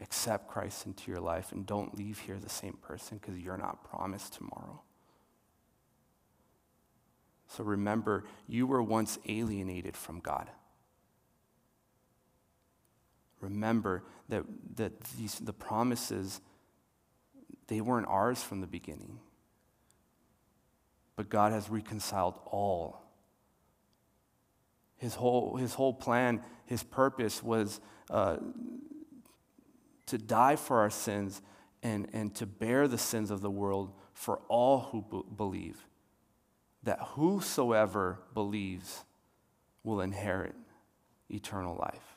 accept 0.00 0.48
Christ 0.48 0.86
into 0.86 1.10
your 1.10 1.20
life 1.20 1.52
and 1.52 1.66
don't 1.66 1.96
leave 1.96 2.20
here 2.20 2.38
the 2.38 2.48
same 2.48 2.78
person 2.80 3.18
because 3.18 3.38
you're 3.38 3.58
not 3.58 3.84
promised 3.84 4.34
tomorrow. 4.34 4.80
So 7.48 7.64
remember, 7.64 8.24
you 8.46 8.66
were 8.66 8.82
once 8.82 9.18
alienated 9.28 9.96
from 9.96 10.20
God. 10.20 10.48
Remember 13.40 14.04
that, 14.28 14.44
that 14.76 15.00
these, 15.18 15.34
the 15.38 15.52
promises, 15.52 16.40
they 17.66 17.80
weren't 17.80 18.06
ours 18.06 18.42
from 18.42 18.60
the 18.60 18.66
beginning. 18.66 19.18
But 21.16 21.28
God 21.28 21.52
has 21.52 21.68
reconciled 21.68 22.38
all. 22.46 23.02
His 24.96 25.14
whole, 25.14 25.56
his 25.56 25.74
whole 25.74 25.94
plan, 25.94 26.42
his 26.66 26.82
purpose 26.82 27.42
was 27.42 27.80
uh, 28.10 28.36
to 30.06 30.18
die 30.18 30.56
for 30.56 30.80
our 30.80 30.90
sins 30.90 31.40
and, 31.82 32.08
and 32.12 32.34
to 32.34 32.46
bear 32.46 32.86
the 32.86 32.98
sins 32.98 33.30
of 33.30 33.40
the 33.40 33.50
world 33.50 33.92
for 34.12 34.40
all 34.48 34.80
who 34.90 35.04
b- 35.10 35.22
believe. 35.36 35.86
That 36.82 36.98
whosoever 37.00 38.18
believes 38.34 39.04
will 39.82 40.00
inherit 40.00 40.54
eternal 41.30 41.76
life. 41.76 42.09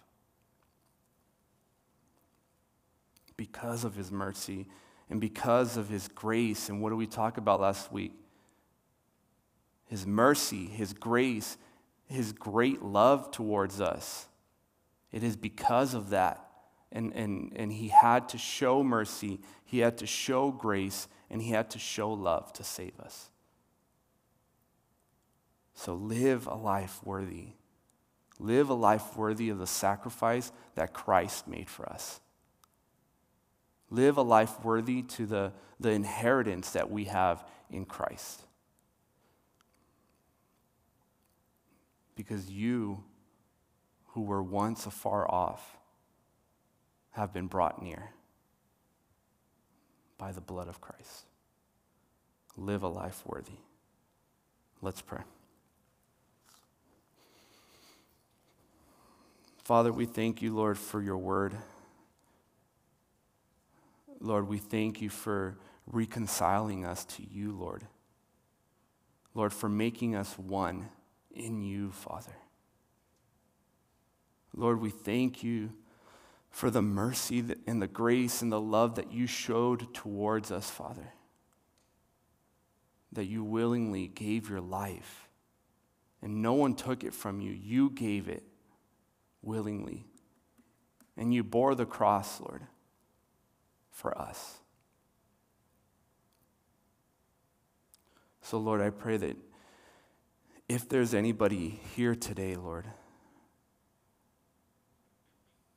Because 3.38 3.84
of 3.84 3.96
his 3.96 4.12
mercy 4.12 4.68
and 5.10 5.20
because 5.20 5.78
of 5.78 5.90
his 5.90 6.08
grace. 6.08 6.70
And 6.70 6.82
what 6.82 6.90
did 6.90 6.96
we 6.96 7.08
talk 7.08 7.38
about 7.38 7.60
last 7.62 7.92
week? 7.92 8.14
His 9.86 10.08
mercy, 10.08 10.66
his 10.66 10.94
grace, 10.94 11.58
his 12.08 12.32
great 12.32 12.82
love 12.82 13.32
towards 13.32 13.82
us. 13.82 14.28
It 15.12 15.24
is 15.24 15.36
because 15.36 15.94
of 15.94 16.10
that 16.10 16.44
and, 16.94 17.12
and, 17.14 17.52
and 17.56 17.74
he 17.74 17.88
had 17.90 18.30
to 18.30 18.38
show 18.38 18.84
mercy, 18.84 19.40
he 19.66 19.80
had 19.80 19.98
to 19.98 20.06
show 20.06 20.52
grace, 20.52 21.08
and 21.30 21.42
he 21.42 21.50
had 21.50 21.72
to 21.72 21.80
show 21.80 22.12
love 22.12 22.54
to 22.54 22.64
save 22.64 22.98
us. 23.00 23.32
So 25.74 25.96
live 25.96 26.46
a 26.46 26.54
life 26.54 27.00
worthy. 27.04 27.48
Live 28.40 28.70
a 28.70 28.76
life 28.76 29.18
worthy 29.18 29.50
of 29.50 29.58
the 29.58 29.68
sacrifice 29.68 30.52
that 30.76 30.94
Christ 30.94 31.48
made 31.48 31.70
for 31.70 31.90
us. 31.90 32.22
Live 33.94 34.18
a 34.18 34.24
life 34.24 34.64
worthy 34.64 35.04
to 35.04 35.28
the, 35.28 35.54
the 35.80 35.92
inheritance 35.92 36.72
that 36.72 36.90
we 36.90 37.04
have 37.06 37.48
in 37.70 37.86
Christ. 37.86 38.42
Because 42.16 42.50
you, 42.50 43.04
who 44.08 44.24
were 44.24 44.42
once 44.42 44.88
afar 44.88 45.30
off, 45.30 45.78
have 47.12 47.32
been 47.32 47.46
brought 47.46 47.84
near 47.84 48.10
by 50.18 50.32
the 50.32 50.42
blood 50.42 50.68
of 50.68 50.82
Christ. 50.82 51.26
Live 52.58 52.82
a 52.82 52.88
life 52.88 53.22
worthy. 53.28 53.60
Let's 54.82 55.02
pray. 55.02 55.22
Father, 59.64 59.94
we 59.94 60.08
thank 60.08 60.42
you, 60.42 60.56
Lord, 60.56 60.80
for 60.80 61.00
your 61.00 61.20
word. 61.20 61.56
Lord, 64.24 64.48
we 64.48 64.58
thank 64.58 65.02
you 65.02 65.10
for 65.10 65.58
reconciling 65.86 66.86
us 66.86 67.04
to 67.04 67.24
you, 67.30 67.52
Lord. 67.52 67.84
Lord, 69.36 69.52
for 69.52 69.68
making 69.68 70.16
us 70.16 70.40
one 70.40 70.88
in 71.30 71.62
you, 71.62 71.92
Father. 71.92 72.38
Lord, 74.56 74.80
we 74.80 74.92
thank 74.92 75.44
you 75.44 75.74
for 76.50 76.70
the 76.70 76.82
mercy 76.82 77.44
and 77.68 77.82
the 77.82 77.88
grace 77.88 78.42
and 78.42 78.50
the 78.50 78.62
love 78.62 78.96
that 78.96 79.12
you 79.12 79.28
showed 79.28 79.94
towards 79.94 80.52
us, 80.52 80.70
Father. 80.70 81.12
That 83.12 83.26
you 83.26 83.44
willingly 83.44 84.08
gave 84.08 84.50
your 84.50 84.62
life, 84.62 85.28
and 86.22 86.42
no 86.42 86.54
one 86.54 86.76
took 86.76 87.04
it 87.04 87.14
from 87.14 87.42
you. 87.42 87.52
You 87.52 87.90
gave 87.90 88.30
it 88.30 88.44
willingly. 89.42 90.06
And 91.18 91.34
you 91.34 91.44
bore 91.44 91.76
the 91.76 91.86
cross, 91.86 92.40
Lord, 92.40 92.62
for 93.94 94.18
us. 94.18 94.58
So, 98.42 98.58
Lord, 98.58 98.82
I 98.82 98.90
pray 98.90 99.16
that 99.18 99.38
if 100.68 100.90
there's 100.90 101.14
anybody 101.14 101.80
here 101.96 102.16
today, 102.16 102.56
Lord, 102.56 102.86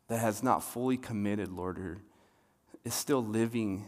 that 0.09 0.19
has 0.19 0.43
not 0.43 0.65
fully 0.65 0.97
committed, 0.97 1.53
Lord, 1.53 1.79
or 1.79 1.99
is 2.85 2.95
still 2.95 3.23
living 3.23 3.85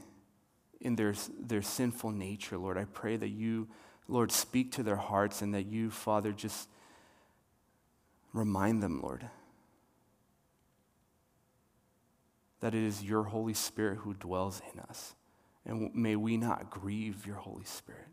in 0.81 0.95
their, 0.95 1.14
their 1.41 1.62
sinful 1.62 2.12
nature, 2.12 2.59
Lord, 2.59 2.76
I 2.76 2.85
pray 2.85 3.16
that 3.16 3.29
you, 3.29 3.66
Lord, 4.07 4.31
speak 4.31 4.72
to 4.72 4.83
their 4.83 4.97
hearts 4.97 5.43
and 5.43 5.55
that 5.55 5.66
you, 5.66 5.91
Father, 5.91 6.33
just 6.33 6.68
remind 8.33 8.83
them, 8.83 9.01
Lord, 9.03 9.29
that 12.61 12.75
it 12.75 12.83
is 12.83 13.03
your 13.03 13.25
Holy 13.25 13.55
Spirit 13.55 13.99
who 13.99 14.15
dwells 14.15 14.61
in 14.73 14.81
us 14.81 15.15
And 15.65 15.95
may 15.95 16.17
we 16.17 16.37
not 16.37 16.71
grieve 16.71 17.27
your 17.27 17.37
Holy 17.37 17.65
Spirit. 17.65 18.09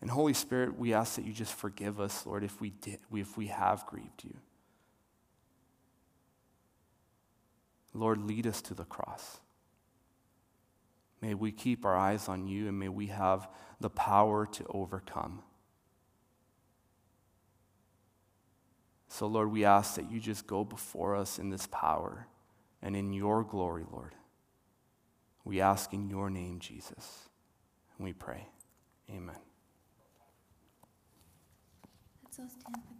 And 0.00 0.10
Holy 0.10 0.34
Spirit, 0.34 0.76
we 0.76 0.92
ask 0.92 1.14
that 1.14 1.24
you 1.24 1.32
just 1.32 1.54
forgive 1.54 2.00
us, 2.00 2.26
Lord, 2.26 2.42
if 2.42 2.60
we, 2.60 2.70
did, 2.70 2.98
if 3.14 3.36
we 3.36 3.46
have 3.46 3.86
grieved 3.86 4.24
you. 4.24 4.36
Lord, 7.94 8.18
lead 8.24 8.46
us 8.46 8.60
to 8.62 8.74
the 8.74 8.84
cross. 8.84 9.38
May 11.20 11.34
we 11.34 11.52
keep 11.52 11.84
our 11.84 11.96
eyes 11.96 12.28
on 12.28 12.48
you 12.48 12.66
and 12.68 12.78
may 12.78 12.88
we 12.88 13.06
have 13.06 13.48
the 13.80 13.90
power 13.90 14.46
to 14.46 14.66
overcome. 14.70 15.42
So, 19.06 19.26
Lord, 19.26 19.52
we 19.52 19.64
ask 19.64 19.94
that 19.94 20.10
you 20.10 20.18
just 20.18 20.46
go 20.48 20.64
before 20.64 21.14
us 21.14 21.38
in 21.38 21.50
this 21.50 21.68
power 21.70 22.26
and 22.82 22.96
in 22.96 23.12
your 23.12 23.44
glory, 23.44 23.84
Lord. 23.90 24.14
We 25.44 25.60
ask 25.60 25.92
in 25.92 26.08
your 26.08 26.30
name, 26.30 26.60
Jesus. 26.60 27.28
And 27.96 28.04
we 28.04 28.12
pray. 28.12 28.46
Amen. 29.10 29.36
Let's 32.24 32.38
all 32.38 32.48
stand. 32.48 32.91